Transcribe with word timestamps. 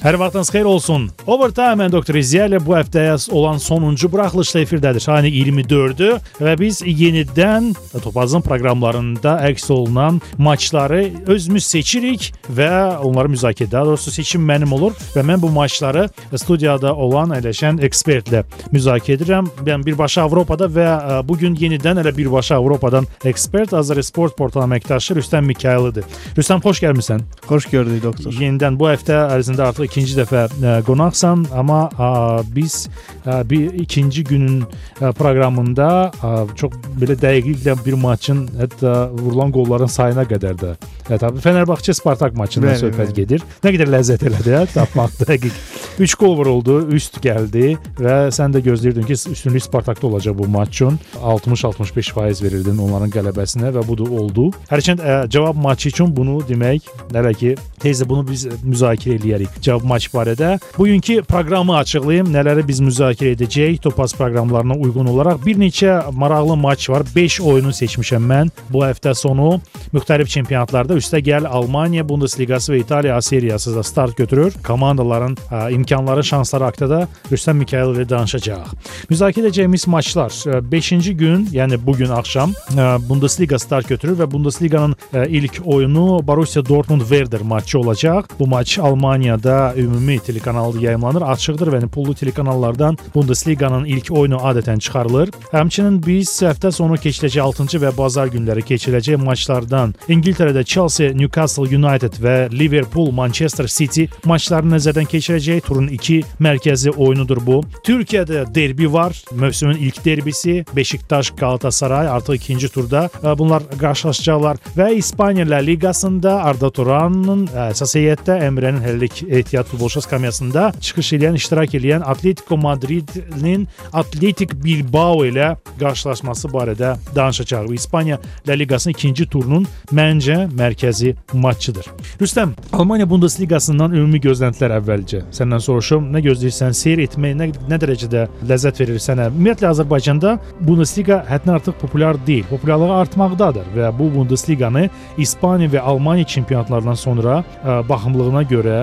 Hər 0.00 0.16
vaxtınız 0.16 0.48
xeyir 0.48 0.64
olsun. 0.64 1.02
Overtime 1.28 1.82
mən 1.82 1.92
Doktor 1.92 2.16
İzziyə 2.16 2.46
ilə 2.48 2.58
bu 2.64 2.72
həftəyə 2.72 3.18
olan 3.36 3.58
sonuncu 3.60 4.08
buraxılışda 4.12 4.62
efirdədir. 4.62 5.04
Ayın 5.12 5.26
24-dü 5.34 6.08
və 6.40 6.54
biz 6.56 6.78
yenidən 6.86 7.74
Topazın 8.00 8.40
proqramlarında 8.40 9.34
əks 9.50 9.68
olunan 9.74 10.20
maçları 10.38 11.02
özümüz 11.26 11.66
seçirik 11.66 12.30
və 12.48 12.70
onları 13.04 13.28
müzakirə 13.34 13.66
edək. 13.66 13.72
Daha 13.72 13.90
doğrusu 13.90 14.14
seçim 14.14 14.46
mənim 14.48 14.72
olur 14.72 14.96
və 15.16 15.24
mən 15.26 15.42
bu 15.42 15.50
maçları 15.52 16.06
studiyada 16.32 16.94
olan 16.94 17.36
əyləşən 17.36 17.82
ekspertlə 17.84 18.46
müzakirə 18.72 19.18
edirəm. 19.20 19.52
Mən 19.68 19.84
birbaşa 19.84 20.24
Avropada 20.24 20.70
və 20.70 20.88
e, 20.88 21.20
bu 21.28 21.36
gün 21.44 21.56
yenidən 21.60 22.00
elə 22.00 22.14
birbaşa 22.16 22.56
Avropadan 22.56 23.08
ekspert 23.24 23.76
Azər 23.76 24.00
Sport 24.06 24.38
portalı 24.38 24.64
əməkdaşı 24.64 25.20
Rüstəm 25.20 25.44
Mikayılıdır. 25.52 26.08
Rüstəm 26.40 26.64
xoş 26.64 26.84
gəlmisən. 26.86 27.28
Xoş 27.48 27.68
gördük 27.72 28.02
doktor. 28.08 28.32
Yenidən 28.32 28.80
bu 28.80 28.88
həftə 28.88 29.26
ərzində 29.36 29.68
artıq 29.68 29.79
ikinci 29.86 30.16
dəfə 30.18 30.46
ə, 30.48 30.74
qonaqsan, 30.86 31.46
amma 31.56 31.82
ə, 31.94 32.10
biz 32.54 32.84
ə, 33.24 33.40
bir 33.48 33.74
ikinci 33.82 34.24
günün 34.28 34.62
ə, 34.64 35.12
proqramında 35.16 35.88
ə, 36.12 36.32
çox 36.58 36.76
belə 37.00 37.16
dəqiqliklə 37.20 37.76
bir 37.84 37.98
maçın 38.00 38.46
hətta 38.60 38.94
vurulan 39.16 39.52
qolların 39.54 39.90
sayına 39.90 40.26
qədər 40.30 40.58
də 40.60 40.74
ə, 40.76 41.18
təbii 41.18 41.40
Fenerbahçe 41.44 41.94
Spartak 41.96 42.36
maçından 42.38 42.74
Bəli, 42.74 42.82
söhbət 42.84 43.12
bəli. 43.12 43.16
gedir. 43.22 43.46
Nə 43.64 43.74
qədər 43.76 43.92
ləzzət 43.96 44.26
elədi 44.30 44.56
hə, 44.56 44.64
tapmaq 44.74 45.16
dəqiq. 45.24 45.56
3 46.00 46.14
gol 46.20 46.36
vuruldu, 46.38 46.78
üst 46.96 47.18
gəldi 47.20 47.74
və 48.00 48.16
sən 48.32 48.54
də 48.54 48.62
gözləyirdin 48.64 49.04
ki, 49.08 49.18
üstünlük 49.34 49.64
Spartakda 49.66 50.06
olacaq 50.08 50.38
bu 50.38 50.46
maç 50.48 50.70
üçün. 50.80 50.98
60-65% 51.20 52.42
verirdin 52.44 52.78
onların 52.80 53.10
qələbəsinə 53.12 53.72
və 53.74 53.84
bu 53.88 53.98
da 53.98 54.06
oldu. 54.20 54.46
Hərçənd 54.70 55.02
ə, 55.02 55.18
cavab 55.32 55.58
maçı 55.60 55.90
üçün 55.92 56.14
bunu 56.16 56.38
demək, 56.48 56.88
nələ 57.12 57.34
ki, 57.36 57.54
tezlə 57.82 58.08
bunu 58.08 58.24
biz 58.30 58.46
müzakirə 58.64 59.18
eləyərik. 59.18 59.60
Cavab 59.70 59.86
maç 59.86 60.08
barədə. 60.10 60.56
Bugünkü 60.74 61.20
proqramı 61.22 61.76
açıqlayım. 61.78 62.30
Nələri 62.34 62.64
biz 62.66 62.80
müzakirə 62.82 63.36
edəcəyik 63.36 63.78
Topaz 63.84 64.14
proqramlarına 64.18 64.74
uyğun 64.82 65.06
olaraq 65.12 65.44
bir 65.44 65.60
neçə 65.60 65.92
maraqlı 66.10 66.56
maç 66.56 66.88
var. 66.90 67.04
5 67.14 67.40
oyunu 67.40 67.70
seçmişəm 67.70 68.26
mən 68.32 68.50
bu 68.70 68.82
həftə 68.82 69.14
sonu 69.14 69.60
müxtəlif 69.94 70.26
çempionatlarda. 70.32 70.96
Üstəgəl 70.98 71.46
Almaniya 71.46 72.02
Bundesliqası 72.08 72.72
və 72.72 72.80
İtaliya 72.80 73.16
A 73.16 73.22
seriyası 73.22 73.76
da 73.76 73.82
start 73.82 74.16
götürür. 74.16 74.56
Komandaların 74.66 75.36
ə, 75.50 75.72
imkanları, 75.72 76.24
şansları 76.24 76.64
haqqında 76.64 76.90
da 76.90 77.08
Rüstəm 77.30 77.62
Mikayıl 77.62 77.94
ilə 77.94 78.08
danışacağıq. 78.10 78.74
Müzakirə 79.10 79.46
edəcəyimiz 79.46 79.86
maçlar 79.90 80.34
5-ci 80.72 81.14
gün, 81.14 81.46
yəni 81.54 81.78
bu 81.86 81.94
gün 82.02 82.10
axşam 82.18 82.56
ə, 82.74 82.88
Bundesliga 83.08 83.58
start 83.58 83.88
götürür 83.88 84.18
və 84.18 84.30
Bundesliqanın 84.34 84.98
ə, 85.12 85.28
ilk 85.28 85.62
oyunu 85.64 86.26
Borussia 86.26 86.66
Dortmund 86.66 87.06
Werder 87.06 87.40
maçı 87.40 87.78
olacaq. 87.78 88.34
Bu 88.38 88.46
maç 88.46 88.78
Almaniyada 88.78 89.49
ümumi 89.76 90.18
telekanalda 90.18 90.80
yayımlanır. 90.84 91.26
Açıqdır 91.34 91.72
və 91.72 91.80
yəni 91.80 91.90
pullu 91.94 92.14
telekanallardan 92.14 92.98
Bundesliqanın 93.14 93.84
ilk 93.84 94.10
oyunu 94.10 94.40
adətən 94.50 94.78
çıxarılır. 94.78 95.32
Həmçinin 95.52 96.00
biz 96.06 96.32
həftə 96.44 96.72
sonu 96.72 96.98
keçiriləcək 97.00 97.42
6-cı 97.46 97.82
və 97.84 97.92
bazar 97.96 98.30
günləri 98.32 98.64
keçiriləcək 98.66 99.20
maçlardan 99.24 99.94
İngiltərədə 100.08 100.64
Chelsea, 100.64 101.12
Newcastle 101.14 101.68
United 101.76 102.18
və 102.22 102.36
Liverpool, 102.52 103.10
Manchester 103.12 103.68
City 103.68 104.06
maçlarını 104.24 104.76
nəzərdən 104.76 105.08
keçirəcək. 105.10 105.64
Turun 105.66 105.88
2 105.92 106.20
mərkəzi 106.40 106.94
oyunudur 106.96 107.42
bu. 107.46 107.60
Türkiyədə 107.86 108.46
derbi 108.54 108.92
var. 108.92 109.16
Mövsümün 109.32 109.76
ilk 109.76 110.04
derbisi 110.04 110.64
Beşiktaş 110.76 111.30
Galatasaray 111.30 112.08
artıq 112.08 112.38
ikinci 112.40 112.68
turda 112.68 113.06
ə, 113.22 113.34
bunlar 113.38 113.64
qarşılaşacaqlar 113.80 114.60
və 114.76 114.90
İspaniya 114.96 115.48
La 115.50 115.60
Liqasında 115.64 116.36
Arda 116.44 116.70
Turanın 116.70 117.46
ə, 117.48 117.70
əsas 117.70 117.96
heyətdə 117.98 118.38
Emre'nin 118.46 118.82
həllik 118.84 119.22
ehtiyat 119.40 119.66
futbolçu 119.66 120.02
skamyasında 120.04 120.72
çıxış 120.80 121.12
edən, 121.18 121.36
iştirak 121.36 121.74
edən 121.74 122.04
Atletico 122.04 122.56
Madridin 122.56 123.68
Atletik 123.92 124.52
Bilbao 124.64 125.24
ilə 125.26 125.56
qarşılaşması 125.80 126.48
barədə 126.48 126.94
danışacağıq. 127.16 127.74
İspaniya 127.74 128.18
La 128.48 128.52
Liqasının 128.52 128.94
ikinci 128.94 129.26
turunun 129.26 129.66
məncə 129.92 130.46
mərkəzi 130.54 131.14
maçıdır. 131.32 131.86
Rüstəm, 132.20 132.54
Almaniya 132.72 133.10
Bundesliqasından 133.10 133.94
ümumi 133.96 134.20
gözləntilər 134.22 134.76
əvvəlcə 134.80 135.22
səndən 135.34 135.62
soruşum. 135.64 136.10
Nə 136.14 136.22
gözləyirsən? 136.24 136.76
Seyr 136.76 137.04
etmək 137.06 137.36
nə, 137.38 137.50
nə 137.70 137.78
dərəcədə 137.80 138.26
ləzzət 138.48 138.80
verir 138.82 139.00
sənə? 139.02 139.30
Ümumiyyətlə 139.32 139.70
Azərbaycanda 139.70 140.36
Bundesliqa 140.60 141.22
həddən 141.30 141.56
artıq 141.58 141.78
populyar 141.80 142.18
deyil. 142.26 142.44
Populyarlığı 142.50 142.92
artmaqdadır 143.00 143.72
və 143.76 143.90
bu 143.98 144.10
Bundesliqanı 144.14 144.88
İspaniya 145.18 145.70
və 145.74 145.84
Almaniya 145.92 146.26
çempionatlarından 146.26 146.98
sonra 146.98 147.40
ə, 147.64 147.80
baxımlığına 147.88 148.42
görə 148.50 148.76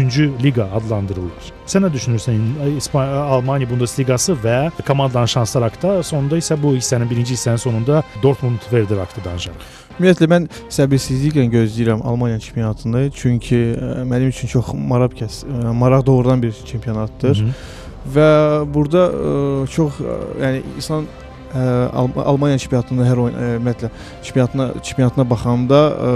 3-cü 0.00 0.30
liqa 0.42 0.68
adlandırırlar. 0.74 1.50
Sən 1.66 1.84
nə 1.84 1.90
düşünürsən 1.92 2.76
İspaniya 2.76 3.22
Almaniya 3.36 3.70
Bundesliqası 3.70 4.36
və 4.44 4.70
komandanın 4.86 5.26
şansları 5.26 5.68
haqqında? 5.68 6.02
Sonunda 6.02 6.38
isə 6.40 6.56
bu 6.62 6.74
hissənin 6.76 7.10
birinci 7.10 7.36
hissənin 7.36 7.60
sonunda 7.60 8.02
Dortmund 8.22 8.64
Werder 8.70 9.04
haqqında 9.04 9.28
danışarıq. 9.30 9.68
Ümumiyyətlə 10.00 10.28
mən 10.32 10.48
səbirsizliklə 10.72 11.44
gözləyirəm 11.52 12.02
Almaniya 12.08 12.40
çempionatını, 12.40 13.10
çünki 13.12 13.58
ə, 13.76 13.90
mənim 14.08 14.32
üçün 14.32 14.48
çox 14.48 14.72
maraq 14.72 15.16
kəs, 15.18 15.42
ə, 15.44 15.74
maraq 15.76 16.06
doğuran 16.06 16.42
bir 16.42 16.52
çempionatdır. 16.66 17.36
Hı 17.36 17.44
-hı. 17.44 17.52
Və 18.14 18.30
burada 18.74 19.02
ə, 19.12 19.66
çox 19.68 20.00
ə, 20.00 20.18
yəni 20.42 20.62
insan 20.76 21.04
ə, 21.54 21.90
Al 21.92 22.08
Almaniya 22.24 22.58
çempionatında 22.58 23.04
hər 23.04 23.18
oyun 23.18 23.36
ümumiyyətlə 23.36 23.90
çempionatına 24.22 24.72
çempionatına 24.82 25.30
baxanda 25.30 25.80
ə, 26.10 26.12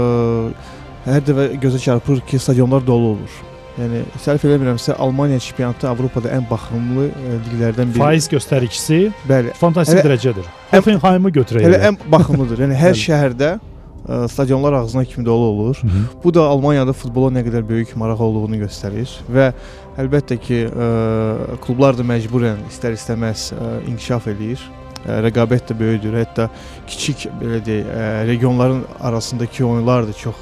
hər 1.05 1.21
dəfə 1.27 1.51
gözə 1.61 1.79
çarpır 1.79 2.19
ki, 2.19 2.39
stadionlar 2.39 2.87
dolu 2.87 3.13
olur. 3.17 3.54
Yəni 3.75 4.05
səhv 4.23 4.43
eləmirəmsə 4.47 4.95
Almaniya 5.03 5.41
çempionatı 5.43 5.89
Avropada 5.89 6.31
ən 6.31 6.45
baxımlı 6.47 7.09
ə, 7.09 7.37
liqlərdən 7.43 7.89
biri. 7.91 7.99
Faiz 7.99 8.27
göstəricisi 8.31 8.99
Bəli. 9.27 9.51
fantastik 9.59 9.99
Hələ- 9.99 10.05
dərəcədir. 10.07 10.45
Hoffenheim'ı 10.71 11.31
götürək. 11.35 11.65
Elə 11.67 11.79
ən 11.89 11.97
baxımlıdır. 12.11 12.61
Yəni 12.63 12.77
hər 12.79 12.95
şəhərdə 13.01 13.49
ə, 13.59 14.19
stadionlar 14.31 14.77
ağzına 14.79 15.03
kimi 15.05 15.25
dolu 15.25 15.49
olur. 15.51 15.81
Hı 15.81 15.87
-hı. 15.87 16.03
Bu 16.23 16.33
da 16.33 16.45
Almaniyada 16.47 16.93
futbola 16.93 17.33
nə 17.35 17.43
qədər 17.43 17.67
böyük 17.67 17.95
maraq 17.95 18.21
olduğunu 18.23 18.61
göstərir 18.63 19.11
və 19.35 19.51
əlbəttə 19.97 20.37
ki, 20.39 20.59
ə, 20.71 21.59
klublar 21.65 21.97
da 21.97 22.03
məcburən 22.03 22.63
istər-istəməz 22.71 23.51
ə, 23.53 23.89
inkişaf 23.91 24.27
eləyir. 24.27 24.59
Rəqabət 25.05 25.67
də 25.69 25.79
böyükdür. 25.79 26.15
Hətta 26.17 26.47
kiçik 26.87 27.27
belə 27.41 27.59
deyək, 27.65 27.85
regionların 28.27 28.85
arasındakı 29.01 29.65
oyunlar 29.65 30.07
da 30.07 30.13
çox 30.13 30.35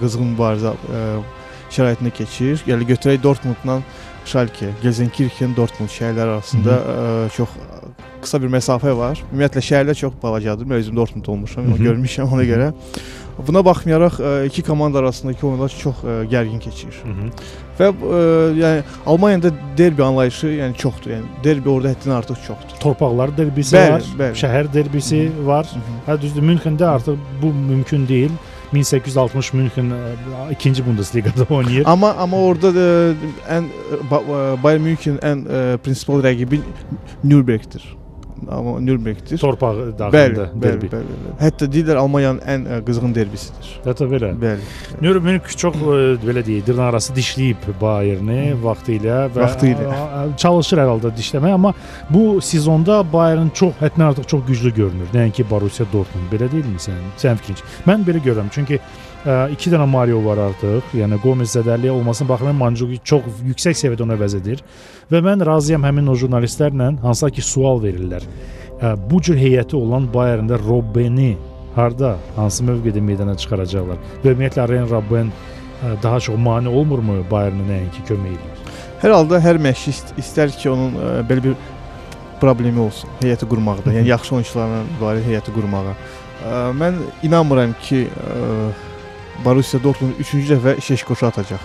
qızğın 0.00 0.36
mübarizə 0.36 0.72
ə, 1.76 1.80
şəraitində 1.80 2.12
keçir. 2.14 2.62
Yəni 2.66 2.86
götürək 2.88 3.22
Dortmundla 3.22 3.80
Schalke, 4.26 4.72
Gelsenkirchen, 4.82 5.54
Dortmund 5.56 5.92
şəhərləri 5.92 6.36
arasında 6.36 6.78
ə, 6.78 7.28
çox 7.36 7.52
qısa 8.24 8.40
bir 8.42 8.50
məsafə 8.50 8.96
var. 8.96 9.20
Ümumiyyətlə 9.30 9.62
şəhərlər 9.68 9.98
çox 10.00 10.16
balacadır. 10.22 10.66
Mən 10.66 10.82
özüm 10.82 10.96
Dortmund 10.96 11.26
olmuşam, 11.26 11.64
Hı 11.64 11.76
-hı. 11.76 11.84
görmüşəm 11.86 12.32
ona 12.32 12.44
görə. 12.44 12.72
Buna 13.46 13.64
baxmayaraq 13.64 14.46
iki 14.46 14.62
komanda 14.62 14.98
arasındakı 14.98 15.46
oyunlar 15.46 15.68
çox 15.68 15.96
gərgin 16.32 16.58
keçir. 16.58 16.94
Hı 17.04 17.08
-hı. 17.08 17.30
Və 17.78 17.86
ə, 17.92 18.54
yəni 18.62 18.82
Almaniyada 19.06 19.50
derbi 19.78 20.02
anlayışı 20.02 20.46
yəni 20.46 20.74
çoxdur. 20.76 21.10
Yəni 21.10 21.24
derbi 21.44 21.68
orada 21.68 21.88
həddindən 21.92 22.16
artıq 22.16 22.36
çoxdur. 22.46 22.76
Torpaqlar 22.80 23.36
derbisi 23.36 23.76
Bəli, 23.76 23.92
var, 23.92 24.02
bəli. 24.18 24.34
şəhər 24.34 24.72
derbisi 24.72 25.30
var. 25.44 25.66
Hə 26.06 26.20
düzdür, 26.20 26.42
Münxendə 26.42 26.84
artıq 26.84 27.16
bu 27.42 27.52
mümkün 27.52 28.08
deyil. 28.08 28.30
1860 28.72 29.52
Münxen 29.54 29.92
ə, 29.94 30.00
ikinci 30.54 30.82
Bundesliqada 30.86 31.46
oynayır. 31.54 31.84
Amma 31.86 32.14
amma 32.18 32.36
orada 32.48 32.72
da 32.74 32.86
ən 33.58 33.68
ba- 34.10 34.22
ə, 34.24 34.40
Bayern 34.62 34.82
München 34.88 35.20
ən 35.22 35.44
ə, 35.46 35.62
prinsipal 35.84 36.22
rəqibi 36.26 36.62
Nürnbergdir. 37.24 37.84
Nürnbergdir. 38.86 39.38
Torpaq 39.40 39.78
daxilində 39.98 40.46
derbi. 40.60 40.90
bəli, 40.90 40.90
bəli. 40.92 41.34
Hətta 41.40 41.68
deyirlər 41.72 41.98
Almaniyanın 42.02 42.40
ən 42.52 42.66
ə, 42.68 42.78
qızğın 42.86 43.14
derbisidir. 43.16 43.70
Hətta 43.86 44.08
belə. 44.10 44.30
Bəli. 44.40 44.66
Nürnberg 45.02 45.48
çox 45.56 45.78
ə, 45.80 45.96
belə 46.22 46.44
deyək, 46.46 46.66
dırnaqarası 46.68 47.16
dişləyib 47.16 47.66
Bayerni 47.80 48.52
vaxtilə 48.62 49.18
və 49.34 49.42
Vaxtilə. 49.46 49.88
çalışır 50.36 50.82
hər 50.84 50.92
halda 50.92 51.14
dişləmək, 51.16 51.56
amma 51.56 51.72
bu 52.10 52.40
sezonda 52.44 53.00
Bayern 53.12 53.48
çox 53.54 53.74
həddən 53.80 54.06
artıq 54.10 54.28
çox 54.34 54.46
güclü 54.46 54.74
görünür. 54.74 55.08
Nəinki 55.14 55.48
Borussia 55.50 55.86
Dortmund. 55.92 56.28
Belə 56.32 56.50
deyilmi 56.52 56.78
sən? 56.82 57.00
Sən 57.20 57.40
fikrinç. 57.40 57.64
Mən 57.88 58.04
belə 58.06 58.22
görürəm. 58.24 58.52
Çünki 58.52 58.80
ə, 59.26 59.36
iki 59.52 59.70
dənə 59.72 59.86
Mario 59.90 60.20
var 60.24 60.38
artıq. 60.46 60.94
Yəni 60.96 61.18
Gomez 61.22 61.56
zədəli 61.56 61.90
olmasına 61.90 62.28
baxmayaraq 62.30 62.60
Mandzukic 62.60 63.02
çox 63.04 63.42
yüksək 63.50 63.76
səviyyədə 63.82 64.06
onu 64.06 64.16
əvəz 64.16 64.38
edir. 64.38 64.62
Və 65.10 65.20
mən 65.26 65.44
razıyam 65.46 65.84
həmin 65.86 66.08
o 66.12 66.14
jurnalistlərlə, 66.16 66.92
hansılar 67.02 67.34
ki 67.36 67.44
sual 67.44 67.82
verirlər. 67.82 68.24
Ə, 68.80 68.94
bu 69.10 69.20
cür 69.24 69.36
heyəti 69.40 69.76
olan 69.78 70.08
Bayerndə 70.14 70.58
Robben'i 70.62 71.34
harda, 71.76 72.16
hansı 72.36 72.64
mövqedə 72.64 73.02
meydana 73.04 73.34
çıxaracaqlar? 73.36 73.98
Və 74.24 74.32
ümumiyyətlə 74.32 74.62
Arjen 74.64 74.90
Robben 74.90 75.30
ə, 75.30 75.94
daha 76.02 76.20
çox 76.20 76.38
mane 76.40 76.72
olmurmu 76.72 77.22
Bayernə 77.30 77.66
nəinki 77.68 78.04
kömək 78.08 78.36
edir? 78.38 78.74
Hər 79.02 79.12
halda 79.12 79.40
hər 79.44 79.58
məşqçi 79.60 79.92
ist- 79.92 80.14
istər 80.22 80.52
ki, 80.56 80.70
onun 80.72 80.96
ə, 80.96 81.10
belə 81.28 81.50
bir 81.50 81.56
problemi 82.40 82.80
olsun 82.80 83.08
heyəti 83.22 83.48
qurmaqda. 83.48 83.92
Yəni 83.96 84.10
yaxşı 84.12 84.34
oyunçularla 84.38 84.82
ibarət 84.98 85.28
heyəti 85.30 85.52
qurmağa. 85.56 85.92
Ə, 85.92 86.56
mən 86.76 86.98
inanmıram 87.28 87.72
ki, 87.84 88.02
ə, 88.08 88.70
Borussia 89.44 89.80
Dortmund 89.82 90.18
3-cü 90.20 90.46
dəfə 90.54 90.80
Şeşkoşu 90.80 91.26
atacaq. 91.26 91.62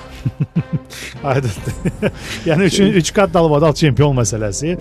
Aydındır. 1.23 2.11
yəni 2.45 2.67
3 2.69 2.79
3 3.01 3.11
qat 3.15 3.33
dalbadal 3.33 3.73
çempion 3.73 4.15
məsələsi. 4.17 4.77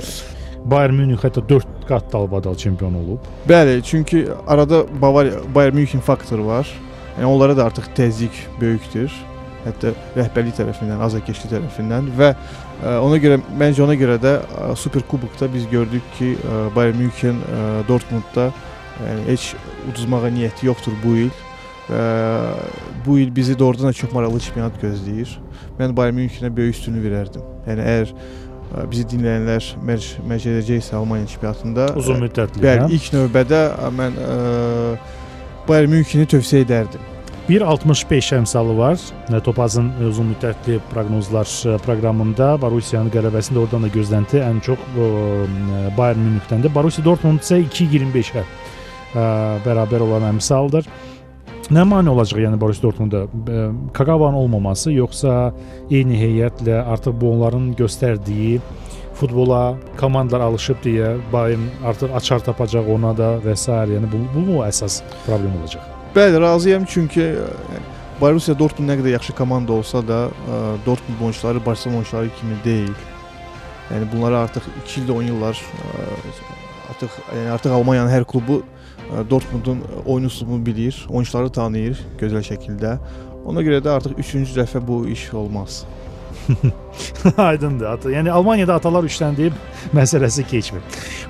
Bayern 0.64 0.94
Münih 0.94 1.18
hətta 1.22 1.42
4 1.48 1.66
qat 1.88 2.12
dalbadal 2.12 2.54
çempion 2.54 2.94
olub. 2.94 3.24
Bəli, 3.48 3.82
çünki 3.82 4.26
arada 4.46 4.84
Bavariya 5.02 5.40
Bayern 5.54 5.74
München 5.74 6.00
faktoru 6.00 6.46
var. 6.46 6.68
Yəni 7.18 7.26
onlara 7.26 7.56
da 7.56 7.64
artıq 7.64 7.90
təzyiq 7.96 8.36
böyükdür. 8.60 9.12
Hətta 9.64 9.92
rəhbərlik 10.16 10.56
tərəfindən, 10.56 11.00
azarkeşlik 11.04 11.52
tərəfindən 11.52 12.06
və 12.16 12.30
ə, 12.32 12.94
ona 13.04 13.18
görə 13.20 13.36
məncə 13.60 13.82
ona 13.84 13.96
görə 14.00 14.16
də 14.20 14.38
ə, 14.40 14.70
Super 14.76 15.04
Kubokda 15.08 15.50
biz 15.52 15.66
gördük 15.68 16.06
ki, 16.16 16.30
ə, 16.40 16.60
Bayern 16.76 16.96
München 17.02 17.42
ə, 17.44 17.64
Dortmundda 17.88 18.50
yəni 19.04 19.26
heç 19.28 19.50
uduzmağa 19.90 20.30
niyyəti 20.32 20.68
yoxdur 20.68 20.96
bu 21.04 21.16
il. 21.26 21.30
Bu 23.06 23.18
il 23.18 23.36
bizi 23.36 23.58
doğrudan 23.58 23.88
da 23.88 23.92
çox 23.92 24.12
maraqlı 24.12 24.40
çempionat 24.40 24.82
gözləyir. 24.82 25.32
Mən 25.80 25.96
Bayern 25.96 26.18
Münchenə 26.18 26.50
böyük 26.56 26.76
üstünlük 26.76 27.06
verərdim. 27.06 27.44
Yəni 27.66 27.86
əgər 27.92 28.10
ə, 28.12 28.84
bizi 28.90 29.06
dinləyənlər 29.14 29.70
mərc 29.88 30.10
mərc 30.28 30.48
edəcəksə 30.52 30.98
Almaniya 30.98 31.30
çempionatında 31.32 31.86
Uzun 31.96 32.20
ə, 32.20 32.26
müddətli. 32.26 32.62
Bəli, 32.62 32.84
hə? 32.84 32.98
ilk 32.98 33.08
növbədə 33.16 33.62
ə, 33.72 33.88
mən 33.96 34.20
ə, 34.20 34.36
Bayern 35.68 35.96
Müncheni 35.96 36.28
tövsiyə 36.30 36.66
edərdim. 36.66 37.08
1.65 37.50 38.28
əmsalı 38.36 38.76
var. 38.78 39.00
Topazın 39.42 39.88
uzun 40.06 40.28
müddətli 40.30 40.76
proqnozlar 40.92 41.48
proqramında 41.82 42.52
Borussiyanın 42.62 43.10
qələbəsində 43.10 43.64
oradan 43.64 43.88
da 43.88 43.90
gözlənti 43.90 44.42
ən 44.44 44.60
çox 44.62 44.84
ə, 44.94 45.08
Bayern 45.96 46.26
Münihdən-dir. 46.28 46.74
Borussia 46.76 47.02
Dortmund 47.06 47.42
isə 47.42 47.58
2.25-ə 47.64 48.44
ə, 48.44 49.24
bərabər 49.64 50.04
olan 50.06 50.28
əmsaldır. 50.34 50.86
Nə 51.70 51.84
mane 51.86 52.10
olacaq 52.10 52.40
yəni 52.42 52.56
Borussia 52.58 52.82
Dortmunda? 52.82 53.20
Kagavanın 53.94 54.40
olmaması 54.40 54.90
yoxsa 54.90 55.52
eyni 55.86 56.16
heyətlə 56.18 56.80
artıq 56.82 57.14
bu 57.20 57.28
onların 57.30 57.68
göstərdiyi 57.78 58.56
futbola 59.20 59.76
komandalar 60.00 60.48
alışıb 60.48 60.80
deyə 60.82 61.12
Bayern 61.32 61.68
artıq 61.86 62.16
açar 62.18 62.42
tapacaq 62.42 62.90
ona 62.90 63.12
da 63.14 63.28
və 63.44 63.54
s. 63.54 63.70
yəni 63.70 64.10
bu 64.10 64.18
bu 64.34 64.42
mu 64.48 64.56
əsas 64.66 64.98
problem 65.26 65.54
olacaq? 65.60 65.84
Bəli, 66.16 66.40
razıyam 66.42 66.88
çünki 66.90 67.22
yəni, 67.22 67.84
Borussia 68.20 68.58
Dortmund 68.58 68.90
nə 68.90 68.98
qədər 68.98 69.14
yaxşı 69.14 69.36
komanda 69.38 69.72
olsa 69.72 70.02
da, 70.08 70.24
ə, 70.26 70.58
Dortmund 70.86 71.22
oyunçuları 71.22 71.62
Barselona 71.66 72.02
oyunçuları 72.02 72.34
kimi 72.40 72.58
deyil. 72.64 72.96
Yəni 73.92 74.10
bunları 74.10 74.42
artıq 74.42 74.66
2 74.88 75.04
ildə 75.04 75.14
oynayırlar. 75.20 75.62
Ə, 75.86 76.08
Artıq 76.90 77.16
yəni 77.30 77.54
artıq 77.54 77.74
Almaniyanın 77.76 78.12
hər 78.12 78.26
klubu 78.28 78.60
ə, 78.60 79.24
Dortmundun 79.30 79.82
oyun 80.04 80.26
üslubunu 80.28 80.66
bilir, 80.66 81.06
oyunçuları 81.08 81.50
tanıyır 81.54 82.02
gözəl 82.20 82.44
şəkildə. 82.52 82.96
Ona 83.46 83.62
görə 83.64 83.80
də 83.84 83.96
artıq 83.96 84.18
3-cü 84.20 84.58
dəfə 84.60 84.82
bu 84.86 85.04
iş 85.08 85.30
olmaz. 85.34 85.84
Aydındır. 87.36 87.86
Ata, 87.86 88.10
yəni 88.10 88.30
Almaniyada 88.30 88.74
atalar 88.74 89.06
üçləndiyi 89.06 89.52
məsələsi 89.96 90.44
keçmir. 90.50 90.82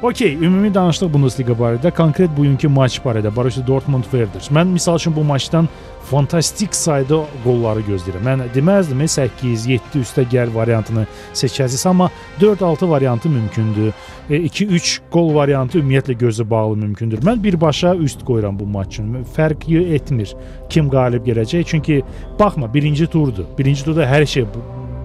Okay, 0.02 0.34
ümumi 0.34 0.72
danışdıq 0.74 1.12
Bundesliga 1.12 1.56
barədə, 1.56 1.92
konkret 1.96 2.32
bugünkü 2.36 2.68
maç 2.68 3.00
barədə 3.04 3.34
Borussia 3.36 3.66
Dortmund 3.66 4.08
Werder. 4.10 4.48
Mən 4.54 4.72
misal 4.72 4.96
üçün 4.96 5.16
bu 5.16 5.24
maçdan 5.24 5.68
fantastik 6.10 6.74
sayda 6.74 7.22
qolları 7.44 7.84
gözləyirəm. 7.86 8.24
Mən 8.26 8.44
deməzdim 8.54 9.02
8, 9.06 9.66
7 9.70 10.02
üstə 10.02 10.24
gəl 10.30 10.52
variantını 10.54 11.06
seçəcəksiniz, 11.32 11.86
amma 11.88 12.10
4-6 12.40 12.88
variantı 12.90 13.30
mümkündür. 13.30 13.92
2-3 14.30 14.98
qol 15.10 15.34
variantı 15.34 15.78
ümumiyyətlə 15.80 16.16
gözə 16.18 16.46
bağlı 16.50 16.76
mümkündür. 16.84 17.22
Mən 17.26 17.42
birbaşa 17.42 17.94
üst 17.94 18.24
qoyuram 18.26 18.58
bu 18.58 18.66
maç 18.66 18.98
üçün. 18.98 19.24
Fərq 19.36 19.66
etmir 19.94 20.34
kim 20.70 20.90
qalib 20.90 21.26
gələcək. 21.26 21.64
Çünki 21.66 22.02
baxma, 22.38 22.72
birinci 22.74 23.06
turdur. 23.06 23.46
Birinci 23.58 23.84
turda 23.84 24.06
hər 24.06 24.26
şey 24.26 24.46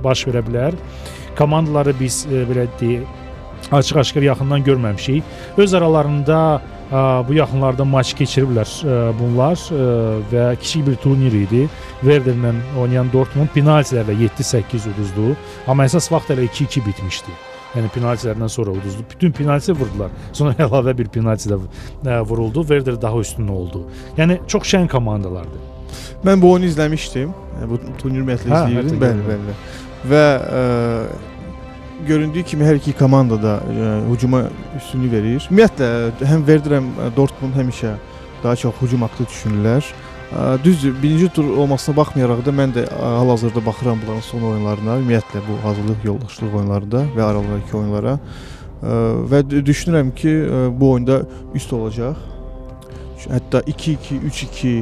baş 0.03 0.25
verə 0.29 0.41
bilər. 0.45 0.77
Komandaları 1.37 1.93
biz 1.99 2.23
e, 2.31 2.45
belə 2.49 2.67
deyək, 2.79 3.03
açıq-aşkar 3.71 4.23
yaxından 4.23 4.63
görməmişik. 4.63 5.23
Öz 5.57 5.73
aralarında 5.73 6.61
bu 6.91 7.33
yaxınlarda 7.33 7.85
maç 7.85 8.13
keçiriblər 8.17 8.69
bunlar 9.19 9.57
və 10.31 10.45
kiçik 10.61 10.85
bir 10.87 10.95
turnir 11.01 11.33
idi. 11.33 11.65
Werderlə 12.03 12.53
oynayan 12.77 13.09
Dortmund 13.13 13.49
penaltilərlə 13.55 14.15
7-8 14.37 14.87
uduzdu. 14.93 15.33
Amma 15.67 15.87
əsas 15.89 16.11
vaxt 16.13 16.33
elə 16.35 16.47
2-2 16.49 16.85
bitmişdi. 16.85 17.35
Yəni 17.75 17.89
penaltilərdən 17.91 18.51
sonra 18.51 18.71
uduzdu. 18.71 19.03
Bütün 19.11 19.33
penalti 19.35 19.73
vurdular. 19.75 20.13
Sonra 20.33 20.55
əlavə 20.65 20.95
bir 20.97 21.09
penalti 21.11 21.51
də 21.51 22.19
vuruldu. 22.29 22.63
Werder 22.63 23.01
daha 23.01 23.19
üstün 23.19 23.47
oldu. 23.51 23.85
Yəni 24.17 24.39
çox 24.47 24.69
şən 24.73 24.87
komandalardır. 24.91 25.71
Mən 26.25 26.41
bu 26.41 26.53
oyunu 26.53 26.69
izləmişdim. 26.69 27.33
Yəni, 27.55 27.69
bu 27.71 27.79
turnir 27.99 28.23
ümumiyyətlə 28.23 28.51
izləyirdim. 28.51 29.01
Bəli, 29.01 29.25
bəli. 29.27 29.57
Və 30.11 30.23
ə, 30.61 30.63
göründüyü 32.07 32.43
kimi 32.43 32.65
hər 32.67 32.75
iki 32.79 32.93
komanda 32.97 33.37
da 33.41 33.53
ə, 33.63 33.91
hücuma 34.11 34.43
üstünlük 34.77 35.11
verir. 35.11 35.45
Ümumiyyətlə 35.51 35.89
həm 36.31 36.43
Werder 36.47 36.77
həm 36.79 36.89
ə, 36.99 37.09
Dortmund 37.15 37.55
həmişə 37.57 37.93
daha 38.43 38.55
çox 38.59 38.75
hücum 38.81 39.05
haqqı 39.07 39.27
düşünürlər. 39.31 39.87
Ə, 40.35 40.63
Düzdür, 40.63 40.95
birinci 41.03 41.29
tur 41.33 41.47
olmasına 41.57 41.95
baxmayaraq 42.01 42.43
da 42.45 42.53
mən 42.55 42.75
də 42.75 42.83
ə, 42.89 42.99
hal-hazırda 43.21 43.65
baxıram 43.65 44.01
bunların 44.03 44.25
son 44.27 44.43
oyunlarına. 44.51 44.97
Ümumiyyətlə 45.03 45.43
bu 45.47 45.57
hazırlıq 45.63 46.03
yoldaşlıq 46.11 46.55
oyunlarında 46.59 47.05
və 47.15 47.23
aralarındakı 47.23 47.77
oyunlara. 47.77 48.17
Ə, 48.19 48.99
Və 49.31 49.39
düşünürəm 49.65 50.11
ki, 50.15 50.29
ə, 50.45 50.65
bu 50.79 50.91
oyunda 50.91 51.21
üst 51.55 51.73
olacaq. 51.73 52.19
Hətta 53.25 53.63
2-2, 53.65 54.19
3-2, 54.29 54.73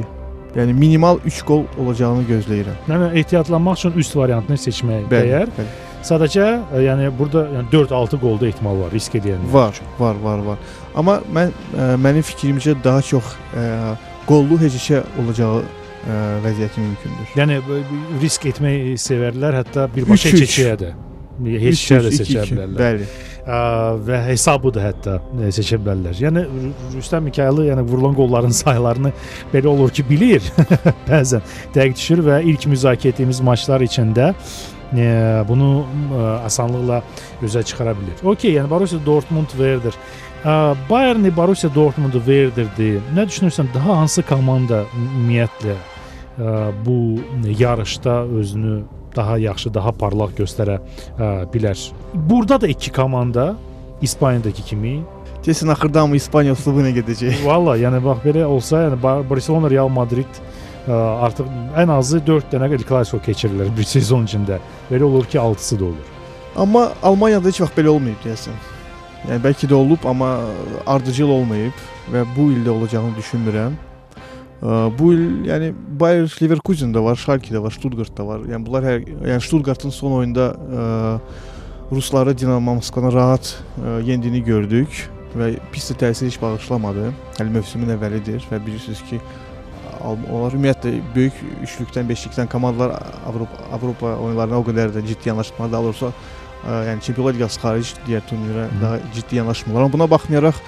yəni 0.58 0.74
minimal 0.76 1.16
3 1.24 1.38
qol 1.48 1.62
olacağını 1.80 2.26
gözləyirəm. 2.28 2.76
Yəni 2.90 3.06
ehtiyatlanmaq 3.22 3.78
üçün 3.80 3.94
üst 4.02 4.16
variantını 4.16 4.58
seçmək 4.60 5.06
Bəli, 5.08 5.30
dəyər. 5.30 5.54
bəli. 5.56 5.93
Sadəcə 6.04 6.46
ə, 6.76 6.80
yəni 6.84 7.06
burada 7.16 7.46
yəni 7.54 7.70
4-6 7.72 8.18
qolda 8.20 8.48
ehtimal 8.50 8.76
var 8.82 8.92
risk 8.92 9.14
edənlər 9.16 9.52
Var, 9.54 9.72
üçün. 9.72 9.86
var, 9.98 10.18
var, 10.24 10.42
var. 10.50 10.58
Amma 11.00 11.14
mən 11.32 11.54
ə, 11.72 11.86
mənim 12.04 12.26
fikrimcə 12.28 12.74
daha 12.84 13.00
çox 13.08 13.30
ə, 13.56 13.94
qollu 14.28 14.58
heçə 14.60 15.00
olacağı 15.22 15.62
ə, 15.64 16.18
vəziyyəti 16.44 16.84
mümkündür. 16.84 17.32
Yəni 17.40 17.56
risk 18.22 18.44
etmək 18.52 18.98
sevərlər, 19.00 19.56
hətta 19.62 19.88
birbaşa 19.96 20.34
keçiyə 20.36 20.76
də. 20.84 20.92
Heç 21.64 21.80
də 21.90 22.12
seçə 22.14 22.44
bilərlər. 22.50 22.76
Bəli. 22.78 23.06
Ə, 23.44 23.56
və 24.06 24.20
hesabı 24.28 24.70
da 24.76 24.84
hətta 24.84 25.16
ə, 25.40 25.48
seçə 25.56 25.80
bilərlər. 25.82 26.20
Yəni 26.22 26.44
Rü- 26.52 26.74
Rüstəm 26.98 27.26
Mikayılı 27.30 27.66
yəni 27.72 27.82
vurulan 27.88 28.14
qolların 28.20 28.54
saylarını 28.62 29.10
belə 29.56 29.72
olur 29.72 29.90
ki, 29.96 30.04
bilir. 30.12 30.46
Bəzən 31.08 31.42
dəqiq 31.74 31.96
düşür 31.98 32.22
və 32.28 32.38
ilk 32.52 32.68
müzakirə 32.76 33.16
etdiyimiz 33.16 33.40
maçlar 33.44 33.82
içində 33.88 34.34
bunu 35.48 35.84
ə, 35.84 36.44
asanlıqla 36.46 37.02
üzə 37.42 37.62
çıxara 37.66 37.94
bilir. 37.98 38.14
Okay, 38.22 38.54
yəni 38.54 38.70
Borussia 38.70 38.98
Dortmund 39.06 39.50
Werder. 39.58 39.96
Bayern 40.90 41.24
Borussia 41.36 41.70
Dortmund 41.74 42.14
Werderdir. 42.14 43.00
Nə 43.16 43.24
düşünürsən 43.26 43.70
daha 43.74 43.96
hansı 44.02 44.22
komanda 44.22 44.84
ümumiyyətlə 44.92 45.74
ə, 45.74 46.72
bu 46.84 47.18
yarışda 47.58 48.22
özünü 48.28 48.82
daha 49.16 49.38
yaxşı, 49.38 49.74
daha 49.74 49.92
parlaq 49.92 50.34
göstərə 50.38 50.80
ə, 51.18 51.46
bilər. 51.52 51.78
Burada 52.14 52.60
da 52.60 52.68
iki 52.68 52.92
komanda 52.92 53.54
İspaniyadakı 54.02 54.62
kimi. 54.62 54.98
Deyəsən 55.44 55.70
axırda 55.72 56.00
amma 56.02 56.16
İspaniya 56.16 56.52
uslubu 56.56 56.80
ilə 56.80 56.90
gedəcək. 56.96 57.42
Valla, 57.44 57.76
yəni 57.76 57.98
bax 58.04 58.22
belə 58.24 58.44
olsa, 58.48 58.86
yəni 58.86 58.96
Bar- 59.02 59.24
Barcelona, 59.28 59.70
Real 59.70 59.88
Madrid 59.92 60.40
artıq 60.92 61.48
ən 61.80 61.92
azı 61.94 62.20
4 62.26 62.52
dənə 62.52 62.68
El 62.74 62.84
Clasico 62.84 63.20
keçirirlər 63.24 63.70
bir 63.76 63.86
sezon 63.88 64.26
içində. 64.28 64.58
Belə 64.90 65.06
olur 65.06 65.24
ki, 65.24 65.38
6-sı 65.38 65.80
da 65.80 65.84
olur. 65.84 66.10
Amma 66.56 66.92
Almaniyada 67.02 67.48
heç 67.48 67.60
vaxt 67.62 67.78
belə 67.78 67.88
olmayıb 67.94 68.20
deyəsən. 68.24 68.58
Yəni 69.24 69.40
bəlkə 69.46 69.68
də 69.70 69.74
olub, 69.74 70.04
amma 70.06 70.34
ardıcıl 70.86 71.30
olmayıb 71.32 71.80
və 72.12 72.26
bu 72.36 72.50
ildə 72.52 72.70
olacağını 72.70 73.16
düşünmürəm. 73.16 73.78
Ə, 74.60 74.98
Bu 74.98 75.12
il 75.14 75.24
yəni 75.48 75.72
Bayer 76.00 76.28
Leverkusen 76.42 76.92
də 76.94 77.02
var, 77.04 77.16
Schalke 77.16 77.54
də 77.54 77.62
var, 77.62 77.72
Stuttgart 77.72 78.12
da 78.18 78.26
var. 78.26 78.44
Yəni 78.48 78.66
bunlar 78.66 78.84
hər 78.84 79.00
yəni 79.04 79.40
Stuttgartın 79.40 79.90
son 79.90 80.18
oyunda 80.20 80.52
ə, 80.52 81.18
Rusları 81.92 82.36
Dinamo 82.38 82.74
Moskvanı 82.74 83.12
rahat 83.12 83.56
ə, 83.80 84.02
yendiyini 84.04 84.44
gördük 84.44 85.08
və 85.34 85.54
pis 85.72 85.88
də 85.90 85.98
təsir 86.04 86.28
heç 86.28 86.36
bağışlamadı. 86.42 87.08
Hələ 87.40 87.56
mövsümün 87.56 87.96
əvvəlidir 87.96 88.44
və 88.52 88.60
bilirsiniz 88.66 89.00
ki, 89.08 89.18
Al- 89.18 89.43
onlar 90.02 90.54
ümumiyyətlə 90.56 90.92
böyük 91.14 91.36
üçlükdən, 91.66 92.08
beşlikdən 92.08 92.48
komandalar 92.52 92.96
Avropa 93.28 93.68
Avropa 93.72 94.14
oyunlarına 94.16 94.58
o 94.58 94.64
qədər 94.66 94.94
də 94.96 95.04
ciddi 95.06 95.30
yanaşmır. 95.30 95.72
Daha 95.72 95.82
doğrusu 95.88 96.10
ə, 96.10 96.80
yəni 96.90 97.04
Çempionlar 97.04 97.36
Liqası 97.36 97.60
xaric 97.62 97.92
digər 98.06 98.24
turnirə 98.30 98.66
daha 98.80 98.98
ciddi 99.14 99.40
yanaşmırlar. 99.40 99.86
Amma 99.86 99.92
buna 99.92 100.10
baxmayaraq 100.10 100.60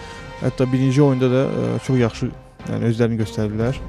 hətta 0.43 0.69
birinci 0.73 1.03
oyunda 1.03 1.31
da 1.33 1.43
ə, 1.47 1.67
çox 1.87 2.01
yaxşı 2.05 2.31
yəni 2.69 2.93
özlərini 2.93 3.21
göstərdilər. 3.25 3.83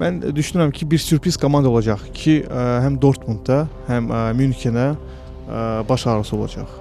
Mən 0.00 0.20
düşünürəm 0.32 0.72
ki, 0.72 0.90
bir 0.90 0.98
sürpriz 1.02 1.36
komanda 1.36 1.68
olacaq 1.68 2.06
ki, 2.16 2.40
ə, 2.48 2.66
həm 2.86 3.00
Dortmundda, 3.02 3.66
həm 3.90 4.08
ə, 4.08 4.26
Münchenə 4.38 4.92
ə, 4.92 5.64
baş 5.88 6.06
ağrısı 6.08 6.36
olacaq. 6.36 6.78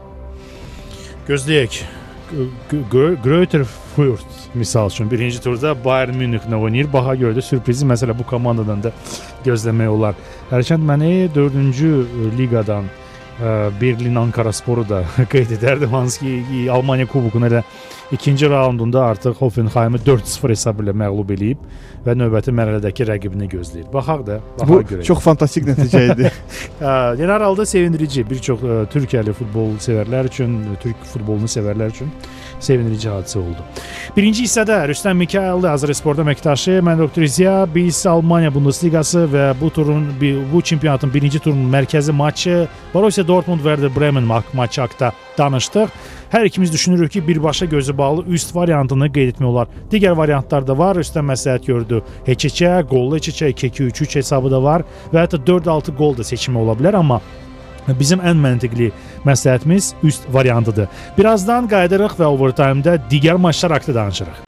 Gözləyək. 1.28 1.84
Greuther 3.24 3.64
Fürth 3.64 4.54
misal 4.54 4.90
üçün 4.90 5.12
birinci 5.12 5.42
turda 5.42 5.86
Bayern 5.86 6.14
Münihlə 6.14 6.56
oynayır. 6.56 6.90
Baha 6.94 7.16
görə 7.18 7.34
də 7.38 7.42
sürprizi 7.42 7.88
məsələ 7.90 8.14
bu 8.18 8.26
komandadan 8.30 8.84
da 8.84 8.92
gözləmək 9.46 9.90
olar. 9.90 10.18
Hərçənd 10.52 10.86
məni 10.86 11.30
4-cü 11.36 11.92
liqadan 12.38 12.90
ə, 13.42 13.72
Berlin 13.82 14.16
Ankara 14.22 14.54
Sporu 14.54 14.86
da 14.90 15.04
qeyd 15.34 15.56
edərdim. 15.58 15.90
Hansı 15.94 16.22
ki 16.22 16.68
Almaniya 16.72 17.10
Kubokunun 17.10 17.50
elə 17.50 17.64
ikinci 18.12 18.50
raundunda 18.50 19.04
artıq 19.06 19.34
Hoffenheim'i 19.40 19.98
4-0 19.98 20.50
hesab 20.50 20.80
ilə 20.84 20.94
məğlub 20.98 21.30
eləyib 21.36 21.62
və 22.06 22.16
növbəti 22.18 22.54
mərhələdəki 22.56 23.06
rəqibini 23.10 23.50
gözləyir. 23.52 23.86
Baxaq 23.94 24.26
da, 24.28 24.40
baxa 24.60 24.68
Bu 24.70 24.80
görə. 24.88 25.04
çox 25.04 25.20
fantastik 25.24 25.68
nəticə 25.68 26.04
idi. 26.14 26.32
Ə, 26.80 27.16
General 27.20 27.44
halda 27.50 27.66
sevindirici 27.68 28.24
bir 28.30 28.40
çox 28.44 28.64
ə, 28.64 28.78
Türkiyəli 28.94 29.34
futbol 29.36 29.76
sevərlər 29.84 30.30
üçün, 30.32 30.58
Türk 30.82 31.04
futbolunu 31.14 31.50
sevərlər 31.52 31.92
üçün 31.94 32.12
sevindirici 32.60 33.10
hadisə 33.12 33.40
oldu. 33.42 33.66
Birinci 34.16 34.46
hissədə 34.48 34.80
Rüstəm 34.90 35.20
Mikayıllı 35.22 35.70
Azərbaycan 35.74 36.24
əməkdaşı, 36.26 36.80
mən 36.88 37.04
Doktor 37.04 37.28
İziya, 37.28 37.58
biz 37.76 38.02
Almaniya 38.10 38.54
Bundesligası 38.56 39.28
və 39.32 39.50
bu 39.62 39.70
turun 39.76 40.08
bu 40.54 40.62
çempionatın 40.62 41.14
birinci 41.14 41.40
turunun 41.40 41.70
mərkəzi 41.72 42.12
maçı 42.16 42.68
Borussia 42.94 43.28
Dortmund 43.28 43.64
Werder 43.68 43.92
Bremen 43.96 44.24
maçı 44.54 44.82
haqqında 44.82 45.12
danışdıq. 45.38 45.90
Hər 46.30 46.46
ikimiz 46.46 46.74
düşünürük 46.74 47.12
ki, 47.12 47.28
birbaşa 47.28 47.66
gözü 47.66 47.98
bağlı 47.98 48.26
üst 48.30 48.56
variantını 48.56 49.08
qeyd 49.14 49.34
etmək 49.34 49.48
olar. 49.50 49.68
Digər 49.92 50.14
variantlar 50.18 50.68
da 50.68 50.78
var. 50.78 51.00
Rüstəm 51.02 51.26
məsləhət 51.32 51.66
gördü. 51.66 52.04
Heç-heçə, 52.28 52.84
qollu 52.90 53.18
heç-heçə 53.18 53.50
2-2 53.50 53.90
3-3 53.90 54.16
hesabı 54.22 54.52
da 54.54 54.62
var 54.64 54.86
və 55.14 55.24
hətta 55.26 55.42
4-6 55.42 55.96
gol 55.98 56.18
da 56.18 56.24
seçimi 56.24 56.62
ola 56.62 56.78
bilər, 56.78 57.02
amma 57.02 57.22
Bizim 58.00 58.20
ən 58.22 58.38
məntiqli 58.38 58.92
məsləhətimiz 59.26 59.94
üst 60.06 60.28
variantıdır. 60.34 60.86
Birazdan 61.18 61.70
qayıdırıq 61.72 62.20
və 62.20 62.28
overtime-da 62.30 63.00
digər 63.10 63.40
maçlar 63.42 63.72
haqqında 63.78 64.04
danışırıq. 64.04 64.44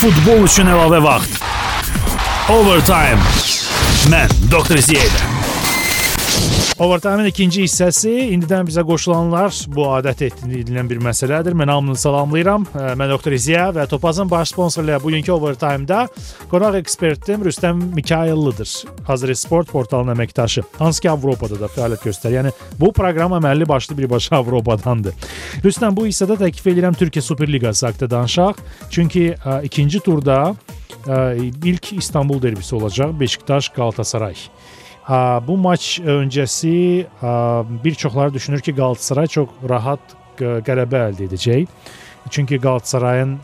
Futbol 0.00 0.48
üçün 0.48 0.72
əlavə 0.74 1.02
vaxt. 1.04 1.38
Overtime. 2.50 3.22
Mən 4.10 4.34
Doktor 4.50 4.82
Ziyədə. 4.82 5.33
Overtime-ın 6.84 7.30
ikinci 7.30 7.62
hissəsi 7.64 8.10
indidən 8.34 8.66
bizə 8.68 8.82
qoşulanlar 8.84 9.54
bu 9.72 9.86
adət 9.94 10.26
edilən 10.26 10.88
bir 10.90 10.98
məsələdir. 11.00 11.54
Mən 11.56 11.70
hamını 11.72 11.96
salamlayıram. 11.96 12.66
Mən 13.00 13.08
Doktor 13.08 13.32
İziya 13.32 13.70
və 13.72 13.86
Topazın 13.88 14.28
baş 14.28 14.52
sponsoru 14.52 14.98
bugünkü 15.00 15.32
Overtime-da 15.32 16.02
qonaq 16.50 16.76
ekspertim 16.82 17.46
Rüstəm 17.46 17.80
Mikayıllıdır. 17.94 18.74
Hazır 19.06 19.32
Sport 19.34 19.72
portalının 19.72 20.12
əməkdaşı. 20.12 20.66
Hansı 20.78 21.06
ki 21.06 21.10
Avropada 21.14 21.56
da 21.62 21.72
fəaliyyət 21.72 22.04
göstərir. 22.04 22.36
Yəni 22.42 22.52
bu 22.80 22.92
proqram 22.92 23.32
əməlli 23.40 23.68
başlı 23.68 23.96
birbaşa 24.02 24.36
Avropadandır. 24.42 25.16
Rüstəm 25.64 25.96
bu 25.96 26.04
hissədə 26.10 26.36
təklif 26.44 26.68
edirəm 26.74 27.00
Türkiyə 27.00 27.24
Superliqası 27.24 27.86
haqqında 27.86 28.10
danışaq. 28.18 28.60
Çünki 28.90 29.30
ə, 29.38 29.62
ikinci 29.64 30.04
turda 30.04 30.52
ə, 31.06 31.40
ilk 31.64 31.92
İstanbul 31.96 32.42
derbisi 32.42 32.76
olacaq. 32.76 33.16
Beşiktaş 33.20 33.72
Galatasaray. 33.72 34.36
Bu 35.48 35.56
maç 35.56 36.00
öncəsi 36.00 37.06
bir 37.84 37.94
çoxları 37.94 38.34
düşünür 38.34 38.60
ki, 38.60 38.72
Galatasaray 38.74 39.26
çox 39.26 39.48
rahat 39.68 40.00
qələbə 40.38 41.02
əldə 41.10 41.28
edəcək. 41.28 41.66
Çünki 42.30 42.56
Galatasarayın 42.56 43.34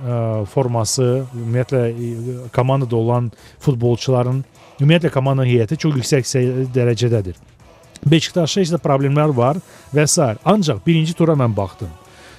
forması, 0.49 1.27
ümumiyyətlə 1.37 2.49
komandada 2.57 2.97
olan 2.97 3.29
futbolçuların, 3.61 4.41
ümumiyyətlə 4.81 5.11
komanda 5.13 5.45
heyəti 5.45 5.77
çox 5.77 6.01
yüksək 6.01 6.25
dərəcədədir. 6.75 7.37
Beşiktaşda 8.09 8.65
isə 8.65 8.81
problemlər 8.81 9.37
var 9.37 9.61
və 9.93 10.07
s. 10.09 10.17
Ancaq 10.49 10.81
birinci 10.87 11.13
tura 11.13 11.37
mən 11.37 11.53
baxdım. 11.57 11.93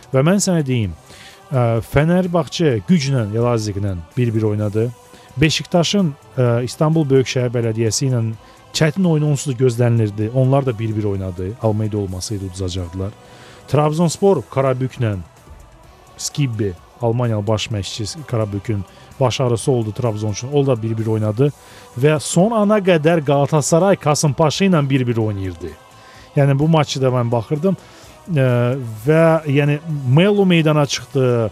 Və 0.10 0.26
mən 0.26 0.42
sənə 0.42 0.66
deyim, 0.66 0.98
Fənərbağçı 1.94 2.82
güclə, 2.90 3.28
Elazığla 3.38 3.98
1-1 4.18 4.46
oynadı. 4.46 4.90
Beşiktaşın 5.38 6.14
İstanbul 6.64 7.06
Böyükşəhər 7.06 7.54
Bələdiyyəsi 7.54 8.08
ilə 8.10 8.22
Çətin 8.74 9.08
oyun 9.08 9.32
onsuz 9.32 9.54
da 9.54 9.64
gözlənilirdi. 9.64 10.30
Onlar 10.36 10.66
da 10.66 10.80
bir-bir 10.80 11.04
oynadı. 11.04 11.52
Almeida 11.62 11.98
olmasaydı 11.98 12.46
udzacaqdılar. 12.46 13.12
Trabzonspor 13.68 14.44
Karabüklə 14.52 15.18
Skibbe 16.18 16.74
Almaniyalı 17.02 17.48
baş 17.48 17.68
məşqçisi 17.68 18.26
Karabükün 18.28 18.86
baş 19.20 19.42
ağrısı 19.42 19.72
oldu 19.72 19.92
Trabzon 19.92 20.32
üçün. 20.32 20.52
O 20.54 20.66
da 20.68 20.82
bir-bir 20.82 21.08
oynadı 21.08 21.52
və 21.98 22.20
son 22.20 22.52
ana 22.52 22.78
qədər 22.80 23.22
Galatasaray 23.26 23.96
Kasımpaşa 23.96 24.66
ilə 24.66 24.90
bir-bir 24.90 25.18
oynayırdı. 25.18 25.72
Yəni 26.36 26.60
bu 26.60 26.68
maçı 26.68 27.02
da 27.02 27.10
mən 27.12 27.32
baxırdım 27.32 27.78
ə, 28.36 28.78
və 29.08 29.24
yəni 29.48 29.80
Melo 30.08 30.46
meydana 30.46 30.86
çıxdı. 30.86 31.52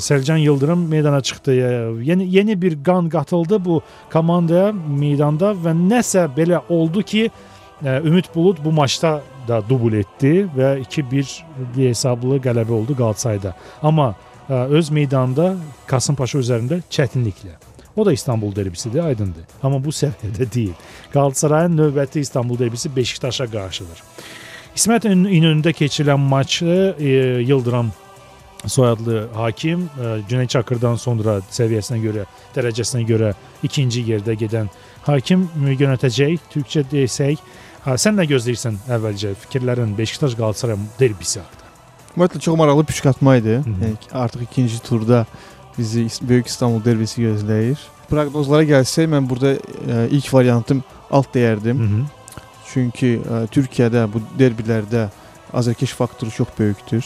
Selcan 0.00 0.36
Yıldırım 0.36 0.88
meydana 0.88 1.20
çıxdı. 1.20 1.54
Yeni 2.02 2.34
yeni 2.34 2.62
bir 2.62 2.84
qan 2.84 3.08
qatıldı 3.08 3.64
bu 3.64 3.82
komandaya 4.12 4.72
meydanda 4.72 5.52
və 5.52 5.74
nəsə 5.76 6.28
belə 6.36 6.62
oldu 6.68 7.02
ki, 7.02 7.30
ə, 7.84 8.00
Ümid 8.06 8.24
Bulud 8.34 8.58
bu 8.64 8.72
maçda 8.72 9.20
da 9.48 9.60
dubl 9.68 9.92
etdi 10.00 10.48
və 10.56 10.78
2-1 10.80 11.42
hesablı 11.76 12.40
qələbə 12.40 12.72
oldu 12.72 12.96
Qalatasarayda. 12.96 13.54
Amma 13.82 14.14
ə, 14.48 14.64
öz 14.72 14.90
meydanında 14.90 15.56
Kasımpaşa 15.86 16.38
üzərində 16.38 16.80
çətinliklə. 16.90 17.58
O 17.96 18.06
da 18.06 18.12
İstanbul 18.12 18.54
derbisidir, 18.56 19.04
aydındır. 19.04 19.44
Amma 19.62 19.84
bu 19.84 19.92
səviyyədə 19.92 20.48
deyil. 20.54 20.74
Qalatasarayın 21.12 21.76
növbəti 21.76 22.20
İstanbul 22.20 22.58
derbisi 22.58 22.96
Beşiktaşa 22.96 23.46
qarşıdır. 23.46 24.02
İsmət 24.76 25.08
İnönündə 25.10 25.72
keçirilən 25.74 26.20
maçı 26.20 26.94
e, 26.98 27.08
Yıldırım 27.42 27.92
soyadlı 28.66 29.28
hakim 29.34 29.80
e, 29.80 30.20
Cüneyt 30.28 30.50
Çakırdan 30.50 30.96
sonra 30.96 31.38
səviyyəsinə 31.50 31.98
görə, 32.02 32.24
dərəcəsinə 32.56 33.04
görə 33.08 33.32
ikinci 33.62 34.02
yerdə 34.02 34.34
gedən 34.38 34.70
hakim 35.06 35.48
yönətəcək. 35.64 36.38
Türkçə 36.52 36.84
desək, 36.90 37.38
ha, 37.84 37.94
sən 37.96 38.18
nə 38.18 38.26
gözləyirsən 38.28 38.80
əvvəlcə 38.96 39.34
fikirlərin 39.44 39.94
Beşiktaş 39.98 40.34
Qalatasaray 40.38 40.76
derbisi 41.00 41.40
haqqında? 41.40 41.70
Ümumiyyətlə 42.16 42.40
çox 42.40 42.58
maraqlı 42.58 42.84
püşkatma 42.84 43.36
idi. 43.36 43.56
Hı 43.56 43.70
-hı. 43.70 43.84
Yəni 43.84 43.96
artıq 44.12 44.42
ikinci 44.42 44.82
turda 44.82 45.26
bizi 45.78 46.00
İs- 46.02 46.28
Böyük 46.28 46.46
İstanbul 46.46 46.84
derbisi 46.84 47.22
gözləyir. 47.22 47.78
Proqnozlara 48.10 48.64
gəlsək 48.64 49.06
mən 49.06 49.28
burada 49.30 49.52
e, 49.52 50.08
ilk 50.10 50.34
variantım 50.34 50.84
alt 51.10 51.34
deyərdim. 51.34 51.78
Hı 51.78 51.84
-hı. 51.84 52.04
Çünki 52.72 53.06
e, 53.06 53.34
Türkiyədə 53.54 54.12
bu 54.12 54.20
derbilərdə 54.38 55.08
azarkeş 55.52 55.92
faktoru 55.92 56.30
çox 56.30 56.48
böyükdür. 56.58 57.04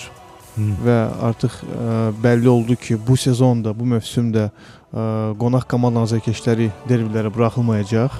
Hı. 0.56 0.68
və 0.84 0.98
artıq 1.28 1.54
ə, 1.64 2.10
bəlli 2.24 2.48
oldu 2.48 2.76
ki, 2.76 2.98
bu 3.06 3.16
sezonda, 3.16 3.72
bu 3.76 3.86
mövsümdə 3.94 4.48
ə, 4.50 5.04
qonaq 5.40 5.64
komanda 5.70 6.04
azarkeşləri 6.04 6.70
derbilərə 6.88 7.32
buraxılmayacaq 7.32 8.18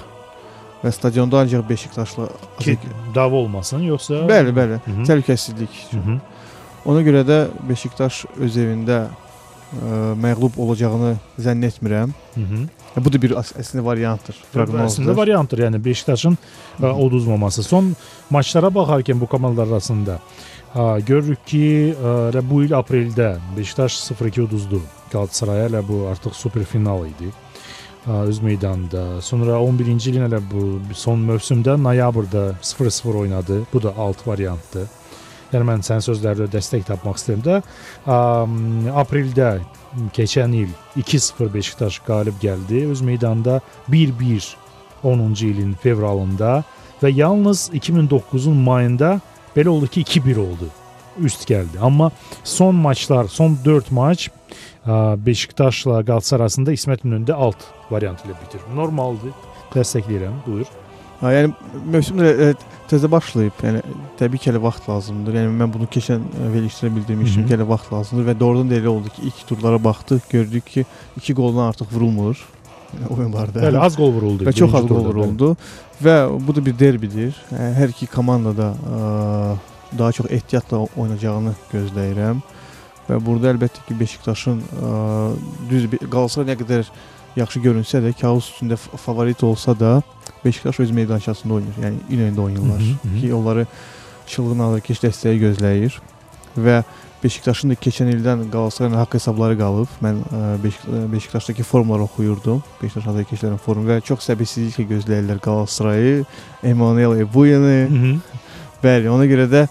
və 0.83 0.91
stadionda 0.91 1.43
ancaq 1.43 1.63
Beşiktaşla 1.69 2.27
Ki 2.59 2.77
dava 3.15 3.35
olmasın 3.35 3.85
yoxsa 3.87 4.25
Bəli, 4.29 4.51
bəli. 4.55 4.79
Təhlükəsizlik. 5.07 5.75
Hı 5.91 5.97
-hı. 5.97 6.19
Ona 6.85 7.01
görə 7.01 7.21
də 7.23 7.37
Beşiktaş 7.69 8.25
öz 8.39 8.57
evində 8.57 9.07
ə, 9.73 10.13
məğlub 10.21 10.57
olacağını 10.57 11.15
zənn 11.39 11.65
etmirəm. 11.67 12.13
Hı 12.35 12.41
-hı. 12.41 12.67
Bu 13.05 13.13
da 13.13 13.21
bir 13.21 13.31
əslində 13.31 13.83
variantdır. 13.85 14.35
Əslində 14.35 14.53
Proqnozdur. 14.53 15.15
variantdır. 15.17 15.59
Yəni 15.59 15.83
Beşiktaşın 15.85 16.37
ə, 16.81 16.93
uduzmaması. 17.05 17.63
Son 17.63 17.95
maçlara 18.29 18.67
baxarkən 18.67 19.19
bu 19.19 19.27
komandalar 19.27 19.67
arasında 19.67 20.19
ə, 20.75 21.05
görürük 21.05 21.45
ki, 21.45 21.95
ə, 22.03 22.41
bu 22.49 22.63
il 22.63 22.71
apreldə 22.71 23.37
Beşiktaş 23.57 23.93
0-2 24.11 24.41
uduzdu 24.41 24.81
Qalatasaraya. 25.11 25.69
Elə 25.69 25.87
bu 25.87 26.07
artıq 26.07 26.33
super 26.33 26.63
final 26.63 27.05
idi. 27.05 27.31
Ə, 28.07 28.23
öz 28.27 28.39
meydanında. 28.39 29.21
Sonra 29.21 29.51
11-ci 29.51 30.09
ilin 30.09 30.29
elə 30.29 30.41
bu 30.51 30.79
son 30.93 31.19
mövsümdə 31.19 31.83
noyabrda 31.83 32.55
0-0 32.61 33.17
oynadı. 33.17 33.61
Bu 33.73 33.83
da 33.83 33.93
alt 33.97 34.27
variantdır. 34.27 34.87
Yəni 35.53 35.67
mən 35.69 35.83
sənin 35.85 36.01
sözlərdə 36.01 36.49
dəstək 36.51 36.87
tapmaq 36.87 37.19
istəyirəm 37.19 37.43
də. 37.45 37.59
Apreldə 38.97 39.49
keçən 40.15 40.55
il 40.57 40.71
2-0 40.97 41.53
Beşiktaş 41.53 41.99
qalib 42.07 42.39
gəldi. 42.41 42.87
Öz 42.89 43.01
meydanında 43.01 43.61
1-1 43.89 44.55
10-cu 45.03 45.45
ilin 45.45 45.73
fevralında 45.83 46.63
və 47.03 47.11
yalnız 47.13 47.69
2009-un 47.75 48.57
mayında 48.57 49.19
belə 49.55 49.69
oldu 49.69 49.87
ki 49.87 50.01
2-1 50.01 50.39
oldu. 50.39 50.69
Üst 51.21 51.45
gəldi. 51.49 51.77
Amma 51.81 52.11
son 52.43 52.75
maçlar, 52.75 53.25
son 53.25 53.57
4 53.65 53.91
maç 53.91 54.29
Beşiktaşla 55.25 56.01
Qalatasaray 56.03 56.43
arasında 56.43 56.73
İsmət 56.73 57.05
önündə 57.05 57.33
alt 57.33 57.69
variantı 57.91 58.27
ilə 58.27 58.35
bitir. 58.41 58.61
Normaldır. 58.75 59.35
Dəstəkləyirəm. 59.75 60.41
Buyur. 60.47 60.67
Yəni 61.31 61.53
mövsüm 61.87 62.19
də 62.19 62.31
e, 62.31 62.47
təzə 62.91 63.07
başlayıb. 63.11 63.59
Yəni 63.63 63.81
təbii 64.19 64.41
ki, 64.41 64.49
hələ 64.51 64.61
vaxt 64.63 64.89
lazımdır. 64.89 65.37
Yəni 65.39 65.53
mən 65.61 65.71
bunu 65.71 65.87
keçən 65.91 66.23
e, 66.27 66.49
verilişdə 66.51 66.89
bildirmişdim 66.95 67.45
ki, 67.47 67.53
hələ 67.55 67.67
vaxt 67.69 67.93
lazımdır 67.93 68.27
və 68.31 68.35
doğrudan 68.39 68.71
da 68.71 68.79
elə 68.81 68.91
oldu 68.91 69.13
ki, 69.13 69.29
ilk 69.29 69.43
turlara 69.47 69.79
baxdıq, 69.83 70.25
gördük 70.31 70.67
ki, 70.67 70.85
2 71.21 71.35
qoldan 71.37 71.69
artıq 71.69 71.93
vurulmur 71.93 72.39
yəni, 72.39 73.11
oyunlarda. 73.17 73.63
Bəli, 73.63 73.79
az 73.79 73.95
qol 73.99 74.11
vuruldu. 74.17 74.47
və 74.49 74.55
çox 74.57 74.75
az 74.81 74.89
qol 74.89 75.05
vuruldu 75.07 75.53
və 76.03 76.17
bu 76.47 76.55
da 76.55 76.65
bir 76.65 76.75
derbidir. 76.79 77.37
Hər 77.51 77.95
iki 77.95 78.07
komanda 78.11 78.55
da 78.57 78.73
daha 79.97 80.11
çox 80.11 80.31
ehtiyatla 80.31 80.83
oynayacağını 80.97 81.55
gözləyirəm. 81.71 82.43
Və 83.07 83.19
burada 83.19 83.51
əlbəttə 83.51 83.83
ki 83.87 83.95
Beşiktaşın 83.99 84.61
düz 85.69 85.87
Qalatasaray 86.03 86.51
nə 86.51 86.59
qədər 86.59 86.91
yaxşı 87.35 87.59
görünsə 87.63 87.99
də, 88.03 88.13
kağız 88.19 88.47
üstündə 88.51 88.77
favorit 88.77 89.43
olsa 89.43 89.75
da, 89.79 89.97
Beşiktaş 90.45 90.79
öz 90.79 90.91
meydançasında 90.91 91.53
oynayır. 91.53 91.77
Yəni 91.83 91.95
İnönündə 92.11 92.41
oynayırlar 92.41 92.79
Hı 92.79 92.83
-hı, 92.83 93.15
hı. 93.15 93.21
ki, 93.21 93.33
onları 93.33 93.65
çılğın 94.27 94.59
atəş 94.59 94.99
dəstəyi 95.05 95.39
gözləyir 95.45 95.99
və 96.57 96.83
Beşiktaşın 97.23 97.71
da 97.71 97.75
keçən 97.79 98.09
ildən 98.11 98.49
Qalatasarayla 98.51 98.99
haqq 98.99 99.13
hesabları 99.15 99.55
qalıb. 99.57 99.91
Mən 100.03 100.17
ə, 100.27 100.63
Beşik 100.63 100.87
Beşiktaşdakı 101.11 101.63
forumları 101.63 102.03
oxuyurdum. 102.03 102.63
Beşiktaş 102.81 103.05
azarkeşlərin 103.13 103.57
forumu 103.63 103.87
və 103.89 104.01
çox 104.03 104.27
səbirsizliklə 104.27 104.83
gözləyirlər 104.89 105.39
Qalatasarayı, 105.39 106.25
Emanuel 106.63 107.21
Ebuyeni. 107.23 108.19
Bəli, 108.83 109.07
ona 109.09 109.25
görə 109.25 109.47
də 109.47 109.67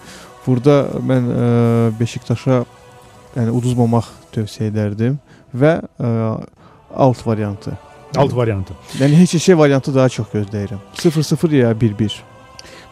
burada 0.47 0.79
mən 0.97 1.29
ə, 1.29 1.99
Beşiktaşa 1.99 2.63
yəni 3.37 3.53
uduzmamaq 3.53 4.09
tövsiyə 4.33 4.73
edərdim 4.73 5.21
və 5.53 5.77
ə, 5.99 6.09
alt 6.95 7.27
variantı. 7.27 7.77
Alt 8.15 8.35
variantı. 8.35 8.73
Yəni 8.99 9.15
heç 9.15 9.41
şey 9.43 9.57
variantı 9.57 9.95
daha 9.95 10.09
çox 10.09 10.27
gözləyirəm. 10.33 10.81
0-0 10.95 11.55
ya 11.55 11.71
1-1. 11.71 12.19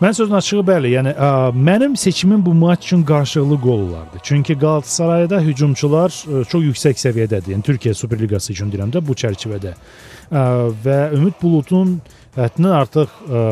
Mən 0.02 0.16
sözün 0.18 0.34
açığı 0.34 0.64
bəli, 0.66 0.90
yəni 0.96 1.12
ə, 1.14 1.28
mənim 1.54 1.94
seçimim 1.98 2.42
bu 2.46 2.54
maç 2.58 2.86
üçün 2.88 3.04
qarşılıqlı 3.06 3.62
qol 3.62 3.80
olardı. 3.80 4.18
Çünki 4.24 4.56
Qalatasarayda 4.60 5.40
hücumçular 5.46 6.10
ə, 6.10 6.42
çox 6.50 6.64
yüksək 6.64 6.98
səviyyədədir. 7.04 7.54
Yəni 7.54 7.68
Türkiyə 7.68 7.94
Superliqası 7.94 8.54
üçün 8.56 8.72
deyirəm 8.74 8.90
də 8.96 9.04
bu 9.06 9.14
çərçivədə. 9.14 9.76
Ə, 9.76 10.42
və 10.86 10.98
Ümid 11.20 11.38
Buludun 11.42 12.00
həddindən 12.34 12.74
artıq 12.80 13.14
ə, 13.30 13.44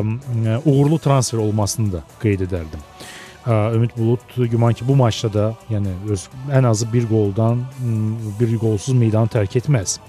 uğurlu 0.65 0.97
transfer 0.97 1.37
olmasını 1.43 1.99
da 1.99 2.01
qeyd 2.23 2.47
edərdim. 2.47 2.81
Ə, 3.45 3.59
Ümid 3.77 3.93
Bulud 3.97 4.33
güman 4.49 4.73
ki 4.73 4.87
bu 4.87 4.97
maçda 4.97 5.29
da 5.33 5.45
yəni 5.69 5.93
öz 6.09 6.25
ən 6.49 6.65
azı 6.67 6.89
bir 6.93 7.05
qoldan 7.13 7.61
bir 8.41 8.57
qolsuz 8.57 8.97
meydanı 8.97 9.29
tərk 9.37 9.61
etməz. 9.61 9.99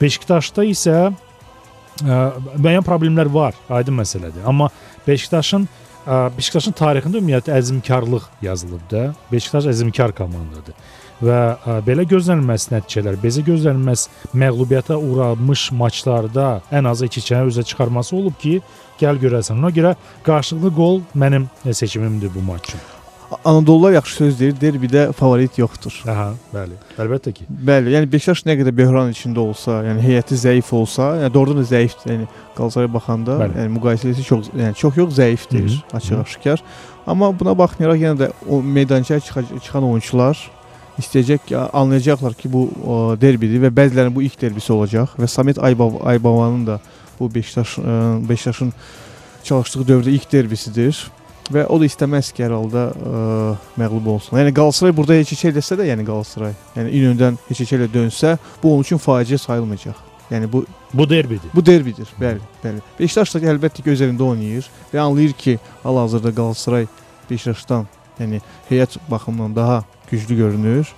Beşiktaşda 0.00 0.66
isə 0.68 0.96
ə, 1.08 2.20
müəyyən 2.56 2.84
problemlər 2.86 3.30
var, 3.32 3.56
aydın 3.70 4.00
məsələdir. 4.02 4.44
Amma 4.46 4.68
Beşiktaşın 5.06 5.66
ə, 6.04 6.20
Beşiktaşın 6.36 6.76
tarixində 6.76 7.20
ümumiyyətlə 7.22 7.56
əzmkarlıq 7.60 8.28
yazılıb 8.44 8.86
da. 8.90 9.08
Beşiktaş 9.32 9.70
əzmkar 9.72 10.14
komandadır. 10.16 10.76
Və 11.24 11.38
ə, 11.56 11.78
belə 11.86 12.04
gözlənilməz 12.08 12.68
nəticələr, 12.74 13.16
bezə 13.22 13.44
gözlənilməz 13.46 14.08
məğlubiyyətə 14.36 14.98
uğramış 15.00 15.70
maçlarda 15.80 16.50
ən 16.68 16.90
azı 16.90 17.08
2-2-nə 17.08 17.46
üzə 17.52 17.64
çıxarması 17.64 18.16
olub 18.18 18.36
ki, 18.42 18.58
gəl 19.00 19.22
görəsən. 19.22 19.56
Ona 19.62 19.72
görə 19.72 19.96
qarşılıqlı 20.28 20.74
qol 20.76 21.02
mənim 21.16 21.48
e, 21.64 21.74
seçimimdir 21.74 22.34
bu 22.34 22.44
maç 22.52 22.68
üçün. 22.68 22.95
Anadolular 23.46 23.92
yaxşı 23.94 24.14
söz 24.16 24.40
deyir, 24.40 24.54
derbidə 24.58 25.12
favorit 25.14 25.58
yoxdur. 25.58 25.94
Aha, 26.10 26.32
bəli. 26.54 26.74
Əlbəttə 26.98 27.30
ki. 27.36 27.44
Bəli, 27.68 27.92
yəni 27.94 28.08
Beşiktaş 28.10 28.42
nə 28.48 28.56
qədər 28.58 28.74
böhran 28.74 29.12
içində 29.14 29.38
olsa, 29.38 29.76
yəni 29.86 30.02
heyəti 30.02 30.34
zəif 30.40 30.72
olsa, 30.74 31.12
yəni 31.20 31.30
doğrudan 31.34 31.60
da 31.62 31.66
zəifdir. 31.70 32.10
Yəni 32.10 32.26
Qalatasaraya 32.56 32.90
baxanda, 32.94 33.36
Bəli. 33.44 33.56
yəni 33.60 33.72
müqayisəsi 33.76 34.24
çox, 34.26 34.50
yəni 34.50 34.74
çox 34.80 34.98
yox 34.98 35.14
zəifdir, 35.20 35.78
açıq-aşkar. 35.94 36.64
Amma 37.06 37.30
buna 37.38 37.54
baxmayaraq 37.58 38.02
yenə 38.02 38.18
də 38.24 38.30
o 38.50 38.58
meydançaya 38.62 39.20
çıxa- 39.22 39.46
çıxan 39.62 39.84
oyunçular 39.92 40.40
istəyəcək 40.98 41.46
ki, 41.46 41.56
anlayacaqlar 41.72 42.34
ki, 42.34 42.50
bu 42.52 42.66
o, 42.82 42.94
derbidir 43.20 43.62
və 43.62 43.70
bəzilərinin 43.78 44.14
bu 44.16 44.22
ilk 44.26 44.40
derbisi 44.42 44.72
olacaq 44.72 45.14
və 45.20 45.28
Samet 45.28 45.58
Aybav 45.62 46.00
Aybavanın 46.02 46.66
da 46.66 46.80
bu 47.20 47.28
Beşiktaş 47.34 47.76
ə, 47.78 48.28
Beşiktaşın 48.28 48.72
çalışdığı 49.44 49.84
dövrdə 49.92 50.10
ilk 50.10 50.32
derbisidir. 50.32 51.06
Və 51.52 51.62
o 51.70 51.76
da 51.78 51.86
istəməz 51.86 52.32
ki, 52.34 52.42
hər 52.42 52.52
halda 52.56 52.88
ə, 52.90 53.20
məğlub 53.78 54.08
olsun. 54.16 54.38
Yəni 54.40 54.50
Qalatasaray 54.56 54.94
burada 54.96 55.14
heç 55.20 55.30
heç 55.36 55.44
eləsə 55.52 55.76
də, 55.78 55.84
yəni 55.92 56.06
Qalatasaray, 56.08 56.54
yəni 56.74 56.94
İnönüdən 56.98 57.36
heç 57.48 57.60
heç 57.62 57.72
elə 57.76 57.86
dönsə, 57.92 58.32
bu 58.62 58.72
onun 58.72 58.82
üçün 58.86 58.98
faciə 58.98 59.38
sayılmayacaq. 59.38 60.00
Yəni 60.30 60.48
bu 60.52 60.64
Bu 60.94 61.04
derbidir. 61.10 61.50
bu 61.54 61.62
derbidir. 61.66 62.08
Bəli, 62.20 62.40
bəli. 62.64 62.80
Beşiktaş 62.98 63.34
da 63.34 63.40
əlbəttə 63.52 63.82
ki 63.84 63.92
öz 63.92 64.00
evində 64.02 64.26
oynayır 64.26 64.66
və 64.92 64.98
anlayır 64.98 65.32
ki, 65.38 65.58
hal-hazırda 65.84 66.32
Qalatasaray 66.34 66.88
Beşiktaşdan, 67.30 67.86
yəni 68.18 68.40
heyət 68.70 68.96
baxımından 69.10 69.54
daha 69.56 69.84
güclü 70.10 70.36
görünür 70.36 70.90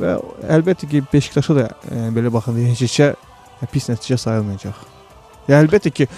və 0.00 0.18
əlbəttə 0.58 0.90
ki 0.90 1.02
Beşiktaşa 1.12 1.56
da 1.56 1.70
yəni, 1.88 2.12
belə 2.18 2.32
baxanda 2.32 2.68
heç 2.68 2.84
heçə 2.84 3.14
pis 3.72 3.88
nəticə 3.88 4.20
sayılmayacaq. 4.20 4.95
Yəni 5.46 5.66
əlbəttə 5.66 5.92
ki, 5.94 6.08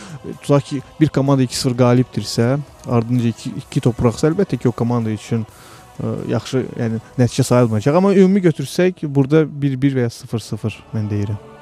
tutaq 0.43 0.64
ki 0.71 0.81
bir 1.01 1.12
komanda 1.14 1.45
2-0 1.45 1.77
qalibdirsə, 1.79 2.49
ardınca 2.87 3.35
2 3.35 3.53
2 3.67 3.85
top 3.88 4.01
buraxsa, 4.01 4.31
əlbəttə 4.31 4.61
ki 4.61 4.71
o 4.71 4.75
komanda 4.77 5.12
üçün 5.12 5.45
ə, 5.45 6.14
yaxşı, 6.33 6.64
yəni 6.81 7.03
nəticə 7.21 7.45
sayılmayacaq. 7.51 8.01
Amma 8.01 8.14
ümumi 8.17 8.47
götürsək, 8.49 9.05
burada 9.05 9.45
1-1 9.45 10.01
və 10.01 10.09
ya 10.09 10.17
0-0 10.17 10.81
mən 10.97 11.12
deyirəm. 11.12 11.58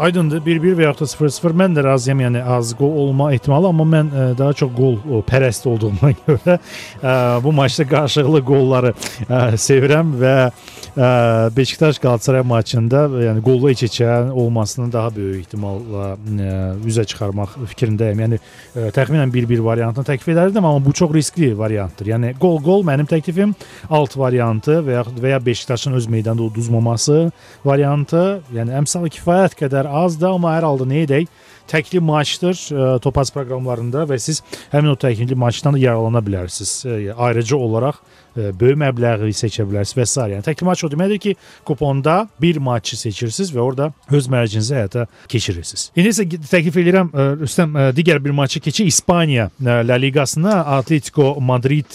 Aydındır. 0.00 0.40
1-1 0.40 0.76
və 0.78 0.84
yaxud 0.86 1.04
da 1.04 1.28
0-0 1.28 1.56
mən 1.60 1.74
də 1.76 1.82
razıyam, 1.84 2.22
yəni 2.24 2.40
az 2.40 2.70
qol 2.78 2.94
olma 3.02 3.26
ehtimalı, 3.34 3.68
amma 3.68 3.84
mən 3.84 4.06
ə, 4.08 4.22
daha 4.38 4.54
çox 4.56 4.70
qol 4.72 4.94
o, 5.04 5.18
pərəst 5.28 5.66
olduğuma 5.68 6.14
görə 6.22 6.54
ə, 6.56 7.12
bu 7.44 7.52
maçda 7.52 7.84
qarşılıqlı 7.90 8.40
qolları 8.48 8.94
ə, 8.94 9.40
sevirəm 9.60 10.14
və 10.22 10.34
ə, 10.48 11.10
Beşiktaş 11.52 12.00
Qalatasaray 12.00 12.46
maçında 12.48 13.02
yəni 13.26 13.42
qollu 13.44 13.74
iç-içə 13.74 14.30
olmasını 14.30 14.88
daha 14.94 15.10
böyük 15.18 15.42
ehtimalla 15.44 16.14
ə, 16.16 16.56
üzə 16.88 17.04
çıxarmaq 17.12 17.58
fikrindəyəm. 17.74 18.24
Yəni 18.24 18.40
ə, 18.40 18.88
təxminən 18.96 19.36
1-1 19.36 19.60
variantını 19.68 20.08
təklif 20.14 20.32
edərdim, 20.32 20.64
amma 20.64 20.80
bu 20.80 20.96
çox 20.96 21.12
riskli 21.12 21.52
variantdır. 21.58 22.08
Yəni 22.14 22.32
qol-qol 22.40 22.86
mənim 22.88 23.10
təklifim 23.10 23.52
alt 23.92 24.16
variantı 24.16 24.80
və 24.80 24.96
yaxud 24.96 25.20
və 25.20 25.36
ya 25.36 25.44
Beşiktaşın 25.44 26.00
öz 26.00 26.08
meydanda 26.08 26.48
uduzmaması 26.48 27.20
variantı, 27.68 28.24
yəni 28.56 28.80
əmsalı 28.80 29.12
kifayət 29.18 29.60
qədər 29.60 29.89
azdır, 29.90 30.34
amma 30.36 30.54
hər 30.56 30.66
halda 30.68 30.86
nə 30.88 31.04
edək? 31.06 31.30
Təkli 31.70 32.00
maçdır 32.02 32.56
ə, 32.56 32.86
Topaz 33.02 33.30
proqramlarında 33.34 34.06
və 34.10 34.18
siz 34.22 34.40
həmin 34.72 34.94
o 34.94 34.96
təkli 34.98 35.36
maçdan 35.38 35.76
da 35.76 35.82
yararlana 35.82 36.22
bilərsiniz. 36.26 36.72
Ə, 36.86 36.96
Ayrıca 37.14 37.56
olaraq 37.58 38.00
böyük 38.36 38.78
məbləği 38.80 39.34
seçə 39.36 39.64
bilərsiniz 39.68 39.96
və 39.98 40.06
s. 40.06 40.26
Yəni 40.34 40.44
təkli 40.46 40.66
maç 40.68 40.84
o 40.84 40.90
deməkdir 40.92 41.18
ki, 41.22 41.34
kuponda 41.66 42.28
bir 42.40 42.60
maçı 42.62 42.96
seçirsiniz 42.96 43.52
və 43.54 43.60
orada 43.60 43.90
öz 44.10 44.28
mərcinizi 44.30 44.74
həyata 44.76 45.06
keçirirsiniz. 45.28 45.90
İndi 45.96 46.12
isə 46.12 46.26
təklif 46.50 46.78
edirəm 46.80 47.10
ə, 47.10 47.26
Rüstəm 47.40 47.76
digər 47.96 48.22
bir 48.24 48.34
maçı 48.36 48.60
keçi 48.60 48.84
İspaniya 48.90 49.50
La 49.60 49.98
Liqasına 50.00 50.54
Atletico 50.76 51.40
Madrid 51.40 51.90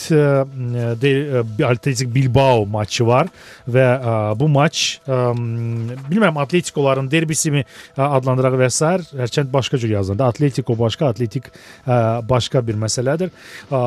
Atletico 1.63 2.15
Bilbao 2.15 2.65
maçı 2.65 3.08
var 3.08 3.32
və 3.67 3.88
bu 4.39 4.48
maç 4.48 5.00
bilmirəm 5.08 6.41
Atleticoların 6.41 7.12
derbisi 7.12 7.52
mi 7.52 7.63
ə, 7.63 7.67
adlandıraq 8.02 8.60
və 8.60 8.69
s. 8.69 8.86
hərçənd 9.15 9.54
başqa 9.54 9.78
cür 9.78 9.89
yazılır. 9.89 10.19
Atletico 10.26 10.80
başqa, 10.80 11.08
Atletik 11.08 11.52
başqa 12.30 12.67
bir 12.67 12.76
məsələdir. 12.80 13.30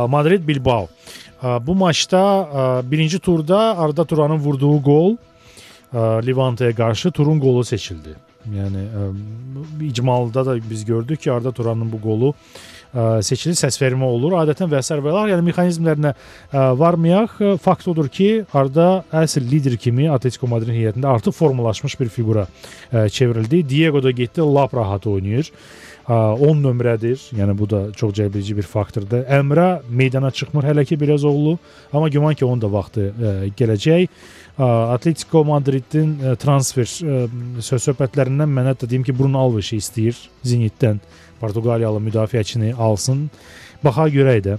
Madrid 0.09 0.49
Bilbao. 0.49 0.89
Ə, 1.43 1.59
Bu 1.67 1.75
maçda 1.79 2.21
ə, 2.21 2.65
birinci 2.91 3.19
turda 3.19 3.79
Arda 3.79 4.05
Turanın 4.05 4.41
vurduğu 4.43 4.83
gol 4.83 5.15
ə, 5.95 6.27
Levanta'ya 6.27 6.75
qarşı 6.75 7.11
turun 7.11 7.39
qolu 7.41 7.65
seçildi. 7.65 8.17
Yəni 8.49 8.83
ə, 8.87 9.07
icmalda 9.91 10.47
da 10.47 10.57
biz 10.71 10.85
gördük 10.85 11.21
ki, 11.21 11.33
Arda 11.33 11.53
Turanın 11.53 11.93
bu 11.93 12.01
ə, 12.01 12.35
seçili 13.23 13.57
səsvermə 13.59 14.07
olur. 14.07 14.39
Adətən 14.43 14.71
və 14.73 14.83
sair 14.85 15.03
və 15.05 15.15
sair. 15.15 15.33
Yəni 15.35 15.47
mexanizmlərinə 15.49 16.15
varmayaq. 16.79 17.37
Fakt 17.63 17.89
odur 17.91 18.09
ki, 18.13 18.45
Arda 18.53 19.05
əsl 19.25 19.45
lider 19.51 19.77
kimi 19.81 20.09
Atletico 20.11 20.49
Madrid 20.51 20.75
heyətində 20.75 21.13
artıq 21.17 21.37
formalaşmış 21.37 21.99
bir 22.01 22.09
fiqura 22.15 22.47
çevrildi. 22.91 23.69
Diego 23.69 24.03
da 24.03 24.11
getdi, 24.11 24.41
lap 24.41 24.75
rahat 24.75 25.07
oynayır. 25.07 25.53
Ə, 26.09 26.17
10 26.41 26.63
nömrədir. 26.65 27.21
Yəni 27.37 27.53
bu 27.59 27.67
da 27.69 27.83
çox 27.93 28.15
cəlbedici 28.17 28.57
bir 28.57 28.65
faktordur. 28.65 29.27
Əmrə 29.29 29.83
meydana 29.93 30.31
çıxmır 30.33 30.71
hələ 30.71 30.87
ki 30.89 30.97
biraz 31.01 31.25
oğlu, 31.29 31.59
amma 31.93 32.09
güman 32.09 32.35
ki 32.35 32.47
onun 32.47 32.63
da 32.63 32.73
vaxtı 32.73 33.11
ə, 33.13 33.33
gələcək. 33.59 34.09
Atletico 34.59 35.45
Madridin 35.47 36.17
transfer 36.43 36.89
söz-söhbətlərindən 37.63 38.51
mən 38.51 38.73
hətta 38.73 38.89
deyim 38.91 39.05
ki, 39.07 39.15
Bruno 39.15 39.39
Alves 39.45 39.71
istəyir 39.77 40.17
Zenitdən 40.43 40.99
Portuqaliyalı 41.41 42.01
müdafiəçini 42.09 42.75
alsın. 42.75 43.29
Baxa 43.85 44.09
görək 44.11 44.41
də. 44.43 44.57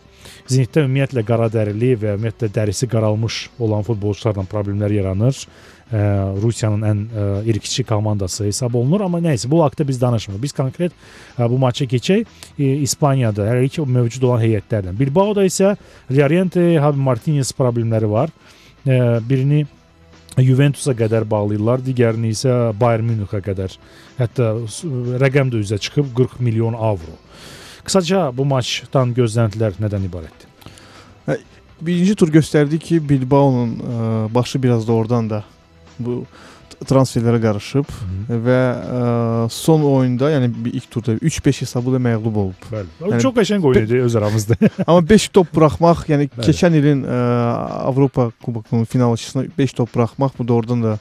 Zenitdə 0.48 0.86
ümumiyyətlə 0.86 1.26
qara 1.28 1.50
dərili 1.52 1.92
və 2.00 2.16
ümumiyyətlə 2.16 2.48
dərisi 2.56 2.88
qaralmış 2.90 3.42
olan 3.60 3.84
futbolçularla 3.88 4.46
problemlər 4.52 4.94
yaranır. 4.96 5.42
Ə, 5.90 6.02
Rusiyanın 6.40 6.86
ən 6.86 7.02
ə, 7.10 7.26
irqçi 7.50 7.84
komandası 7.90 8.46
hesab 8.46 8.78
olunur, 8.78 9.02
amma 9.08 9.20
nə 9.26 9.34
isə 9.36 9.50
bu 9.50 9.64
haqqda 9.64 9.88
biz 9.90 10.00
danışmırıq. 10.02 10.42
Biz 10.44 10.54
konkret 10.56 10.94
ə, 10.94 11.50
bu 11.50 11.58
maça 11.60 11.88
keçək. 11.90 12.30
E, 12.60 12.70
İspaniyada 12.86 13.48
hələ 13.50 13.68
ki 13.74 13.84
mövcud 13.98 14.28
olan 14.30 14.44
heyətlərdən. 14.46 14.96
Bilbao'da 15.00 15.44
isə 15.50 15.74
Llorente, 16.14 16.62
Javi 16.78 17.04
Martinez 17.10 17.52
problemləri 17.58 18.12
var. 18.12 18.32
Ə, 18.86 19.20
birini 19.26 19.66
Juventusa 20.38 20.94
qədər 20.96 21.26
bağlayırlar, 21.30 21.82
digərini 21.84 22.34
isə 22.36 22.74
Bayern 22.80 23.10
Münixə 23.10 23.42
qədər. 23.44 23.74
Hətta 24.20 24.52
rəqəm 25.24 25.50
də 25.54 25.64
üzə 25.64 25.80
çıxıb 25.82 26.14
40 26.16 26.44
milyon 26.46 26.78
avro. 26.78 27.18
Qısaca 27.84 28.30
bu 28.36 28.46
maçdan 28.46 29.16
gözləntilər 29.18 29.80
nədən 29.82 30.06
ibarətdir? 30.06 30.50
birinci 31.82 32.16
tur 32.16 32.32
göstərdi 32.32 32.80
ki, 32.80 33.10
Bilbao'nun 33.10 33.80
başı 34.36 34.64
biraz 34.64 34.88
da 34.88 34.94
oradan 34.94 35.30
da 35.30 35.44
bu 36.00 36.26
transferlərə 36.88 37.40
qarışıb 37.44 37.90
Hı. 37.92 38.38
və 38.46 38.58
ə, 38.60 39.00
son 39.52 39.84
oyunda, 39.84 40.30
yəni 40.32 40.48
bir 40.66 40.74
ilk 40.80 40.88
turda 40.92 41.16
3-5 41.18 41.62
hesabı 41.66 41.94
da 41.96 42.00
məğlub 42.06 42.38
olub. 42.44 42.68
Bəli. 42.72 42.88
Yəni- 43.02 43.22
Çox 43.24 43.34
qəşəng 43.36 43.66
oyun 43.68 43.84
idi 43.88 44.02
öz 44.06 44.16
aramızda. 44.16 44.56
Amma 44.88 45.02
5 45.10 45.28
top 45.36 45.52
buraxmaq, 45.56 46.06
yəni 46.12 46.30
Bəli. 46.30 46.46
keçən 46.50 46.78
ilin 46.80 47.04
ə, 47.04 47.20
Avropa 47.90 48.30
Kubokunun 48.44 48.86
finalçısına 48.86 49.44
5 49.58 49.74
top 49.74 49.94
buraxmaq 49.96 50.38
bu 50.40 50.48
doğrudan 50.48 50.84
da 50.84 50.98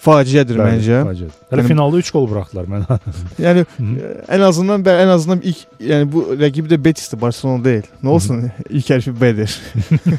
faciədir 0.00 0.56
Bəli, 0.56 0.78
məncə. 0.78 0.98
faciə. 1.04 1.26
Hələ 1.50 1.60
Yəni- 1.60 1.68
finalda 1.68 1.98
3 2.00 2.10
gol 2.14 2.28
buraxdılar 2.30 2.68
mənə. 2.72 2.98
Yəni 3.46 3.64
Hı. 3.76 3.88
ə, 3.88 4.12
ən 4.36 4.44
azından 4.46 4.84
ən 4.92 5.10
azından 5.14 5.42
ilk 5.50 5.64
yəni 5.90 6.06
bu 6.12 6.22
rəqibi 6.40 6.70
də 6.72 6.78
Betisdir, 6.84 7.20
Barcelona 7.20 7.64
deyil. 7.64 7.88
Nə 8.02 8.08
olsun? 8.08 8.46
İlk 8.70 8.90
hərfi 8.94 9.12
B-dir. 9.20 9.56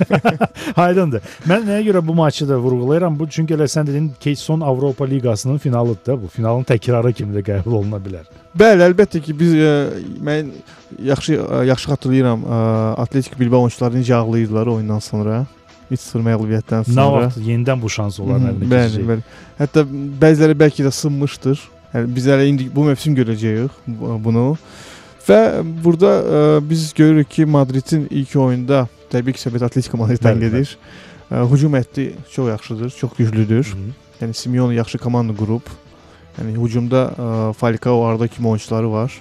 Aydındır. 0.85 1.21
Mən 1.49 1.65
nəyə 1.67 1.85
görə 1.89 2.03
bu 2.07 2.13
maçı 2.15 2.47
da 2.49 2.57
vurğulayıram? 2.61 3.17
Bu 3.19 3.27
çünki 3.29 3.55
elə 3.57 3.67
sən 3.71 3.87
dedin 3.87 4.11
ki, 4.19 4.35
son 4.35 4.61
Avropa 4.61 5.05
Liqasının 5.05 5.57
finalıdır 5.57 6.05
da 6.05 6.21
bu. 6.21 6.27
Finalın 6.27 6.63
təkrarı 6.63 7.13
kimi 7.13 7.35
də 7.39 7.43
qəbul 7.49 7.79
oluna 7.81 7.97
bilər. 8.03 8.27
Bəli, 8.57 8.83
əlbəttə 8.89 9.21
ki, 9.23 9.33
biz 9.39 9.53
ə, 9.55 9.73
mən 10.21 10.51
yaxşı 11.07 11.37
ə, 11.39 11.63
yaxşı 11.71 11.89
xatırlayıram, 11.93 12.41
ə, 12.43 12.61
Atletik 13.05 13.39
Bilbao 13.39 13.63
oyunçuları 13.65 13.97
necə 14.01 14.13
ağlayırdılar 14.19 14.67
oyundan 14.67 14.99
sonra. 14.99 15.45
3-0 15.91 16.23
məğlubiyyətdən 16.27 16.87
Nə 16.87 16.93
sonra. 16.95 17.25
vaxt 17.27 17.37
yenidən 17.43 17.81
bu 17.81 17.89
şans 17.89 18.19
onların 18.23 18.47
əlinə 18.53 18.69
Bəli, 18.71 18.89
keçəcək. 18.95 19.07
bəli. 19.09 19.23
Hətta 19.59 19.83
bəziləri 20.21 20.55
bəlkə 20.63 20.85
də 20.87 20.91
sınmışdır. 20.95 21.59
Yəni 21.93 22.15
biz 22.15 22.27
hələ 22.31 22.45
indi 22.47 22.69
bu 22.75 22.85
mövsüm 22.87 23.15
görəcəyik 23.17 23.69
bu- 23.87 24.17
bunu. 24.23 24.45
Və 25.27 25.39
burada 25.83 26.11
ə, 26.21 26.69
biz 26.69 26.93
görürük 26.97 27.29
ki, 27.29 27.45
Madridin 27.45 28.07
ilk 28.09 28.35
oyunda 28.35 28.87
təbii 29.11 29.33
ki, 29.35 29.39
söhbət 29.43 29.65
Atletico 29.67 29.97
Madriddən 29.99 30.33
Bəli, 30.39 30.39
bəli. 30.39 30.49
gedir. 30.49 30.77
Ə, 31.31 31.43
Hücum 31.51 31.75
ətdi 31.77 32.07
çox 32.33 32.49
yaxşıdır, 32.49 32.89
çox 32.99 33.11
güclüdür. 33.17 33.65
Hı. 33.75 33.91
Yəni 34.21 34.33
Simeone 34.33 34.75
yaxşı 34.75 34.97
komanda 34.97 35.33
qurub. 35.35 35.67
Yəni 36.39 36.55
hücumda 36.63 37.03
ə, 37.17 37.53
Falcao, 37.53 38.03
Arda 38.07 38.27
kimi 38.27 38.47
oyunçuları 38.47 38.91
var. 38.91 39.11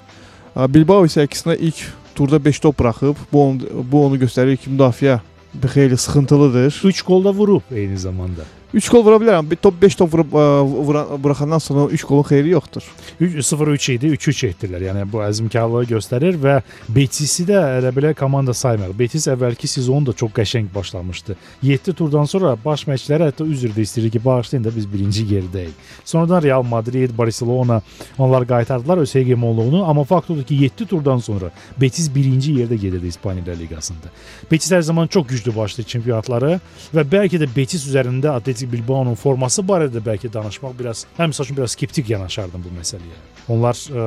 Bilbao 0.68 1.04
isə 1.06 1.22
əksinə 1.26 1.56
ilk 1.59 1.78
turda 2.14 2.38
5 2.44 2.59
top 2.61 2.78
buraxıb. 2.78 3.16
Bu 3.33 3.44
onu, 3.48 3.61
bu 3.92 4.06
onu 4.06 4.16
göstərir 4.18 4.56
ki, 4.56 4.70
müdafiə 4.70 5.20
bir 5.55 5.69
xeyli 5.69 5.97
sıxıntılıdır. 5.97 6.81
3 6.85 7.03
gol 7.03 7.25
da 7.25 7.31
vurub 7.31 7.61
eyni 7.71 7.99
zamanda. 7.99 8.43
3 8.70 8.87
gol 8.87 9.02
vura 9.02 9.16
bilər 9.18 9.40
amma 9.40 9.50
bir 9.50 9.59
top 9.59 9.80
5 9.83 9.96
top 9.98 10.12
vurub 10.12 10.35
ə, 10.38 10.42
vura, 10.62 11.00
buraxandan 11.18 11.59
sonra 11.59 11.88
3 11.90 12.04
golun 12.06 12.22
xeyri 12.28 12.52
yoxdur. 12.52 12.85
0-3 13.18 13.87
idi, 13.96 14.11
3-3 14.14 14.42
etdilər. 14.52 14.85
Yəni 14.87 15.02
bu 15.11 15.24
əzmkarlığı 15.26 15.88
göstərir 15.90 16.38
və 16.38 16.61
Betisi 16.87 17.42
də 17.48 17.59
elə 17.80 17.90
belə 17.96 18.12
komanda 18.14 18.54
saymır. 18.54 18.92
Betis 18.94 19.26
əvvəlki 19.33 19.66
sezon 19.66 20.06
da 20.06 20.14
çox 20.14 20.30
qəşəng 20.37 20.68
başlamışdı. 20.74 21.35
7 21.66 21.94
turdan 21.98 22.30
sonra 22.30 22.52
baş 22.64 22.85
məşqçiləri 22.87 23.33
hətta 23.33 23.46
üzr 23.50 23.74
də 23.74 23.83
istəyir 23.83 24.12
ki, 24.14 24.22
bağışlayın 24.24 24.68
da 24.68 24.74
biz 24.76 24.87
birinci 24.92 25.26
yeridəyik. 25.26 25.74
Sonradan 26.04 26.42
Real 26.42 26.62
Madrid, 26.62 27.11
Barcelona 27.18 27.80
onlar 28.18 28.46
qaytardılar 28.46 29.02
öz 29.02 29.14
hegemonluğunu, 29.14 29.83
amma 29.88 30.04
fakt 30.04 30.30
odur 30.30 30.46
ki, 30.46 30.54
7 30.54 30.87
turdan 30.87 31.18
sonra 31.18 31.50
Betis 31.80 32.06
birinci 32.14 32.54
yerdə 32.54 32.78
gedirdi 32.78 33.06
İspaniya 33.06 33.59
Liqasında. 33.59 34.14
Betis 34.50 34.70
hər 34.70 34.83
zaman 34.83 35.06
çox 35.06 35.26
güclü 35.26 35.56
başlayır 35.56 35.88
çempionatları 35.88 36.61
və 36.94 37.06
bəlkə 37.16 37.42
də 37.42 37.50
Betis 37.56 37.88
üzərində 37.88 38.30
Atletico 38.37 38.60
Bilbao'nun 38.73 39.14
forması 39.14 39.62
barədə 39.66 40.03
bəlkə 40.05 40.33
danışmaq 40.33 40.75
biraz, 40.79 41.05
mən 41.18 41.33
məsəl 41.33 41.49
üçün 41.49 41.57
biraz 41.57 41.77
skeptik 41.77 42.11
yanaşardım 42.11 42.64
bu 42.64 42.73
məsələyə. 42.79 43.20
Onlar 43.51 43.75
ə, 43.75 44.05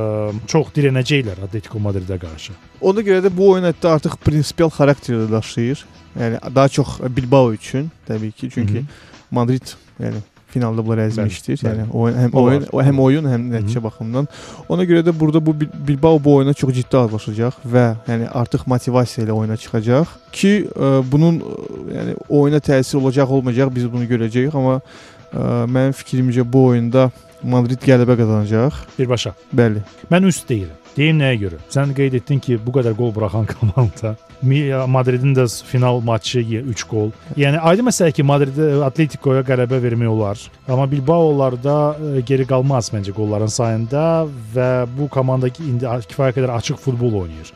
çox 0.48 0.70
dirənəcəklər 0.76 1.42
Atletico 1.48 1.80
Madridə 1.84 2.20
qarşı. 2.22 2.54
Ona 2.82 3.02
görə 3.06 3.24
də 3.26 3.32
bu 3.34 3.52
oyun 3.54 3.68
hətta 3.70 3.96
artıq 3.98 4.20
prinsipial 4.26 4.72
xarakterdə 4.74 5.32
daşıyır. 5.32 5.86
Yəni 6.20 6.44
daha 6.56 6.70
çox 6.70 7.00
Bilbao 7.10 7.54
üçün 7.54 7.92
təbii 8.08 8.32
ki, 8.32 8.50
çünki 8.54 8.74
Hı 8.74 8.80
-hı. 8.80 8.86
Madrid 9.32 9.74
yəni 10.00 10.22
finalda 10.54 10.86
bunlar 10.86 11.02
əzmişdir. 11.08 11.58
Bəli, 11.66 11.84
Yəni 11.84 11.92
oyun 11.92 12.18
həm 12.22 12.32
O 12.38 12.44
var. 12.46 12.52
oyun 12.54 12.88
həm 12.88 13.00
oyun 13.08 13.28
həm 13.32 13.48
nəticə 13.56 13.82
baxımından. 13.84 14.28
Ona 14.70 14.86
görə 14.90 15.02
də 15.08 15.14
burada 15.20 15.42
bu 15.46 15.54
Bil- 15.62 15.74
Bilbao 15.88 16.20
bu 16.24 16.36
oyuna 16.36 16.54
çox 16.54 16.74
ciddi 16.78 16.98
hazırlaşacaq 16.98 17.58
və 17.74 17.86
yəni 18.08 18.30
artıq 18.32 18.68
motivasiya 18.70 19.26
ilə 19.28 19.36
oyuna 19.38 19.58
çıxacaq 19.58 20.08
ki, 20.32 20.54
ə, 20.76 20.94
bunun 21.12 21.42
ə, 21.42 21.58
yəni 21.98 22.16
oyuna 22.30 22.62
təsir 22.64 23.02
olacaq, 23.02 23.30
olmayacaq 23.40 23.74
biz 23.76 23.90
bunu 23.92 24.06
görəcəyik, 24.10 24.56
amma 24.56 24.80
ə, 24.80 25.66
mənim 25.68 25.94
fikrimcə 25.98 26.46
bu 26.54 26.68
oyunda 26.72 27.10
Madrid 27.44 27.82
qələbə 27.84 28.16
qazanacaq. 28.16 28.78
Birbaşa. 29.00 29.34
Bəli. 29.52 29.82
Mən 30.12 30.30
üst 30.30 30.48
deyirəm. 30.48 30.78
Deyim 30.96 31.18
nəyə 31.20 31.40
görə? 31.42 31.58
Sən 31.74 31.92
qeyd 31.98 32.14
etdin 32.22 32.40
ki, 32.40 32.60
bu 32.66 32.72
qədər 32.78 32.94
gol 32.96 33.10
buraxan 33.16 33.48
komanda 33.58 34.14
Madridin 34.44 35.36
də 35.36 35.46
final 35.66 36.00
maçı 36.04 36.40
3 36.40 36.84
gol. 36.90 37.12
Yəni 37.40 37.60
aydın 37.60 37.88
məsələ 37.88 38.12
ki, 38.12 38.26
Madridə 38.28 38.84
Atletico-ya 38.84 39.44
qələbə 39.48 39.80
vermək 39.84 40.12
olar. 40.12 40.42
Amma 40.68 40.90
Bilbao-larda 40.92 41.78
e, 41.96 42.22
geri 42.22 42.46
qalmaz 42.48 42.92
məncə 42.94 43.16
qolların 43.16 43.52
sayında 43.52 44.28
və 44.56 44.70
bu 44.98 45.08
komanda 45.12 45.48
indi 45.64 45.88
kifayət 45.88 46.40
qədər 46.40 46.56
açıq 46.58 46.82
futbol 46.84 47.22
oynayır. 47.24 47.54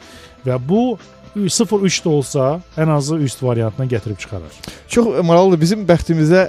Və 0.47 0.59
bu 0.69 0.97
0-3 1.35 1.99
də 2.05 2.09
olsa 2.09 2.47
ən 2.77 2.91
azı 2.95 3.19
üst 3.21 3.43
variantına 3.43 3.85
gətirib 3.85 4.17
çıxarır. 4.17 4.61
Çox 4.87 5.11
maraqlıdır. 5.23 5.61
Bizim 5.61 5.85
bəxtimizə 5.87 6.47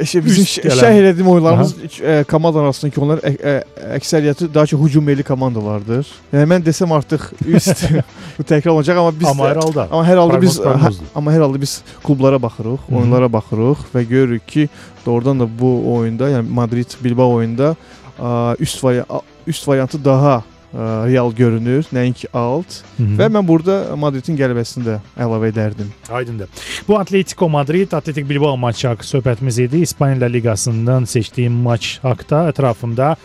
Eşə 0.00 0.20
bizim 0.24 0.44
Üst 0.44 0.54
ş- 0.54 0.62
gələn. 0.64 0.80
şərh 0.80 0.98
elədiyim 1.00 1.28
oyunlarımız 1.28 1.74
e, 2.00 2.24
komanda 2.30 2.60
arasındakı 2.64 3.00
onlar 3.04 3.22
ə, 3.24 3.32
ə, 3.36 3.54
əksəriyyəti 3.96 4.48
daha 4.54 4.66
çox 4.70 4.80
hücum 4.84 5.04
meyilli 5.04 5.24
komandalardır. 5.26 6.08
Yəni 6.32 6.48
mən 6.54 6.64
desəm 6.66 6.94
artıq 6.96 7.26
üst 7.46 7.84
bu 8.38 8.46
təkrar 8.46 8.72
olacaq 8.74 9.00
amma 9.02 9.12
biz 9.20 9.28
Amma 9.32 9.48
hər 9.50 9.60
halda 9.62 9.86
amma 9.90 10.04
hər 10.08 10.22
halda 10.22 10.40
biz 10.42 10.58
hə, 10.64 10.92
amma 11.14 11.34
hər 11.34 11.44
halda 11.46 11.60
biz 11.60 11.74
klublara 12.06 12.40
baxırıq, 12.42 12.86
hı. 12.88 12.96
oyunlara 13.00 13.32
baxırıq 13.32 13.84
və 13.94 14.04
görürük 14.08 14.46
ki, 14.48 14.68
doğrudan 15.06 15.40
da 15.40 15.48
bu 15.60 15.74
oyunda, 15.96 16.30
yəni 16.30 16.48
Madrid 16.60 16.96
Bilbao 17.04 17.34
oyunda 17.40 17.74
ə, 18.18 18.56
üst 18.60 18.84
vari 18.84 19.04
üst 19.46 19.68
variantı 19.68 20.04
daha 20.04 20.42
real 20.74 21.32
görünür, 21.32 21.84
nəinki 21.92 22.28
alt. 22.32 22.66
Hı 22.96 23.02
-hı. 23.02 23.16
Və 23.18 23.26
mən 23.26 23.46
burada 23.46 23.96
Madridin 23.96 24.36
qələbəsini 24.38 24.84
də 24.86 24.98
əlavə 25.18 25.50
edərdim. 25.52 25.90
Aydındır. 26.12 26.48
Bu 26.88 26.98
Atletico 26.98 27.48
Madrid, 27.48 27.92
Atletik 27.92 28.28
Bilbao 28.28 28.56
maçı 28.56 28.88
haqqı 28.88 29.06
söhbətimiz 29.06 29.62
idi. 29.62 29.76
İspaniya 29.76 30.28
Liqasından 30.28 31.04
seçdiyim 31.04 31.52
maç 31.52 31.98
haqqında 32.02 32.50
ətrafında 32.52 33.16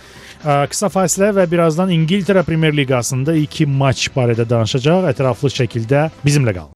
ə, 0.45 0.67
qısa 0.69 0.87
fasilə 0.87 1.31
və 1.35 1.51
birazdan 1.51 1.89
İngiltərə 1.89 2.43
Premyer 2.43 2.73
Liqasında 2.77 3.35
iki 3.35 3.65
maç 3.65 4.09
barədə 4.15 4.49
danışacaq. 4.49 5.09
Ətraflı 5.13 5.49
şəkildə 5.49 6.09
bizimlə 6.25 6.53
qal. 6.53 6.69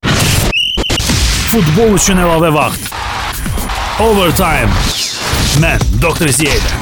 Futbol 1.50 1.96
üçün 1.98 2.18
əlavə 2.18 2.54
vaxt. 2.54 2.94
Overtime. 4.00 4.70
Mən 5.64 5.82
Dr. 6.04 6.30
Ziyədə. 6.30 6.79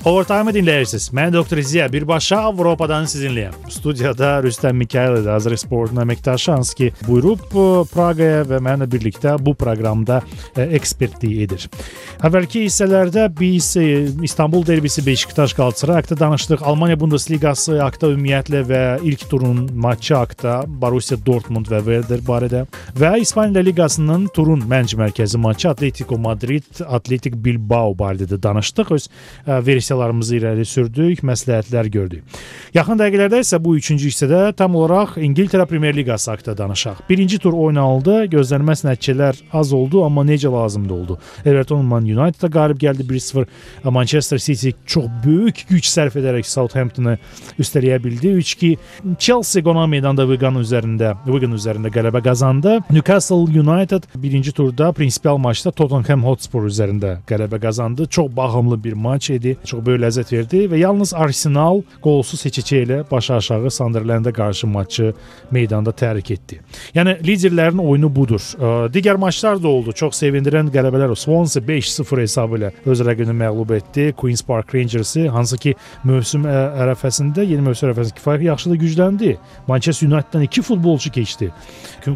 Overtime 0.00 0.48
dinləyirsiniz. 0.56 1.10
Mən 1.12 1.34
Dr. 1.34 1.58
Ziya 1.60 1.84
birbaşa 1.92 2.38
Avropadan 2.48 3.04
sizinləyəm. 3.04 3.52
Studiyada 3.68 4.38
Rüstəm 4.40 4.78
Mikayıl 4.80 5.26
da 5.26 5.34
Azər 5.36 5.52
Sportun 5.60 6.00
əməkdaşı 6.00 6.54
hansı 6.54 6.76
ki, 6.78 6.86
buyurub 7.04 7.42
ə, 7.52 7.64
Praqaya 7.90 8.46
və 8.48 8.62
mənlə 8.64 8.88
birlikdə 8.88 9.34
bu 9.44 9.52
proqramda 9.60 10.22
ə, 10.56 10.64
ekspertlik 10.78 11.42
edir. 11.44 11.66
Əvvəlki 12.24 12.62
hissələrdə 12.64 13.26
biz 13.36 13.68
ə, 13.76 13.84
İstanbul 14.24 14.64
derbisi 14.64 15.04
Beşiktaş 15.04 15.52
Qalatasaray 15.58 16.00
haqqında 16.00 16.20
danışdıq. 16.22 16.64
Almaniya 16.64 16.96
Bundesliqası 17.02 17.76
haqqında 17.82 18.14
ümumiyyətlə 18.16 18.64
və 18.72 18.82
ilk 19.04 19.26
turun 19.28 19.66
maçı 19.84 20.16
haqqında 20.16 20.62
Borussia 20.80 21.20
Dortmund 21.26 21.68
və 21.68 21.82
Werder 21.84 22.24
barədə 22.24 22.64
və 22.96 23.12
İspaniya 23.20 23.66
Liqasının 23.68 24.30
turun 24.32 24.64
mənc 24.64 24.96
mərkəzi 24.96 25.44
maçı 25.44 25.68
Atletico 25.74 26.16
Madrid, 26.16 26.64
Atletik 26.88 27.36
Bilbao 27.36 27.92
barədə 28.00 28.32
də 28.32 28.40
danışdıq. 28.48 28.96
Öz 28.96 29.10
ə, 29.44 29.60
versiyalarımızı 29.90 30.36
irəli 30.36 30.64
sürdük, 30.64 31.22
məsləhətlər 31.26 31.88
gördük. 31.90 32.22
Yaxın 32.74 32.98
dəqiqələrdə 33.00 33.40
isə 33.42 33.58
bu 33.62 33.74
üçüncü 33.76 34.10
hissədə 34.10 34.52
tam 34.54 34.76
olaraq 34.78 35.16
İngiltərə 35.18 35.66
Premyer 35.66 35.96
Liqası 35.96 36.30
haqqında 36.30 36.56
danışaq. 36.58 37.02
Birinci 37.08 37.38
tur 37.38 37.52
oynanıldı, 37.52 38.30
gözlənilməz 38.30 38.84
nəticələr 38.86 39.40
az 39.52 39.72
oldu, 39.72 40.04
amma 40.04 40.22
necə 40.22 40.52
lazımdı 40.52 40.94
oldu. 40.94 41.18
Everton 41.44 41.84
Man 41.84 42.04
United-a 42.04 42.50
qalib 42.50 42.78
gəldi 42.78 43.06
1-0. 43.08 43.46
Manchester 43.90 44.38
City 44.38 44.70
çox 44.86 45.08
böyük 45.24 45.64
güc 45.68 45.90
sərf 45.90 46.14
edərək 46.20 46.46
Southamptonu 46.46 47.16
üstələyə 47.58 47.98
bildi. 48.04 48.36
3-2 48.38 48.76
Chelsea 49.18 49.62
qonaq 49.62 49.90
meydanda 49.90 50.26
Wigan 50.30 50.60
üzərində, 50.62 51.16
Wigan 51.26 51.58
üzərində 51.58 51.90
qələbə 51.90 52.22
qazandı. 52.22 52.78
Newcastle 52.90 53.50
United 53.50 54.06
birinci 54.14 54.52
turda 54.52 54.92
prinsipial 54.92 55.38
maçda 55.42 55.72
Tottenham 55.74 56.22
Hotspur 56.28 56.70
üzərində 56.70 57.18
qələbə 57.26 57.58
qazandı. 57.60 58.06
Çox 58.06 58.30
bağımlı 58.36 58.84
bir 58.84 58.92
maç 58.92 59.30
idi. 59.30 59.56
Çox 59.64 59.79
böyük 59.84 60.02
ləzzət 60.04 60.32
verdi 60.32 60.60
və 60.70 60.80
yalnız 60.80 61.12
Arsenal 61.14 61.82
qolsuz 62.04 62.44
heç-heçə 62.46 62.82
ilə 62.84 62.98
baş-aşağı 63.10 63.70
Sunderland-ə 63.70 64.32
qarşı 64.36 64.66
maçı 64.70 65.12
meydanda 65.50 65.92
tərk 65.96 66.32
etdi. 66.34 66.60
Yəni 66.94 67.16
liderlərin 67.26 67.82
oyunu 67.82 68.10
budur. 68.14 68.42
Digər 68.92 69.18
maçlar 69.20 69.60
da 69.62 69.68
oldu. 69.68 69.92
Çox 69.96 70.18
sevindirən 70.22 70.70
qələbələr. 70.74 71.14
Swansea 71.18 71.62
5-0 71.66 72.22
hesabı 72.24 72.60
ilə 72.60 72.72
öz 72.86 73.04
rəqibini 73.06 73.36
məğlub 73.42 73.74
etdi. 73.76 74.10
Queens 74.16 74.42
Park 74.46 74.74
Rangers-i 74.74 75.28
hansı 75.28 75.58
ki 75.60 75.74
mövsüm 76.04 76.46
ərəfəsində, 76.48 77.44
yeni 77.46 77.64
mövsüm 77.66 77.90
ərəfəsində 77.90 78.18
kifayət 78.18 78.46
yaxşı 78.48 78.72
da 78.72 78.80
gücləndi. 78.84 79.34
Manchester 79.68 80.08
United-dan 80.08 80.46
2 80.48 80.62
futbolçu 80.62 81.12
keçdi. 81.14 81.50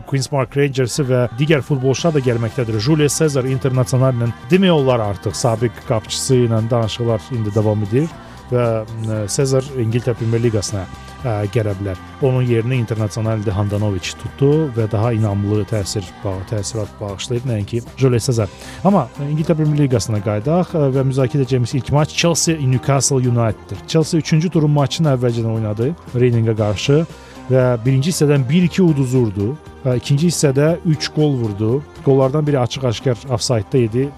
Queens 0.09 0.29
Park 0.33 0.57
Rangers-i 0.57 1.07
və 1.09 1.27
digər 1.39 1.63
futbolçular 1.65 2.17
da 2.17 2.25
gəlməkdədir. 2.25 2.81
Julius 2.83 3.19
Caesar 3.19 3.49
internasional 3.49 4.15
ilə 4.17 4.33
demək 4.51 4.75
olar 4.75 5.03
artıq 5.05 5.37
sabiq 5.39 5.85
qapıçısı 5.89 6.43
ilə 6.47 6.63
danışıqlar 6.71 7.31
indi 7.37 7.54
davam 7.55 7.83
edir 7.89 8.09
və 8.53 8.65
Caesar 9.07 9.67
İngiltərə 9.81 10.17
Premyer 10.19 10.43
Liqasına 10.45 10.85
ə, 11.25 11.35
gələ 11.53 11.75
bilər. 11.79 12.01
Onun 12.25 12.45
yerini 12.49 12.77
internasionaldə 12.83 13.55
Handanovic 13.57 14.13
tutdu 14.21 14.69
və 14.77 14.87
daha 14.93 15.13
inamlı 15.17 15.65
təsir 15.71 16.07
bağ 16.25 16.37
təsirat 16.51 16.91
bağışlayır 17.01 17.47
nəinki 17.49 17.83
Julius 18.01 18.29
Caesar. 18.29 18.53
Amma 18.85 19.07
İngiltərə 19.31 19.59
Premyer 19.63 19.85
Liqasına 19.85 20.23
qayıdaq 20.25 20.75
və 20.97 21.07
müzakirə 21.11 21.45
edəcəyimiz 21.45 21.77
ilk 21.81 21.93
maç 21.97 22.17
Chelsea 22.17 22.59
Newcastle 22.61 23.23
United-dir. 23.23 23.85
Chelsea 23.89 24.21
3-cü 24.21 24.53
turun 24.57 24.75
maçını 24.75 25.15
əvvəlcədən 25.15 25.55
oynadı 25.59 25.93
Reading-ə 26.15 26.57
qarşı 26.59 27.05
və 27.51 27.65
birinci 27.85 28.13
hissədən 28.13 28.45
1-2 28.49 28.85
uduzurdu. 28.85 29.55
İkinci 29.85 30.31
hissədə 30.31 30.79
3 30.89 31.09
qol 31.17 31.35
vurdu. 31.41 31.73
Qollardan 32.05 32.47
biri 32.47 32.61
açıq-aşkar 32.61 33.27
ofsaydda 33.33 33.79
idi 33.79 34.09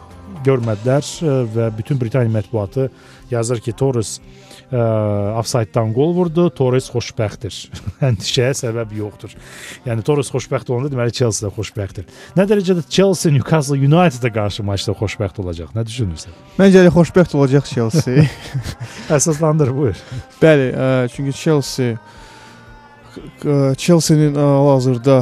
görmədilər 0.47 1.13
və 1.55 1.71
bütün 1.77 2.01
Britaniya 2.01 2.33
mətbuatı 2.39 2.89
yazır 3.31 3.61
ki, 3.65 3.75
Torres 3.77 4.17
ə, 4.71 4.81
ofsayddan 5.41 5.93
qol 5.97 6.15
vurdu, 6.17 6.47
Torres 6.55 6.89
xoşbəxtdir. 6.93 7.57
Əndişəyə 8.09 8.53
səbəb 8.61 8.95
yoxdur. 8.99 9.35
Yəni 9.87 10.05
Torres 10.07 10.31
xoşbəxt 10.35 10.71
olanda 10.73 10.93
deməli 10.93 11.15
Chelsea 11.17 11.47
də 11.47 11.53
xoşbəxtdir. 11.57 12.07
Nə 12.39 12.47
dərəcədə 12.51 12.87
Chelsea 12.89 13.35
Newcastle 13.35 13.79
United-ə 13.79 14.33
qarşı 14.35 14.67
maçda 14.67 14.97
xoşbəxt 14.99 15.41
olacaq? 15.43 15.73
Nə 15.77 15.87
düşünürsən? 15.89 16.37
Məncə 16.61 16.83
elə 16.85 16.93
xoşbəxt 16.95 17.37
olacaq 17.39 17.71
Chelsea. 17.71 18.27
Əsaslandır, 19.17 19.75
buyur. 19.77 20.07
Bəli, 20.43 20.71
ə, 20.73 20.93
çünki 21.15 21.35
Chelsea 21.37 21.97
Chelsea-nin 23.77 24.35
hal-hazırda 24.35 25.17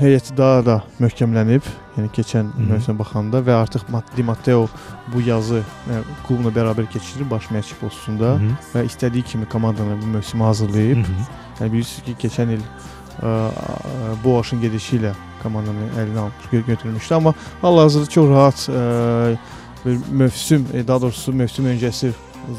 heyəti 0.00 0.36
daha 0.36 0.62
da 0.66 0.76
möhkəmlənib. 1.00 1.66
Yəni 1.94 2.10
keçən 2.14 2.48
mövsümə 2.58 2.98
baxanda 2.98 3.38
və 3.46 3.54
artıq 3.54 3.84
Di 4.16 4.22
Matteo 4.22 4.68
bu 5.12 5.20
yazı 5.22 5.62
yəni, 5.90 6.02
klubla 6.26 6.50
bərabər 6.50 6.88
keçirir 6.90 7.30
baş 7.30 7.44
məşqçi 7.54 7.74
postunda 7.80 8.34
Hı 8.34 8.40
-hı. 8.40 8.54
və 8.74 8.84
istədiyi 8.86 9.22
kimi 9.22 9.46
komandanı 9.46 10.00
bu 10.02 10.18
mövsümə 10.18 10.44
hazırlayıb. 10.44 10.96
Hı 10.96 11.02
-hı. 11.02 11.60
Yəni 11.60 11.72
bilirsiniz 11.72 12.04
ki, 12.04 12.28
keçən 12.28 12.50
il 12.50 12.62
ə, 13.22 13.50
Boğaşın 14.24 14.60
gedişi 14.60 14.96
ilə 14.96 15.12
komandanı 15.42 15.78
əlinə 16.00 16.18
alıb 16.18 16.66
götürmüşdü, 16.66 17.14
amma 17.14 17.34
hal-hazırda 17.62 18.06
çox 18.06 18.30
rahat 18.30 18.68
ə, 18.68 19.36
bir 19.84 19.98
mövsüm, 20.12 20.66
daha 20.88 21.00
doğrusu 21.00 21.32
mövsüm 21.32 21.66
öncəsi 21.66 22.10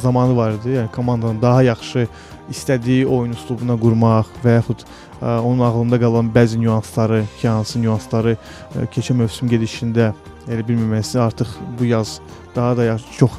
zamanı 0.01 0.37
var 0.37 0.51
idi. 0.51 0.69
Yəni 0.69 0.91
komandanın 0.91 1.41
daha 1.41 1.63
yaxşı 1.63 2.07
istədiyi 2.51 3.05
oyun 3.07 3.33
üslubuna 3.35 3.77
qurmaq 3.79 4.29
və 4.43 4.59
yaxud 4.59 4.85
ə, 4.85 5.39
onun 5.39 5.63
ağlında 5.65 5.99
qalan 6.01 6.29
bəzi 6.35 6.59
nüansları, 6.61 7.23
ki, 7.39 7.47
hansı 7.47 7.81
nüansları 7.81 8.35
ə, 8.35 8.85
keçən 8.93 9.19
mövsüm 9.21 9.49
gedişində 9.51 10.13
elə 10.45 10.65
bilməməsi 10.67 11.19
artıq 11.21 11.55
bu 11.79 11.89
yaz 11.89 12.19
daha 12.55 12.77
da 12.77 12.97
çox 13.17 13.37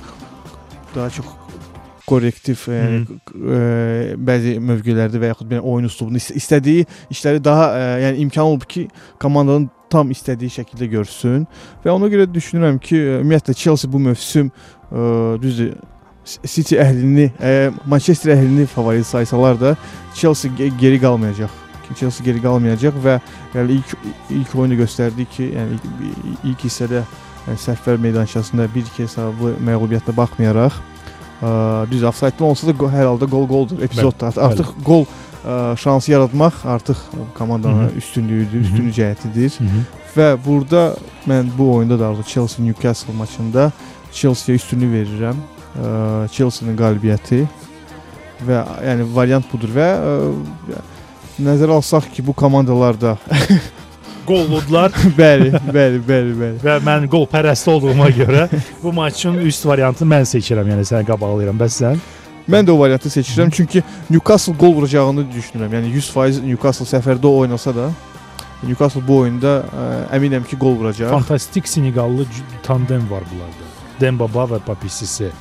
daha 0.94 1.10
çox 1.10 1.32
korrektiv 2.06 2.66
yəni 2.70 3.02
ə, 3.06 3.60
bəzi 4.18 4.56
mövqelərdə 4.62 5.22
və 5.22 5.32
yaxud 5.32 5.50
belə 5.50 5.62
oyun 5.62 5.88
üslubunu 5.90 6.20
istədiyi 6.20 6.86
işləri 7.10 7.42
daha 7.44 7.72
ə, 7.72 7.88
yəni 8.06 8.22
imkan 8.26 8.46
olub 8.46 8.66
ki, 8.70 8.86
komandanın 9.22 9.70
tam 9.90 10.10
istədiyi 10.10 10.50
şəkildə 10.50 10.88
görsün. 10.90 11.44
Və 11.84 11.92
ona 11.92 12.08
görə 12.10 12.26
düşünürəm 12.30 12.80
ki, 12.82 12.98
ümumiyyətlə 13.20 13.54
Chelsea 13.54 13.90
bu 13.90 14.00
mövsüm 14.02 14.50
ə, 14.50 15.36
düzdür 15.42 15.76
City 16.26 16.78
əhlini, 16.82 17.28
ə, 17.38 17.70
Manchester 17.86 18.34
əhlini 18.34 18.66
favorit 18.70 19.06
saysalar 19.06 19.58
da 19.60 19.76
Chelsea 20.14 20.50
geri 20.80 20.98
qalmayacaq. 21.02 21.62
Chelsea 21.94 22.24
geri 22.26 22.42
qalmayacaq 22.42 22.96
və 23.02 23.20
yəni 23.54 23.78
ilk 23.78 23.92
ilk 24.34 24.56
oyunu 24.58 24.80
göstərdi 24.80 25.26
ki, 25.30 25.52
yəni 25.54 25.78
ilk, 25.78 26.42
ilk 26.50 26.66
hissədə 26.66 27.04
yəni, 27.46 27.60
səhvlər 27.62 28.02
meydançasında 28.08 28.66
1-2 28.74 29.04
hesablı 29.04 29.54
məğlubiyyətə 29.68 30.16
baxmayaraq, 30.16 30.80
ə, 31.40 31.52
düz 31.92 32.02
ofsayddan 32.10 32.50
olsa 32.50 32.72
da 32.72 32.90
hər 32.96 33.10
halda 33.12 33.30
gol 33.30 33.46
goldur 33.50 33.86
epizodda. 33.86 34.32
Bəli, 34.34 34.46
artıq 34.50 34.72
bəli. 34.74 34.86
gol 34.90 35.06
ə, 35.06 35.76
şansı 35.78 36.12
yaratmaq 36.16 36.64
artıq 36.74 37.04
komandanın 37.38 37.94
üstünlüyüdür, 38.02 38.66
üstünlük 38.66 38.98
cəhətidir. 38.98 39.60
Hı 39.60 39.64
-hı. 39.64 39.84
Və 40.16 40.30
burada 40.46 40.96
mən 41.28 41.50
bu 41.58 41.74
oyunda 41.74 41.98
da 42.00 42.14
Chelsea 42.26 42.64
Newcastle 42.64 43.14
maçında 43.14 43.72
Chelsea-yə 44.12 44.54
üstünlük 44.56 44.90
verirəm. 44.94 45.36
Chelsea-nin 46.32 46.76
qalibiyyəti 46.78 47.44
və 48.46 48.60
yəni 48.84 49.06
variant 49.14 49.46
budur 49.52 49.72
və 49.76 49.88
ə, 49.96 50.82
nəzərə 51.42 51.76
alsaq 51.76 52.10
ki, 52.12 52.24
bu 52.26 52.34
komandalar 52.36 52.98
da 53.00 53.16
qolludular. 54.26 54.92
bəli, 55.20 55.52
bəli, 55.52 56.00
bəli, 56.02 56.34
bəli. 56.40 56.58
Və 56.64 56.76
mən 56.84 57.06
qol 57.12 57.26
pərəst 57.30 57.68
olduğuma 57.70 58.10
görə 58.16 58.46
bu 58.82 58.92
maçın 58.96 59.38
üst 59.46 59.66
variantını 59.66 60.16
mən 60.16 60.28
seçirəm, 60.28 60.74
yəni 60.74 60.86
səni 60.88 61.08
qabaqlayıram. 61.08 61.58
Bəs 61.60 61.80
sən? 61.82 62.02
Mən 62.50 62.66
də 62.66 62.74
o 62.74 62.78
variantı 62.78 63.10
seçirəm 63.10 63.50
çünki 63.50 63.82
Newcastle 64.10 64.54
qol 64.58 64.76
vuracağını 64.76 65.24
düşünürəm. 65.32 65.72
Yəni 65.78 65.94
100% 65.96 66.44
Newcastle 66.46 66.86
səfərdə 66.86 67.30
oynasa 67.30 67.74
da 67.74 67.88
Newcastle 68.62 69.02
bu 69.06 69.22
oyunda 69.24 69.58
ə, 69.66 69.88
əminəm 70.16 70.46
ki, 70.46 70.58
qol 70.60 70.78
vuracaq. 70.78 71.10
Fantastik 71.10 71.68
Senegallı 71.68 72.26
tandem 72.62 73.02
var 73.10 73.26
bunlarda. 73.32 73.74
Dembaba 74.00 74.46
və 74.54 74.62
Papissisi 74.66 75.32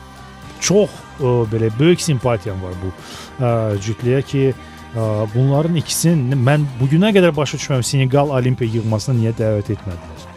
çox 0.60 0.94
ə, 1.20 1.34
belə 1.52 1.72
böyük 1.80 2.04
simpatiyam 2.04 2.62
var 2.64 2.78
bu 2.84 2.92
ə, 2.92 3.52
cütləyə 3.82 4.22
ki, 4.28 4.46
ə, 4.52 5.10
bunların 5.34 5.82
ikisini 5.82 6.40
mən 6.40 6.68
bu 6.80 6.90
günə 6.92 7.14
qədər 7.16 7.36
başa 7.36 7.60
düşmürəm 7.60 7.84
Senegal 7.86 8.34
Olimpiya 8.36 8.80
yığmasına 8.80 9.20
niyə 9.20 9.36
dəvət 9.40 9.76
etmədilər. 9.78 10.35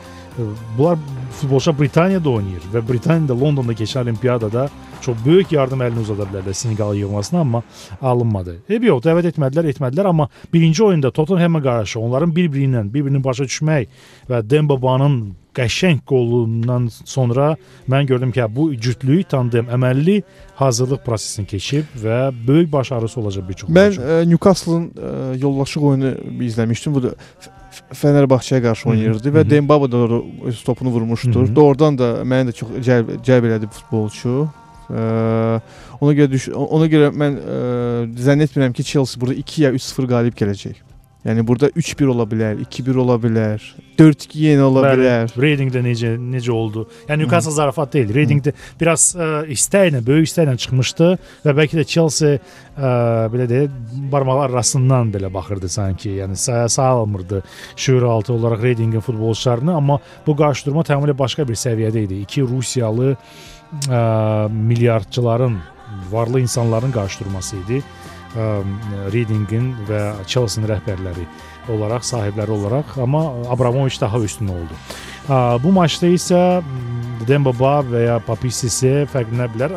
Bunlar 0.78 0.98
futbolçular 1.40 1.78
Britaniyada 1.80 2.30
oynayır 2.30 2.68
və 2.74 2.82
Britaniyada 2.88 3.34
Londonda 3.40 3.72
keçən 3.72 4.02
olimpiyadada 4.02 4.68
çox 5.02 5.16
böyük 5.26 5.52
yardım 5.52 5.82
əlini 5.82 6.02
uzada 6.02 6.26
bilərlər 6.30 6.54
Senegal 6.54 6.94
yığmasına, 6.94 7.40
amma 7.40 7.62
alınmadı. 8.02 8.56
Eybi 8.68 8.90
yox, 8.90 9.02
dəvət 9.06 9.32
etmədilər, 9.32 9.68
etmədilər, 9.72 10.10
amma 10.10 10.28
birinci 10.52 10.84
oyunda 10.84 11.10
Tottenham-a 11.10 11.62
qarşı 11.62 12.00
onların 12.00 12.34
bir-biri 12.36 12.68
ilə 12.70 12.86
bir-birini 12.94 13.24
başa 13.24 13.46
düşmək 13.50 14.00
və 14.30 14.42
Dembaba'nın 14.50 15.20
qəşəng 15.58 16.04
qolundan 16.06 16.86
sonra 17.04 17.56
mən 17.90 18.06
gördüm 18.06 18.32
ki, 18.32 18.44
bu 18.54 18.70
cütlük 18.74 19.28
tandem 19.30 19.66
əməlli 19.74 20.22
hazırlıq 20.58 21.02
prosesini 21.06 21.46
keçib 21.46 21.94
və 22.02 22.18
böyük 22.46 22.72
başarısı 22.72 23.20
olacaq 23.20 23.48
bir 23.48 23.58
çox. 23.62 23.70
Mən 23.70 23.98
ə, 23.98 24.18
Newcastle-ın 24.30 24.90
yoldaşlıq 25.42 25.88
oyunu 25.90 26.12
izləmişdim. 26.46 26.94
Bu 26.94 27.02
da 27.02 27.14
Fenerbahçe'yə 27.94 28.62
qarşı 28.62 28.88
oynayırdı 28.90 29.32
və 29.34 29.44
Dembaba 29.50 29.88
da 29.92 29.98
öz 30.50 30.62
topunu 30.64 30.90
vurmuşdur. 30.94 31.54
Doğrudan 31.56 31.98
da 31.98 32.10
məni 32.24 32.50
də 32.50 32.56
çox 32.56 32.74
cəlb, 32.86 33.14
cəlb 33.26 33.48
elədi 33.50 33.70
futbolçu. 33.72 34.48
Ə, 34.88 35.60
ona 36.00 36.12
görə 36.16 36.30
düş 36.32 36.48
ona 36.54 36.86
görə 36.88 37.10
mən 37.12 37.38
ə, 37.38 37.56
zənn 38.24 38.46
etmirəm 38.46 38.72
ki, 38.72 38.84
Chelsea 38.84 39.20
burada 39.20 39.34
2 39.42 39.62
ya 39.62 39.72
3-0 39.76 40.08
qalib 40.08 40.38
gələcək. 40.38 40.87
Yəni 41.26 41.42
burada 41.42 41.66
3-1 41.74 42.10
ola 42.12 42.24
bilər, 42.30 42.60
2-1 42.62 42.98
ola 43.02 43.16
bilər, 43.18 43.62
4-2 43.98 44.38
yenə 44.38 44.62
ola 44.62 44.84
Bəli, 44.84 45.02
bilər. 45.02 45.32
Reading-də 45.42 45.80
necə 45.82 46.12
necə 46.14 46.52
oldu? 46.54 46.84
Yəni 47.08 47.24
Newcastle 47.24 47.54
zarafat 47.56 47.96
deyil. 47.96 48.12
Reading-də 48.14 48.52
biraz 48.78 49.08
ə, 49.18 49.26
istəklə, 49.50 49.98
böyük 50.06 50.28
istəklə 50.28 50.54
çıxmışdı 50.62 51.08
və 51.42 51.54
bəlkə 51.58 51.80
də 51.80 51.84
Chelsea 51.90 52.36
ə, 52.38 52.92
belə 53.32 53.48
deyə 53.50 53.66
barmaqlar 54.12 54.54
arasından 54.54 55.10
belə 55.16 55.32
baxırdı 55.34 55.70
sanki. 55.74 56.14
Yəni 56.20 56.38
saya 56.38 56.68
salmırdı 56.70 57.42
şüur 57.74 58.06
altı 58.06 58.32
olaraq 58.36 58.62
Reading-in 58.62 59.02
futbolçularını, 59.02 59.74
amma 59.74 59.98
bu 60.26 60.36
qarşıdurma 60.38 60.86
tamamilə 60.86 61.18
başqa 61.18 61.48
bir 61.48 61.58
səviyyədə 61.58 62.06
idi. 62.06 62.20
İki 62.28 62.46
Rusiyalı 62.46 63.16
ə, 63.90 64.52
milyardçıların, 64.54 65.58
varlı 66.14 66.46
insanların 66.46 66.94
qarşıdurması 66.94 67.56
idi. 67.56 67.82
Readingin 68.34 69.70
və 69.88 70.00
Chelsea-nin 70.28 70.68
rəhbərləri 70.68 71.24
olaraq, 71.72 72.04
sahibləri 72.04 72.52
olaraq, 72.52 72.96
amma 73.02 73.22
Abramovich 73.52 74.00
daha 74.00 74.20
üstün 74.20 74.48
oldu. 74.52 74.76
Bu 75.64 75.72
maçda 75.72 76.08
isə 76.12 76.42
Dembaba 77.28 77.78
və 77.84 78.04
ya 78.06 78.18
Papissisi 78.24 79.06
fərqlənə 79.12 79.48
bilər. 79.52 79.74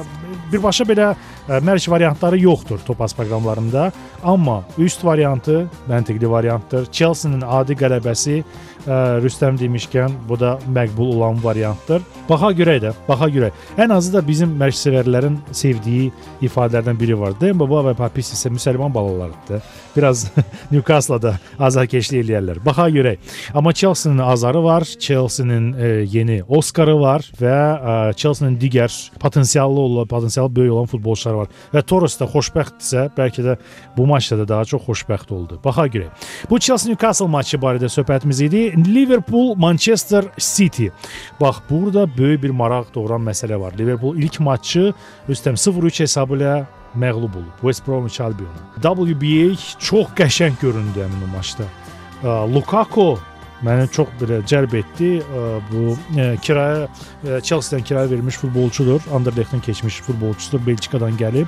Birbaşa 0.52 0.88
belə 0.90 1.12
ə, 1.14 1.60
mərc 1.66 1.88
variantları 1.92 2.40
yoxdur 2.42 2.80
Topaz 2.88 3.16
proqramlarında, 3.18 3.92
amma 4.24 4.62
üst 4.78 5.06
variantı 5.06 5.66
məntiqli 5.90 6.30
variantdır. 6.30 6.88
Chelsea-nin 6.92 7.42
adi 7.42 7.78
qələbəsi 7.80 8.42
ə, 8.42 8.98
Rüstəm 9.24 9.60
demişkən 9.60 10.16
bu 10.30 10.40
da 10.40 10.58
məqbul 10.74 11.16
olan 11.16 11.42
variantdır. 11.44 12.04
Baxa 12.30 12.52
görək 12.56 12.82
də, 12.86 12.94
baxa 13.08 13.30
görək. 13.34 13.66
Ən 13.82 13.94
azı 13.96 14.14
da 14.14 14.22
bizim 14.28 14.54
mərc 14.60 14.78
sevərlərin 14.80 15.38
sevdiyi 15.52 16.12
ifadələrdən 16.46 17.00
biri 17.00 17.18
var. 17.20 17.36
Demba 17.42 17.68
və 17.72 17.96
Papis 17.98 18.32
isə 18.36 18.52
müsəlman 18.54 18.94
balalarıdır. 18.94 19.62
Biraz 19.96 20.28
Newcastle-da 20.72 21.22
da 21.22 21.38
azarkeşlik 21.60 22.24
eləyərlər. 22.26 22.62
Baxa 22.66 22.88
görək. 22.90 23.20
Amma 23.54 23.74
Chelsea-nin 23.74 24.22
azarı 24.24 24.64
var, 24.64 24.86
Chelsea-nin 25.00 25.74
e, 25.74 25.90
yeni 26.10 26.42
Oscarı 26.48 26.96
var 27.00 27.26
və 27.42 27.58
e, 27.76 28.14
Chelsea-nin 28.18 28.58
digər 28.60 28.94
potensiallı 29.20 29.80
olan, 29.80 30.08
potensial 30.08 30.41
böyük 30.50 30.74
olan 30.74 30.90
futbolçuları 30.90 31.38
var. 31.38 31.48
Və 31.74 31.84
Torres 31.86 32.18
da 32.20 32.26
xoşbəxtdirsə, 32.26 33.06
bəlkə 33.18 33.46
də 33.46 33.56
bu 33.98 34.08
maçda 34.10 34.38
da 34.42 34.48
daha 34.48 34.66
çox 34.66 34.82
xoşbəxt 34.88 35.34
oldu. 35.34 35.60
Baxa 35.64 35.88
görək. 35.88 36.28
Bu 36.50 36.60
Chelsea 36.60 36.90
Newcastle 36.90 37.28
maçı 37.28 37.58
barədə 37.62 37.90
söhbətimiz 37.92 38.44
idi. 38.44 38.62
Liverpool 38.88 39.56
Manchester 39.56 40.26
City. 40.38 40.88
Bax, 41.42 41.62
burada 41.70 42.08
böyük 42.18 42.44
bir 42.44 42.50
maraq 42.50 42.94
doğuran 42.96 43.22
məsələ 43.22 43.60
var. 43.60 43.74
Liverpool 43.80 44.18
ilk 44.18 44.40
maçı 44.40 44.94
Rüstəm 45.30 45.60
0-3 45.60 46.00
hesabı 46.00 46.40
ilə 46.40 46.56
məğlub 46.96 47.36
olub 47.40 47.62
West 47.62 47.88
Bromwich 47.88 48.22
Albion-a. 48.22 48.82
WBA 48.82 49.56
çox 49.80 50.08
qəşəng 50.18 50.58
göründü 50.62 51.06
həmin 51.06 51.28
o 51.28 51.36
maçda. 51.38 51.64
Lukaku 52.54 53.20
məni 53.66 53.90
çox 53.94 54.10
belə 54.22 54.42
cəlb 54.48 54.74
etdi. 54.80 55.12
Bu 55.72 55.96
e, 56.18 56.32
kirayə 56.46 56.88
e, 56.88 57.42
Chelsea-dən 57.42 57.86
kirayə 57.88 58.10
verilmiş 58.12 58.40
futbolçudur. 58.42 59.04
Anderlecht-dən 59.14 59.62
keçmiş 59.66 60.02
futbolçudur. 60.08 60.64
Belçikadan 60.66 61.18
gəlib 61.20 61.48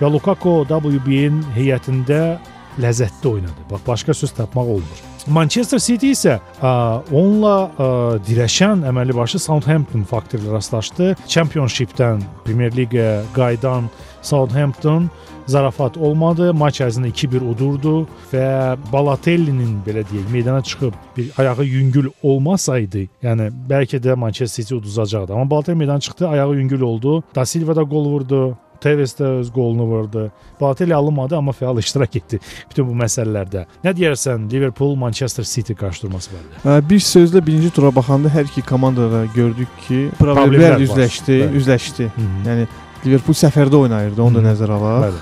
və 0.00 0.10
Lukaku 0.10 0.62
WBA-in 0.70 1.42
heyətində 1.56 2.38
ləzzətli 2.80 3.28
oynadı. 3.28 3.66
Bax 3.70 3.86
başqa 3.86 4.14
söz 4.14 4.32
tapmaq 4.32 4.76
olmur. 4.76 5.00
Manchester 5.26 5.78
City 5.78 6.10
isə 6.16 6.38
ə, 6.38 6.70
onunla 7.12 7.56
ə, 7.78 7.88
dirəşən 8.26 8.82
əməli 8.90 9.14
başı 9.14 9.38
Southampton 9.38 10.02
faktorla 10.08 10.56
rastlaşdı. 10.56 11.12
Championship-dən 11.28 12.24
Premier 12.44 12.74
Liqaya 12.74 13.22
qayıdan 13.36 13.90
Southampton 14.22 15.10
zarafat 15.46 15.96
olmadı. 15.96 16.52
Maç 16.54 16.80
ərzində 16.84 17.10
2-1 17.12 17.46
udurdu 17.52 17.94
və 18.32 18.46
Balotelli'nin 18.92 19.78
belə 19.86 20.04
deyək, 20.08 20.30
meydana 20.32 20.62
çıxıb 20.62 20.98
bir 21.16 21.30
ayağı 21.38 21.64
yüngül 21.64 22.10
olmasaydı, 22.22 23.06
yəni 23.22 23.50
bəlkə 23.70 24.02
də 24.02 24.16
Manchester 24.16 24.62
City 24.62 24.74
uduzacaqdı. 24.74 25.32
Amma 25.32 25.50
Balotelli 25.50 25.76
meydana 25.76 26.00
çıxdı, 26.00 26.28
ayağı 26.28 26.54
yüngül 26.54 26.80
oldu. 26.80 27.22
Da 27.34 27.46
Silva 27.46 27.76
da 27.76 27.82
gol 27.82 28.04
vurdu. 28.04 28.56
Tevez 28.82 29.12
də 29.14 29.24
öz 29.24 29.50
qolunu 29.54 29.84
vurdu. 29.86 30.30
Balotelli 30.60 30.94
alınmadı, 30.94 31.36
amma 31.36 31.52
fəal 31.52 31.78
iştirak 31.78 32.16
etdi 32.16 32.40
bütün 32.70 32.88
bu 32.88 32.96
məsələlərdə. 32.98 33.64
Nə 33.84 33.92
deyərsən 33.94 34.48
Liverpool 34.50 34.96
Manchester 34.98 35.46
City 35.46 35.76
qarşıdurması 35.78 36.32
barədə? 36.34 36.78
Bir 36.90 36.98
sözlə 36.98 37.44
birinci 37.46 37.70
tura 37.70 37.94
baxanda 37.94 38.32
hər 38.34 38.50
iki 38.50 38.62
komanda 38.66 39.06
da 39.12 39.24
gördük 39.36 39.70
ki, 39.86 40.00
problemlər 40.18 40.82
üzləşdi, 40.82 41.38
var. 41.44 41.54
üzləşdi. 41.60 42.10
Hı 42.16 42.26
-hı. 42.26 42.48
Yəni 42.48 42.66
Liverpool 43.04 43.34
səfərdə 43.34 43.76
oynayırdı, 43.86 44.22
onu 44.22 44.40
da 44.40 44.50
nəzərə 44.50 44.78
alaq. 44.78 45.08
Bəli. 45.08 45.20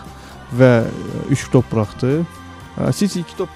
Və 0.61 0.71
3 1.31 1.49
top 1.53 1.73
buraxdı. 1.73 2.21
City 2.97 3.21
2 3.21 3.37
top 3.37 3.49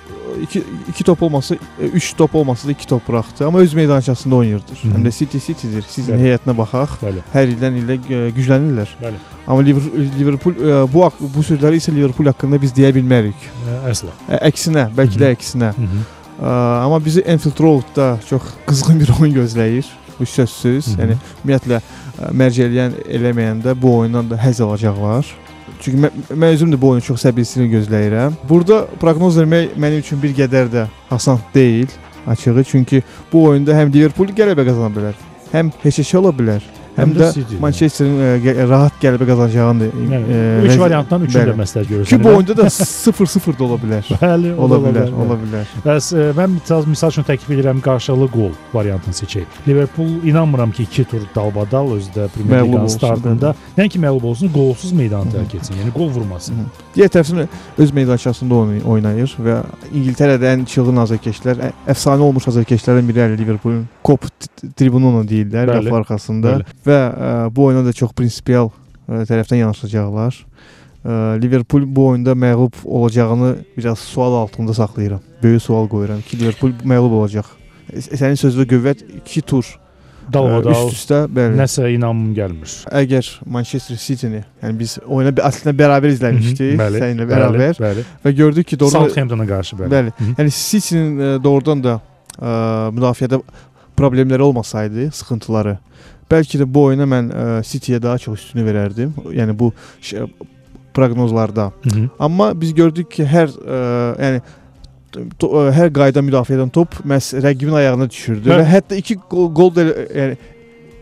2 0.42 0.62
2 0.88 1.04
top 1.04 1.22
olmasa 1.22 1.56
3 1.80 2.12
top 2.18 2.34
olmasa 2.34 2.68
da 2.68 2.72
2 2.72 2.86
top 2.86 3.08
buraxdı, 3.08 3.46
amma 3.46 3.58
öz 3.58 3.74
meydançasında 3.74 4.34
oynayırdı. 4.34 4.72
Həm 4.82 5.06
də 5.06 5.12
City 5.18 5.38
City'dir. 5.38 5.84
Sizin 5.88 6.18
heyətinə 6.18 6.56
baxaq. 6.58 6.98
Bəli. 7.02 7.22
Hər 7.32 7.52
ildən 7.54 7.78
ilə 7.82 7.96
güclənirlər. 8.36 8.96
Bəli. 9.02 9.22
Amma 9.46 9.62
Liverpool 10.18 10.58
bu 10.92 11.06
bu 11.20 11.46
sözləri 11.46 11.80
isə 11.80 11.94
Liverpool 11.94 12.28
haqqında 12.32 12.60
biz 12.60 12.74
deyə 12.76 12.92
bilmərik. 12.96 13.48
Əsla. 13.90 14.12
Əksinə, 14.40 14.90
bəlkə 14.96 15.20
də 15.22 15.32
əksinə. 15.36 15.72
Hı 15.78 15.88
-hı. 15.88 16.04
Amma 16.42 17.04
bizi 17.04 17.24
Anfield 17.32 17.60
Road-da 17.60 18.18
çox 18.28 18.42
qızğın 18.66 19.00
bir 19.00 19.10
oyun 19.20 19.34
gözləyir. 19.34 19.84
Bu 20.20 20.26
sözsüz. 20.26 20.86
Hı 20.86 20.90
-hı. 20.90 21.00
Yəni 21.00 21.16
ümumiyyətlə 21.44 21.80
mərc 22.30 22.58
eləyən 22.66 22.92
eləməyəndə 23.10 23.82
bu 23.82 23.96
oyundan 23.98 24.30
da 24.30 24.36
həzz 24.36 24.62
alacaqlar. 24.62 25.26
Çünki 25.80 25.98
mən, 25.98 26.10
mən 26.30 26.54
özüm 26.54 26.72
də 26.72 26.80
bu 26.80 26.88
oyunu 26.88 27.04
çox 27.04 27.24
səbirsizliklə 27.24 27.78
gözləyirəm. 27.78 28.32
Burada 28.48 28.86
proqnoz 29.00 29.38
vermək 29.38 29.74
mənim 29.76 29.98
üçün 29.98 30.22
bir 30.22 30.34
qədər 30.34 30.70
də 30.72 30.86
asan 31.10 31.38
deyil 31.54 31.88
açığı. 32.26 32.64
Çünki 32.64 33.02
bu 33.32 33.44
oyunda 33.44 33.72
həm 33.72 33.92
Liverpool 33.92 34.28
qələbə 34.28 34.64
qazana 34.66 34.94
bilər, 34.94 35.14
həm 35.52 35.72
heç-heç 35.82 36.14
ola 36.14 36.30
bilər. 36.30 36.62
Həm, 36.94 37.10
həm 37.10 37.12
də 37.18 37.28
City, 37.34 37.56
Manchesterin 37.58 38.12
yəni. 38.44 38.66
rahat 38.70 38.98
qələbə 39.02 39.26
qazanacağını 39.26 39.88
yəni, 40.12 40.36
3 40.68 40.78
variantdan 40.78 41.24
3-ünü 41.26 41.48
də 41.48 41.54
məsləhət 41.58 41.88
görürsən. 41.90 42.10
Ki 42.12 42.18
bu 42.22 42.28
oyunda 42.30 42.56
da 42.60 42.66
0-0 42.70 43.58
da 43.58 43.64
ola 43.66 43.78
bilər. 43.82 44.10
Bəli, 44.20 44.52
ola 44.66 44.78
bilər, 44.84 45.10
ola 45.24 45.36
bilər. 45.40 45.72
Bəs 45.84 46.10
ə, 46.14 46.28
mən 46.38 46.52
misal, 46.54 46.86
misal 46.86 47.10
üçün 47.14 47.26
təklif 47.26 47.50
edirəm 47.56 47.80
qarşılıqlı 47.84 48.28
qol 48.36 48.52
variantını 48.76 49.18
seçək. 49.18 49.58
Liverpool 49.66 50.12
inanmıram 50.30 50.70
ki 50.76 50.86
2 50.86 51.04
tur 51.10 51.26
dalbadal 51.34 51.90
özdə 51.96 52.28
Premier 52.36 52.62
Liqanın 52.68 52.92
startında 52.94 53.54
nəinki 53.78 53.98
məğlub 54.04 54.28
olsun, 54.30 54.52
qolsuz 54.54 54.92
meydana 54.94 55.26
tərk 55.34 55.58
etsin. 55.58 55.80
Yəni 55.82 55.94
qol 55.98 56.12
vurmasın. 56.14 56.62
Digər 56.94 57.10
tərəfdən 57.16 57.50
öz 57.82 57.94
meydançasında 57.98 58.62
oynayır 58.94 59.34
və 59.42 59.58
İngiltərədə 59.90 60.54
ən 60.54 60.62
çılğın 60.70 61.02
azarkeşlər, 61.08 61.64
əfsanə 61.90 62.22
olmuş 62.28 62.46
azarkeşlərdən 62.54 63.10
biri 63.10 63.26
Liverpoolun 63.40 63.82
Kop 64.04 64.28
tribununu 64.76 65.24
deyirlər, 65.28 65.70
qapı 65.74 65.96
arxasında. 65.96 66.54
Bəli 66.60 66.83
və 66.86 66.98
ə, 66.98 67.34
bu 67.54 67.68
oyuna 67.68 67.84
da 67.86 67.92
çox 67.92 68.14
prinsipial 68.16 68.70
ə, 68.70 69.24
tərəfdən 69.28 69.62
yanaşacaqlar. 69.62 70.40
Ə, 71.04 71.20
Liverpool 71.42 71.86
bu 71.86 72.08
oyunda 72.12 72.32
məğlub 72.32 72.82
olacağını 72.84 73.56
biraz 73.76 73.98
sual 73.98 74.34
altında 74.42 74.74
saxlayıram. 74.74 75.20
Böyük 75.42 75.62
sual 75.62 75.88
qoyuram 75.88 76.20
ki, 76.20 76.40
Liverpool 76.40 76.76
məğlub 76.84 77.20
olacaq. 77.20 77.48
Sənin 77.94 78.38
sözünə 78.40 78.68
qüvvət 78.68 79.04
2 79.24 79.42
tur 79.42 79.66
dalbadal 80.32 80.88
üst-üstə 80.88 81.24
bəli. 81.32 81.56
Nəsə 81.58 81.88
inanmım 81.94 82.32
gəlmir. 82.36 82.72
Əgər 83.02 83.28
Manchester 83.56 83.98
City-ni, 84.00 84.40
yəni 84.62 84.78
biz 84.80 84.96
oyuna 85.04 85.34
əslində 85.48 85.74
bərabər 85.78 86.14
izləmişdik 86.14 86.74
Hı 86.74 86.80
-hı, 86.80 87.02
səninlə 87.02 87.28
bərabər 87.28 87.60
bəli, 87.60 87.84
bəli. 87.84 88.06
və 88.24 88.34
gördük 88.40 88.66
ki, 88.70 88.78
doğrudan 88.80 89.08
Southamptona 89.08 89.46
qarşı 89.46 89.76
bəli. 89.76 89.90
Bəli. 89.92 90.12
Hı 90.18 90.24
-hı. 90.24 90.36
Yəni 90.40 90.50
City-nin 90.70 91.42
doğrudan 91.44 91.84
da 91.84 92.00
ə, 92.38 92.90
müdafiədə 92.96 93.40
problemləri 93.96 94.42
olmasaydı, 94.42 95.10
sıxıntıları 95.10 95.78
Bəlkə 96.30 96.60
də 96.62 96.66
bu 96.66 96.88
oyuna 96.88 97.06
mən 97.08 97.30
ə, 97.30 97.46
City-yə 97.68 98.00
daha 98.02 98.18
çox 98.18 98.40
üstünü 98.40 98.64
verərdim. 98.66 99.12
Yəni 99.34 99.58
bu 99.58 99.72
şey, 100.00 100.26
proqnozlarda. 100.94 101.72
Hı 101.82 101.90
-hı. 101.90 102.08
Amma 102.18 102.60
biz 102.60 102.74
gördük 102.74 103.10
ki, 103.10 103.24
hər 103.24 103.48
ə, 103.48 103.78
yəni 104.22 104.40
to, 105.38 105.48
ə, 105.48 105.70
hər 105.74 105.92
qayda 105.92 106.22
müdafiə 106.22 106.58
edən 106.58 106.70
top 106.70 106.94
məhz 107.04 107.34
rəqibin 107.44 107.74
ayağına 107.74 108.10
düşürdü 108.10 108.50
hə. 108.50 108.58
və 108.58 108.64
hətta 108.64 108.96
2 108.96 109.16
gol, 109.30 109.48
gol 109.54 109.74
da 109.74 109.84
yəni 109.84 110.36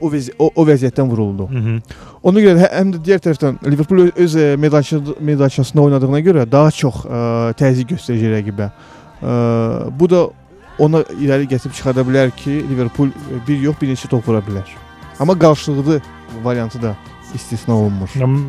o, 0.00 0.10
vəzi 0.10 0.34
o, 0.38 0.50
o 0.56 0.66
vəziyyətdən 0.66 1.08
vuruldu. 1.10 1.48
Hı 1.50 1.58
-hı. 1.58 1.80
Ona 2.22 2.40
görə 2.40 2.58
hə, 2.64 2.68
həm 2.78 2.92
də 2.94 3.02
digər 3.04 3.20
tərəfdən 3.26 3.70
Liverpool 3.70 4.10
öz 4.16 4.34
meydançasında 5.20 5.82
oynadığına 5.82 6.20
görə 6.20 6.52
daha 6.52 6.70
çox 6.70 6.94
ə, 6.94 7.52
təzyiq 7.54 7.94
göstərəcək 7.94 8.30
rəqibə. 8.36 8.70
Ə, 9.22 9.90
bu 10.00 10.10
da 10.10 10.28
ona 10.78 11.02
irəli 11.20 11.46
gətirib 11.46 11.74
çıxarda 11.76 12.00
bilər 12.00 12.30
ki, 12.36 12.64
Liverpool 12.70 13.10
bir 13.48 13.60
yox, 13.60 13.76
bir 13.80 13.88
neçə 13.88 14.08
top 14.08 14.28
vura 14.28 14.40
bilər. 14.40 14.68
Amma 15.22 15.38
qarşılıqlı 15.38 16.00
variantı 16.42 16.82
da 16.82 16.96
istisna 17.34 17.74
olunmur. 17.74 18.08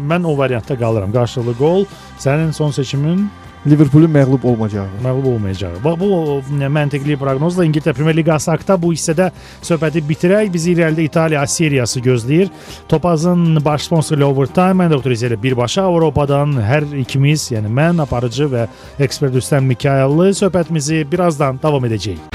Mən 0.09 0.25
o 0.25 0.37
variantda 0.37 0.77
qalıram. 0.79 1.11
Qarşılıqlı 1.13 1.57
qol. 1.57 1.85
Sənin 2.19 2.51
son 2.51 2.71
seçimin 2.71 3.29
Liverpoolun 3.67 4.09
məğlub 4.09 4.47
olmayacağı. 4.47 4.87
Məğlub 5.03 5.27
olmayacağı. 5.35 5.83
Bax 5.83 5.99
bu 5.99 6.41
məntiqli 6.49 7.15
proqnozla 7.17 7.65
İngiltərə 7.65 7.93
Premyer 7.93 8.17
Liqası 8.17 8.51
haqqında 8.51 8.81
bu 8.81 8.89
hissədə 8.93 9.29
söhbəti 9.61 10.01
bitirək. 10.09 10.49
Bizi 10.53 10.73
irəlidə 10.73 11.05
İtaliya 11.05 11.45
seriyası 11.47 11.99
gözləyir. 11.99 12.49
Topazın 12.89 13.65
baş 13.65 13.85
sponsoru 13.85 14.25
Overtime, 14.25 14.83
mən 14.83 14.91
doktor 14.91 15.13
ilə 15.13 15.37
birbaşa 15.43 15.85
Avropadan 15.91 16.57
hər 16.57 16.89
ikimiz, 17.05 17.51
yəni 17.53 17.69
mən, 17.69 18.01
aparıcı 18.01 18.49
və 18.49 18.65
ekspert 18.99 19.37
Rüstəm 19.37 19.69
Mikayıllı 19.69 20.33
söhbətimizi 20.41 21.05
birazdan 21.11 21.61
davam 21.63 21.85
edəcəyik. 21.85 22.33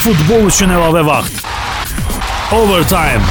Futbol 0.00 0.48
üçün 0.48 0.72
əlavə 0.72 1.04
vaxt. 1.06 1.44
Overtime. 2.54 3.26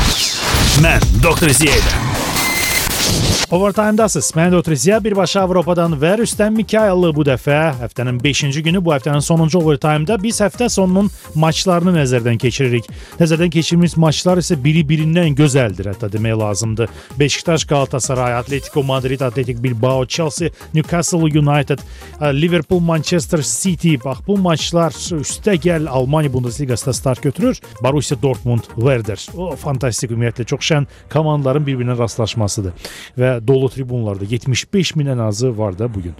Mən 0.83 0.99
Doktor 1.23 1.47
Ziyədə. 1.55 3.24
Overtime-dasınız. 3.51 4.31
Mən 4.35 4.49
də 4.51 4.57
Otrisiya 4.57 4.97
birbaşa 5.03 5.43
Avropadan 5.45 5.93
və 6.01 6.15
Rüstəm 6.17 6.55
Mikayıllı 6.57 7.11
bu 7.13 7.23
dəfə 7.27 7.59
həftənin 7.77 8.17
5-ci 8.23 8.63
günü 8.65 8.79
bu 8.85 8.89
həftənin 8.91 9.21
sonuncu 9.21 9.59
overtime-da 9.59 10.17
biz 10.23 10.39
həftə 10.41 10.65
sonunun 10.73 11.11
maçlarını 11.37 11.93
nəzərdən 11.93 12.39
keçiririk. 12.41 12.89
Nəzərdən 13.19 13.51
keçirmiş 13.53 13.95
maçlar 14.01 14.41
isə 14.41 14.57
biri-birindən 14.63 15.37
gözəldir, 15.37 15.91
hətta 15.93 16.09
demək 16.11 16.39
lazımdır. 16.41 16.89
Beşiktaş, 17.19 17.67
Galatasaray, 17.69 18.33
Atletico 18.39 18.83
Madrid, 18.83 19.21
Atletic 19.21 19.61
Bilbao, 19.63 20.05
Chelsea, 20.05 20.49
Newcastle 20.73 21.29
United, 21.29 21.79
Liverpool, 22.21 22.79
Manchester 22.79 23.41
City. 23.41 23.95
Bax 24.03 24.25
bu 24.27 24.39
maçlar 24.41 24.91
üstə 25.19 25.55
gəl 25.61 25.87
Almaniya 25.87 26.33
Bundesliqasında 26.33 26.93
start 26.93 27.23
götürür. 27.23 27.61
Borussia 27.83 28.17
Dortmund, 28.21 28.63
Werder. 28.75 29.27
O 29.37 29.55
fantastik 29.55 30.11
ümumiyyətlə 30.11 30.49
çox 30.49 30.65
şən 30.71 30.89
komandaların 31.13 31.67
bir-birinə 31.67 31.97
rastlaşmasıdır 31.97 32.73
və 33.17 33.24
dolu 33.47 33.69
tribunlarda 33.69 34.25
75 34.29 34.95
min 34.95 35.13
ən 35.13 35.21
azı 35.27 35.57
var 35.57 35.77
da 35.79 35.89
bu 35.93 36.01
gün. 36.07 36.15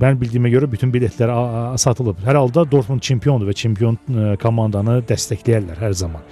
Ben 0.00 0.16
bildiyimə 0.16 0.48
görə 0.48 0.70
bütün 0.72 0.92
biletlər 0.92 1.30
satılıb. 1.78 2.22
Hər 2.24 2.38
halda 2.38 2.64
Dortmund 2.70 3.02
çempiondur 3.04 3.50
və 3.50 3.54
çempion 3.54 3.98
komandanı 4.40 5.02
dəstəkləyərlər 5.08 5.76
hər 5.82 5.92
zaman. 5.92 6.22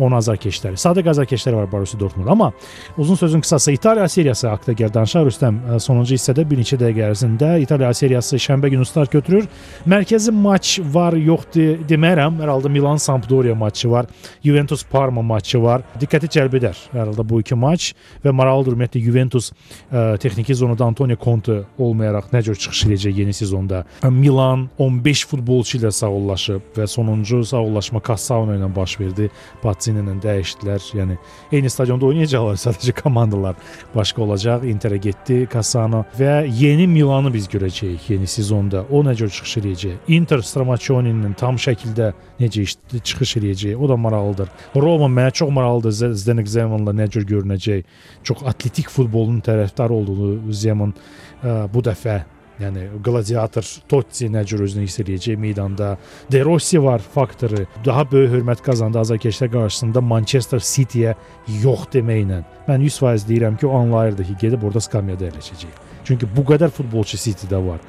10 0.00 0.14
azarkeşləri. 0.16 0.78
Sadə 0.80 1.04
azarkeşləri 1.10 1.56
var 1.60 1.68
Borussia 1.70 2.00
Dortmund. 2.00 2.28
Amma 2.32 2.52
uzun 2.98 3.14
sözün 3.14 3.40
qısası 3.40 3.72
İtaliya 3.72 4.08
seriyası 4.08 4.48
haqqında 4.48 4.74
gəl 4.78 4.94
danışaq 4.94 5.26
Rüstəm. 5.28 5.78
Sonuncu 5.78 6.16
hissədə 6.16 6.46
bir 6.48 6.58
neçə 6.58 6.78
dəqiqə 6.80 7.10
ərzində 7.12 7.52
İtaliya 7.62 7.92
seriyası 7.94 8.40
şənbə 8.40 8.72
günü 8.72 8.86
start 8.88 9.12
götürür. 9.12 9.46
Mərkəzi 9.86 10.32
maç 10.32 10.80
var, 10.94 11.12
yoxdur 11.12 11.84
demərəm. 11.88 12.40
Hər 12.40 12.48
halda 12.50 12.68
Milan 12.72 12.96
Sampdoria 12.96 13.54
maçı 13.54 13.90
var. 13.90 14.06
Juventus 14.44 14.82
Parma 14.90 15.22
maçı 15.22 15.62
var. 15.62 15.84
Diqqəti 16.00 16.26
cəlb 16.38 16.56
edər. 16.58 16.76
Hər 16.96 17.12
halda 17.12 17.22
bu 17.28 17.40
iki 17.44 17.54
maç 17.54 17.92
və 18.24 18.32
maraqlıdır 18.32 18.72
ümumiyyətlə 18.72 19.00
Juventus 19.04 19.21
ə, 19.30 20.16
texniki 20.18 20.54
zonada 20.54 20.84
Antonio 20.84 21.16
Conte 21.20 21.62
olmayaraq 21.78 22.32
nə 22.32 22.42
cür 22.42 22.58
çıxış 22.58 22.84
edəcək 22.88 23.20
yeni 23.22 23.34
sezonda. 23.36 23.84
Milan 24.10 24.68
15 24.78 25.26
futbolçu 25.30 25.78
ilə 25.78 25.92
sağollaşıb 25.94 26.76
və 26.76 26.86
sonuncu 26.90 27.42
sağollaşma 27.46 28.02
Cassano 28.06 28.56
ilə 28.56 28.68
baş 28.74 28.98
verdi. 29.00 29.28
Pazzini 29.62 30.02
ilə 30.02 30.16
dəyişdilər. 30.24 30.88
Yəni 30.98 31.18
eyni 31.52 31.70
stadionda 31.70 32.08
oynayacaqlar, 32.08 32.58
sadəcə 32.66 32.96
komandalar 33.02 33.58
başqa 33.94 34.22
olacaq. 34.26 34.66
Interə 34.68 34.98
getdi 35.02 35.46
Cassano 35.52 36.04
və 36.18 36.42
yeni 36.48 36.88
Milanı 36.90 37.32
biz 37.34 37.48
görəcəyik 37.52 38.10
yeni 38.12 38.26
sezonda. 38.26 38.84
O 38.90 39.02
nə 39.06 39.14
cür 39.18 39.30
çıxış 39.30 39.56
edəcək? 39.62 40.12
Inter 40.16 40.42
Stramaccioni'nin 40.44 41.36
tam 41.38 41.60
şəkildə 41.60 42.12
necə 42.40 42.66
çıxış 42.92 43.36
edəcək? 43.40 43.76
O 43.76 43.88
da 43.88 43.96
maraqlıdır. 43.96 44.50
Roma 44.76 45.08
mənə 45.12 45.32
çox 45.32 45.50
maraqlıdır. 45.50 46.14
Zdenek 46.18 46.48
Zemanla 46.48 46.94
nə 46.96 47.08
cür 47.10 47.26
görünəcək? 47.28 47.84
Çox 48.26 48.42
atletik 48.46 48.90
futbolun 49.12 49.42
tərəfdarı 49.44 49.92
olduğunu 49.92 50.52
Zeman 50.52 50.94
ə, 51.42 51.66
bu 51.72 51.82
dəfə 51.84 52.22
Yəni 52.60 52.82
qladiator 53.02 53.64
Totti 53.88 54.28
nə 54.30 54.44
cür 54.46 54.60
özünü 54.62 54.84
hiss 54.84 55.00
eləyəcək 55.02 55.38
meydanda. 55.40 55.96
De 56.30 56.42
Rossi 56.44 56.78
var 56.78 57.00
faktoru. 57.00 57.64
Daha 57.82 58.04
böyük 58.10 58.30
hörmət 58.36 58.60
qazandı 58.62 59.00
azarkeşlər 59.00 59.50
qarşısında 59.50 60.02
Manchester 60.04 60.60
City-yə 60.62 61.16
yox 61.64 61.88
deməklə. 61.94 62.42
Mən 62.68 62.84
100% 62.84 63.26
deyirəm 63.26 63.56
ki, 63.58 63.66
o 63.66 63.80
anlayırdı 63.80 64.28
ki, 64.28 64.36
gedib 64.44 64.68
orada 64.68 64.84
skamyada 64.84 65.26
əyləşəcək. 65.32 65.80
Çünki 66.04 66.28
bu 66.36 66.44
qədər 66.52 66.70
futbolçu 66.76 67.18
City-də 67.18 67.58
var. 67.66 67.82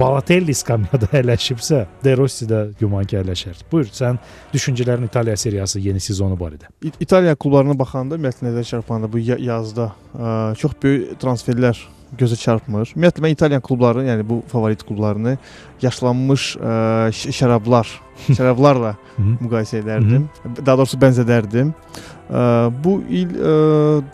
Balatelli 0.00 0.54
skamyada 0.56 1.08
əyləşibsə, 1.18 1.82
De 2.04 2.14
Rossi 2.16 2.48
də 2.48 2.62
güman 2.80 3.04
ki, 3.08 3.18
əyləşər. 3.20 3.64
Buyur, 3.72 3.90
sən 3.92 4.18
düşüncələrin 4.54 5.08
İtaliya 5.10 5.36
seriyası 5.40 5.82
yeni 5.84 6.00
sezonu 6.00 6.38
barədə. 6.40 6.70
İtaliya 7.00 7.36
klublarına 7.36 7.76
baxanda 7.78 8.16
ümumiyyətlə 8.16 8.48
nəzər 8.50 8.70
çarpanda 8.70 9.10
bu 9.12 9.20
yazda 9.20 9.90
ə, 10.14 10.54
çox 10.60 10.78
böyük 10.82 11.18
transferlər 11.22 11.82
gözə 12.18 12.36
çarpmır. 12.40 12.92
Ümumiyyətlə 12.94 13.22
mən 13.24 13.34
İtaliyan 13.34 13.62
klublarını, 13.64 14.08
yəni 14.10 14.26
bu 14.28 14.40
favorit 14.50 14.82
klublarını 14.86 15.36
yaşlanmış 15.82 16.44
ə, 16.56 16.74
şərablar, 17.12 17.90
şərablarla 18.30 18.94
müqayisə 19.18 19.80
edərdim. 19.82 20.28
Daha 20.60 20.76
doğrusu 20.78 21.00
bənzədərdim. 21.02 21.74
Ə, 22.30 22.46
bu 22.84 22.96
il 23.10 23.34
ə, 23.34 23.52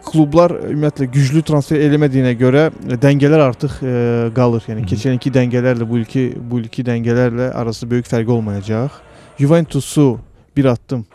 klublar 0.09 0.57
ümumiyyətlə 0.70 1.09
güclü 1.12 1.45
transfer 1.47 1.84
eləmədiyinə 1.84 2.34
görə 2.40 2.66
dəngələr 3.03 3.47
artıq 3.51 3.78
ə, 3.84 3.95
qalır. 4.36 4.66
Yəni 4.72 4.88
keçən 4.88 5.18
ilki 5.18 5.32
dəngələrlə 5.34 5.88
bu 5.88 6.03
ilki 6.03 6.28
bu 6.36 6.64
ilki 6.64 6.84
dəngələrlə 6.88 7.53
arasında 7.53 7.95
böyük 7.95 8.11
fərq 8.11 8.36
olmayacaq. 8.38 9.01
Juventusu 9.38 10.18
bir 10.57 10.64
addım 10.74 11.07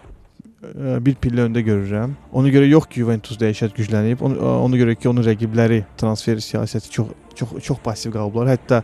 bir 1.06 1.18
pillə 1.22 1.46
öndə 1.46 1.62
görürəm. 1.66 2.16
Ona 2.34 2.50
görə 2.54 2.68
yox 2.70 2.88
ki, 2.90 3.04
Juventus 3.04 3.38
dəhşət 3.38 3.76
güclənib. 3.78 4.24
Ona, 4.26 4.54
ona 4.66 4.80
görə 4.80 4.96
ki, 4.98 5.10
onun 5.12 5.26
rəqibləri 5.28 5.84
transfer 6.00 6.42
siyasəti 6.42 6.90
çox 6.94 7.12
çox 7.38 7.52
çox 7.62 7.78
passiv 7.84 8.16
qalıblar. 8.16 8.50
Hətta 8.56 8.82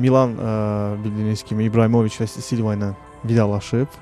Milan 0.00 0.38
bildiyiniz 1.04 1.42
kimi 1.44 1.68
İbrahimovic 1.68 2.16
və 2.22 2.30
Silva 2.32 2.76
ilə 2.78 2.94
vidalaşıb. 3.24 4.00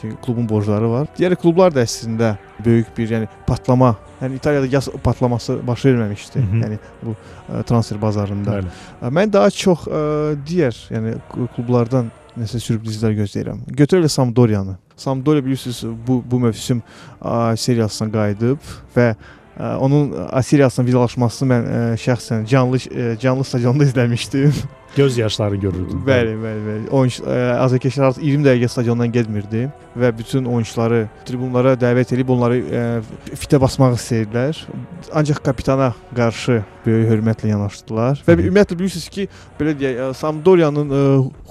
Çünki 0.00 0.16
klubun 0.24 0.46
borcları 0.48 0.88
var. 0.88 1.08
Digər 1.16 1.34
klublar 1.36 1.74
da 1.74 1.82
əslində 1.84 2.34
böyük 2.64 2.92
bir, 2.96 3.10
yəni 3.16 3.26
patlama, 3.46 3.94
yəni 4.22 4.38
İtaliyada 4.40 4.68
yaz 4.72 4.88
patlaması 5.04 5.58
baş 5.66 5.84
verməmişdi. 5.84 6.40
Hı 6.40 6.56
-hı. 6.56 6.62
Yəni 6.64 6.78
bu 7.02 7.10
ə, 7.52 7.64
transfer 7.64 8.02
bazarında. 8.02 8.50
Bəli. 8.50 8.70
Mən 9.02 9.32
daha 9.32 9.50
çox 9.50 9.84
ə, 9.88 10.36
digər, 10.46 10.76
yəni 10.94 11.14
klublardan 11.56 12.10
nəsə 12.38 12.60
sürprizlər 12.62 13.16
gözləyirəm. 13.18 13.64
Götür 13.76 14.00
elə 14.00 14.10
Sampdoriyanı. 14.12 14.76
Sampdoria 14.96 15.44
bilirsiniz 15.44 15.82
bu 16.06 16.20
bu 16.30 16.40
mövsüm 16.40 16.82
ə, 17.20 17.56
seriyasına 17.56 18.12
qayıdıb 18.12 18.72
və 18.96 19.06
ə, 19.14 19.74
onun 19.76 20.12
seriyasına 20.42 20.86
vidalaşmasını 20.86 21.52
mən 21.54 21.70
ə, 21.70 21.80
şəxsən 22.04 22.46
canlı 22.50 22.82
ə, 22.86 23.14
canlı 23.22 23.46
stadionda 23.48 23.88
izləmişdim. 23.88 24.54
Göz 24.96 25.18
yaşları 25.18 25.56
görürdüm. 25.56 26.02
Bəli, 26.06 26.34
bəli, 26.34 26.62
bəli. 26.66 26.88
Oyuncu 26.90 27.22
azərkeşlər 27.30 28.08
artıq 28.08 28.24
20 28.26 28.46
dəqiqə 28.48 28.70
stadiondan 28.72 29.12
getmirdi 29.14 29.68
və 29.98 30.10
bütün 30.18 30.48
oyunçuları 30.50 31.04
tribunlara 31.26 31.76
dəvət 31.78 32.14
edib 32.16 32.32
onları 32.34 32.58
ə, 32.58 32.82
fitə 33.38 33.60
basmaq 33.62 33.94
istəyirdilər. 33.98 34.58
Ancaq 35.14 35.38
kapitana 35.46 35.92
qarşı 36.16 36.60
böyük 36.84 37.10
hörmətlə 37.10 37.52
yanaşdılar. 37.52 38.22
Və 38.26 38.36
ümumiyyətlə 38.38 38.78
bilirsiniz 38.78 39.08
ki, 39.12 39.26
belə 39.60 39.74
deyək, 39.78 40.00
Sampdoriyanın 40.16 40.92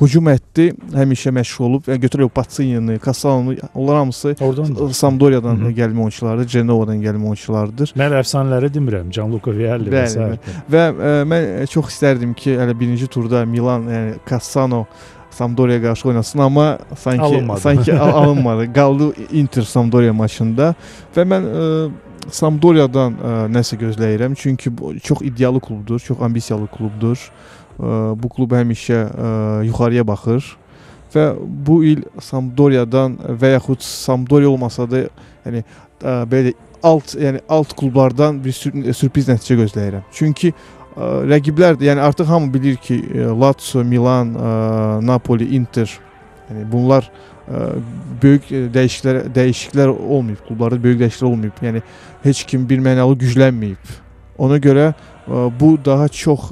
hücum 0.01 0.29
hətti 0.31 0.69
həmişə 0.95 1.33
məşğul 1.37 1.67
olub. 1.69 1.89
Yəni 1.91 2.03
götürək 2.05 2.31
Pazzini, 2.33 2.99
Cassalonu, 3.05 3.55
onlar 3.73 4.01
hamısı 4.01 4.35
Oradan 4.41 4.91
Sampdoriyadan 4.91 5.63
gəlmə 5.77 6.07
oyunçulardır, 6.07 6.49
Genovadan 6.49 7.03
gəlmə 7.03 7.31
oyunçulardır. 7.31 7.93
Mən 7.99 8.17
əfsanələri 8.19 8.71
demirəm, 8.73 9.13
Gianluca 9.13 9.53
Vialli 9.55 9.93
və 9.93 10.05
s. 10.09 10.29
Və 10.71 10.85
ə, 10.89 11.13
mən 11.29 11.69
çox 11.69 11.93
istərdim 11.93 12.33
ki, 12.37 12.55
hələ 12.59 12.73
birinci 12.79 13.07
turda 13.11 13.28
Milan, 13.45 13.87
yəni 13.89 14.13
Cassano 14.29 14.85
Sampdoriya 15.29 15.81
qarşı 15.81 16.07
oynasın, 16.07 16.39
amma 16.39 16.77
sanki 16.97 17.21
alınmadı. 17.21 17.59
sanki 17.59 17.93
al 17.93 18.23
alınmadı. 18.23 18.73
Qaldı 18.73 19.13
Inter 19.31 19.61
Sampdoria 19.61 20.13
maçında 20.13 20.73
və 21.15 21.25
mən 21.25 21.45
ə, 21.45 21.65
Sampdoriyadan 22.31 23.13
ə, 23.13 23.33
nəsə 23.53 23.77
gözləyirəm. 23.79 24.35
Çünki 24.35 24.77
bu 24.77 24.99
çox 24.99 25.21
iddialı 25.21 25.59
klubdur, 25.59 25.99
çox 25.99 26.21
ambisiyalı 26.21 26.67
klubdur. 26.67 27.17
Ə, 27.79 28.15
bu 28.23 28.29
klub 28.29 28.51
həmişə 28.51 29.03
ə, 29.05 29.65
yuxarıya 29.65 30.07
baxır 30.07 30.57
və 31.13 31.29
bu 31.39 31.83
il 31.83 32.03
Sampdoriyadan 32.21 33.15
və 33.41 33.53
yaxud 33.55 33.81
Sampdoria 33.85 34.49
olmasa 34.49 34.85
da, 34.91 35.05
yəni 35.45 35.63
ə, 36.03 36.17
belə 36.29 36.53
alt, 36.83 37.15
yəni 37.15 37.41
alt 37.49 37.73
klublardan 37.77 38.43
bir 38.43 38.53
sür 38.53 38.93
sürpriz 38.93 39.29
nəticə 39.29 39.57
gözləyirəm. 39.61 40.03
Çünki 40.11 40.53
rəqiblər 40.97 41.77
də, 41.79 41.89
yəni 41.91 42.01
artıq 42.01 42.27
hamı 42.27 42.53
bilir 42.53 42.75
ki, 42.75 43.01
Lazio, 43.41 43.83
Milan, 43.83 44.33
Napoli, 45.05 45.55
Inter, 45.55 45.89
yəni 46.49 46.71
bunlar 46.71 47.11
böyük 48.21 48.49
dəyişikliklər 48.73 49.29
dəyişikliklər 49.33 49.87
olmayıb, 49.89 50.41
klublarda 50.47 50.77
böyük 50.83 51.01
dəyişikliklər 51.01 51.31
olmayıb. 51.31 51.61
Yəni 51.65 51.81
heç 52.23 52.43
kim 52.45 52.69
bir 52.69 52.79
mənalı 52.83 53.17
güclənməyib. 53.23 53.97
Ona 54.37 54.57
görə 54.57 54.93
bu 55.59 55.77
daha 55.85 56.07
çox 56.07 56.51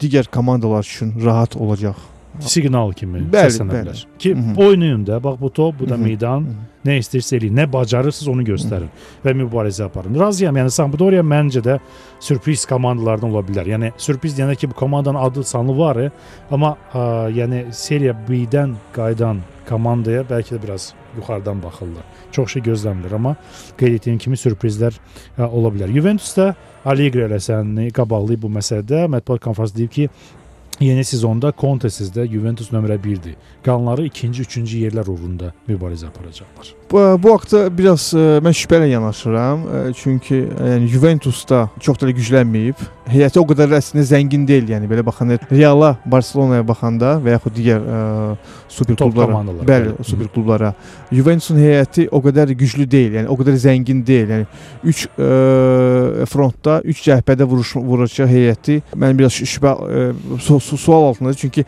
digər 0.00 0.28
komandalar 0.32 0.84
üçün 0.84 1.14
rahat 1.24 1.56
olacaq. 1.56 1.96
Siqnal 2.38 2.92
kimi 2.96 3.24
Bəli, 3.26 3.50
səslənə 3.50 3.80
bilər. 3.82 4.02
Ki 4.18 4.34
Hı 4.34 4.38
-hı. 4.38 4.66
oynayın 4.66 5.06
da, 5.06 5.24
bax 5.24 5.40
bu 5.40 5.50
top, 5.50 5.80
bu 5.80 5.88
da 5.88 5.94
Hı 5.94 5.98
-hı. 5.98 6.02
meydan. 6.02 6.40
Hı 6.40 6.44
-hı. 6.44 6.70
Nə 6.84 6.98
istəyirsə 6.98 7.36
eləyin, 7.36 7.56
nə 7.56 7.72
bacarırsınız 7.72 8.28
onu 8.28 8.42
göstərin 8.42 8.88
və 9.24 9.34
mübarizə 9.36 9.84
aparın. 9.84 10.20
Razıyam, 10.20 10.56
yəni 10.56 10.70
Sampdoria 10.70 11.22
məncə 11.22 11.60
də 11.60 11.78
sürpriz 12.20 12.64
komandalardan 12.66 13.30
ola 13.30 13.42
bilər. 13.44 13.66
Yəni 13.68 13.92
sürpriz 13.96 14.38
deyəndə 14.38 14.56
ki, 14.56 14.70
bu 14.70 14.74
komandanın 14.74 15.18
adı 15.18 15.44
sanı 15.44 15.78
var, 15.78 16.10
amma 16.50 16.76
ə, 16.94 16.98
yəni 17.36 17.64
seriya 17.72 18.16
B-dən 18.28 18.74
qayıdan 18.92 19.40
komandaya 19.68 20.22
bəlkə 20.22 20.56
də 20.56 20.62
biraz 20.62 20.94
yuxarıdan 21.16 21.62
baxırlar. 21.62 22.04
Çox 22.32 22.50
şey 22.52 22.62
gözləmirlər, 22.62 23.14
amma 23.14 23.36
qeyd 23.78 23.92
etdiyim 23.94 24.18
kimi 24.18 24.36
sürprizlər 24.36 24.92
ə, 25.38 25.48
ola 25.48 25.68
bilər. 25.68 25.92
Juventus 25.92 26.36
da 26.36 26.54
Allegri 26.84 27.26
eləsəni 27.26 27.90
qabaqlayıb 27.92 28.42
bu 28.42 28.48
məsələdə 28.48 29.04
mətbuat 29.12 29.40
konfransında 29.44 29.78
deyib 29.78 29.90
ki, 29.90 30.08
Yeni 30.80 31.02
sezonda 31.04 31.50
Conte-sizdə 31.52 32.24
Juventus 32.32 32.70
nömrə 32.72 32.96
1-dir. 33.04 33.36
Qanları 33.66 34.06
ikinci, 34.08 34.48
üçüncü 34.48 34.80
yerlər 34.86 35.12
uğrunda 35.12 35.52
mübarizə 35.68 36.08
aparacaqlar. 36.08 36.79
Bu, 36.90 37.22
bu 37.22 37.32
haqda 37.36 37.68
biraz 37.78 38.08
ə, 38.18 38.40
mən 38.42 38.54
şübhə 38.56 38.80
ilə 38.80 38.88
yanaşıram. 38.96 39.60
Ə, 39.62 39.82
çünki 39.94 40.40
yəni 40.42 40.88
Juventus 40.90 41.44
da 41.46 41.68
çox 41.78 42.00
da 42.00 42.10
güclənməyib. 42.10 42.80
Heyəti 43.10 43.38
o 43.40 43.44
qədər 43.46 43.70
də 43.70 43.78
əslində 43.78 44.02
zəngin 44.06 44.42
deyil, 44.46 44.68
yəni 44.70 44.86
belə 44.90 45.02
baxanda 45.06 45.38
Reala, 45.50 45.96
Barselonaya 46.06 46.62
baxanda 46.66 47.16
və 47.22 47.32
yaxud 47.36 47.54
digər 47.56 47.82
ə, 47.82 48.00
super 48.70 48.98
klublara, 48.98 49.40
bəli, 49.66 49.94
super 50.06 50.28
klublara 50.30 50.72
Juventusun 51.10 51.58
heyəti 51.58 52.04
o 52.14 52.20
qədər 52.22 52.52
güclü 52.58 52.86
deyil, 52.90 53.16
yəni 53.18 53.30
o 53.30 53.38
qədər 53.38 53.58
zəngin 53.64 54.02
deyil. 54.06 54.34
Yəni 54.34 54.46
3 54.92 55.06
frontda, 56.30 56.80
3 56.86 57.02
cəhbədə 57.08 57.46
vuruş 57.50 57.72
vuracaq 57.78 58.30
heyəti 58.30 58.78
mən 58.94 59.18
biraz 59.18 59.38
şübhə 59.38 59.74
ə, 59.74 60.04
su, 60.38 60.60
su, 60.62 60.78
sual 60.78 61.08
altındadır. 61.10 61.38
Çünki 61.42 61.64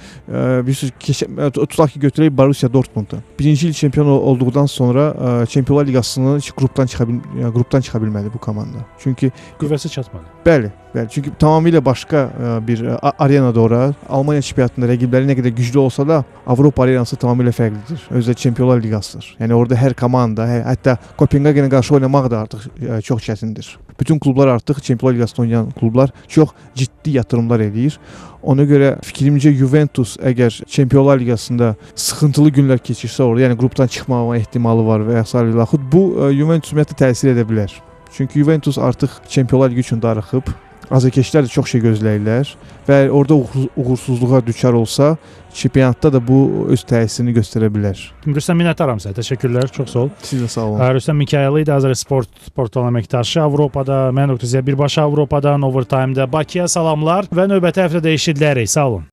bilirsiniz 0.67 1.25
tutaq 1.55 1.95
ki 1.95 2.05
götürək 2.07 2.31
Borussia 2.39 2.71
Dortmundu. 2.73 3.19
Birinci 3.39 3.69
il 3.69 3.73
çempion 3.73 4.07
ol- 4.07 4.23
olduqdan 4.33 4.67
sonra 4.67 5.12
ə, 5.13 5.47
Çempionlar 5.47 5.87
Liqasının 5.87 6.39
heç 6.39 6.51
qrupdan 6.57 6.87
çıxa 6.87 7.09
bil 7.09 7.19
yəni, 7.39 7.53
qrupdan 7.55 7.81
çıxa 7.81 7.99
bilmədi 8.03 8.33
bu 8.35 8.39
komanda. 8.39 8.85
Çünki 8.99 9.33
Qüvvəsi 9.61 9.89
çatmadı. 9.89 10.25
Bəli, 10.47 10.71
bəli. 10.95 11.09
Çünki 11.11 11.31
tamamilə 11.41 11.85
başqa 11.85 12.25
ə, 12.29 12.55
bir 12.67 12.83
ə, 12.85 12.99
a- 13.03 13.15
arenada 13.25 13.61
ora. 13.61 13.83
Almaniya 14.09 14.43
çempionatında 14.43 14.91
rəqibləri 14.93 15.31
nə 15.31 15.39
qədər 15.39 15.55
güclü 15.57 15.79
olsa 15.79 16.09
da, 16.09 16.25
Avropa 16.47 16.83
arenası 16.85 17.17
tamamilə 17.17 17.53
fərqlidir. 17.55 18.09
Özü 18.11 18.33
də 18.33 18.35
Çempionlar 18.35 18.83
Liqasıdır. 18.83 19.37
Yəni 19.41 19.55
orada 19.55 19.79
hər 19.79 19.95
komanda, 19.95 20.47
hər, 20.49 20.65
hətta 20.73 20.97
Kopenhagenə 21.19 21.71
qarşı 21.71 21.95
oynamaq 22.01 22.31
da 22.31 22.43
artıq 22.47 22.69
ə, 22.81 23.01
çox 23.03 23.23
çətindir. 23.29 23.77
Bütün 24.03 24.19
klublar 24.19 24.49
artıq 24.49 24.81
Çempionlar 24.83 25.15
Liqasında 25.15 25.43
oynayan 25.43 25.71
klublar 25.71 26.11
çox 26.29 26.49
ciddi 26.75 27.11
yatırımlar 27.11 27.61
eləyir. 27.61 27.99
Ona 28.43 28.65
görə 28.67 28.89
fikrimcə 29.07 29.53
Juventus 29.55 30.17
əgər 30.19 30.57
Çempionlar 30.67 31.21
Liqasında 31.23 31.77
sıxıntılı 31.95 32.51
günlər 32.57 32.83
keçirsə 32.83 33.23
orada, 33.23 33.45
yəni 33.45 33.59
qrupdan 33.61 33.87
çıxmama 33.87 34.37
ehtimalı 34.41 34.87
var 34.89 35.07
və 35.07 35.21
ya 35.21 35.25
sair 35.25 35.55
yaxud 35.55 35.87
bu 35.93 36.03
ə, 36.19 36.33
Juventus 36.35 36.75
ümumiyyətlə 36.75 36.99
təsir 37.05 37.31
edə 37.37 37.47
bilər. 37.47 37.79
Çünki 38.11 38.43
Juventus 38.43 38.79
artıq 38.79 39.23
Çempionlar 39.29 39.71
Ligi 39.71 39.87
üçün 39.87 40.03
darıxıb. 40.03 40.51
Azərkeşlər 40.93 41.47
də 41.47 41.49
çox 41.53 41.71
şey 41.73 41.81
gözləyirlər 41.87 42.51
və 42.89 42.97
orada 43.11 43.35
uğur- 43.35 43.69
uğursuzluğa 43.81 44.43
düçar 44.47 44.73
olsa, 44.77 45.17
çempionatda 45.55 46.11
da 46.13 46.21
bu 46.29 46.67
öz 46.69 46.83
təsirini 46.85 47.33
göstərə 47.37 47.71
bilər. 47.73 47.97
Rüstəm 48.27 48.61
minnətdaram 48.61 49.01
sənə. 49.01 49.15
Təşəkkürlər. 49.17 49.71
Çox 49.73 49.93
sağ 49.95 50.01
ol. 50.05 50.11
Siz 50.23 50.43
də 50.45 50.49
sağ 50.53 50.67
olun. 50.67 50.83
Rüstəm 50.99 51.17
Mikayəli 51.23 51.65
idi 51.65 51.73
Azər 51.73 51.95
Sport 51.97 52.29
portalının 52.57 52.93
əməkdaşı 52.93 53.41
Avropada, 53.47 54.11
mən 54.13 54.35
Ötüzə 54.37 54.61
birbaşa 54.67 55.07
Avropadan 55.09 55.65
Overtime-da 55.69 56.29
Bakıya 56.33 56.69
salamlar 56.69 57.31
və 57.33 57.49
növbəti 57.49 57.87
həftə 57.87 58.05
dəyişidlərik. 58.05 58.69
Sağ 58.69 58.87
olun. 58.91 59.09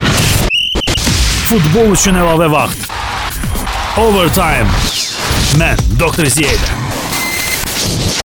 Futbol 1.49 1.95
üçün 1.95 2.19
əlavə 2.19 2.51
vaxt. 2.51 2.91
Overtime. 3.97 4.69
Mən 5.59 5.79
Doktor 5.99 6.27
Ziyədə. 6.29 6.78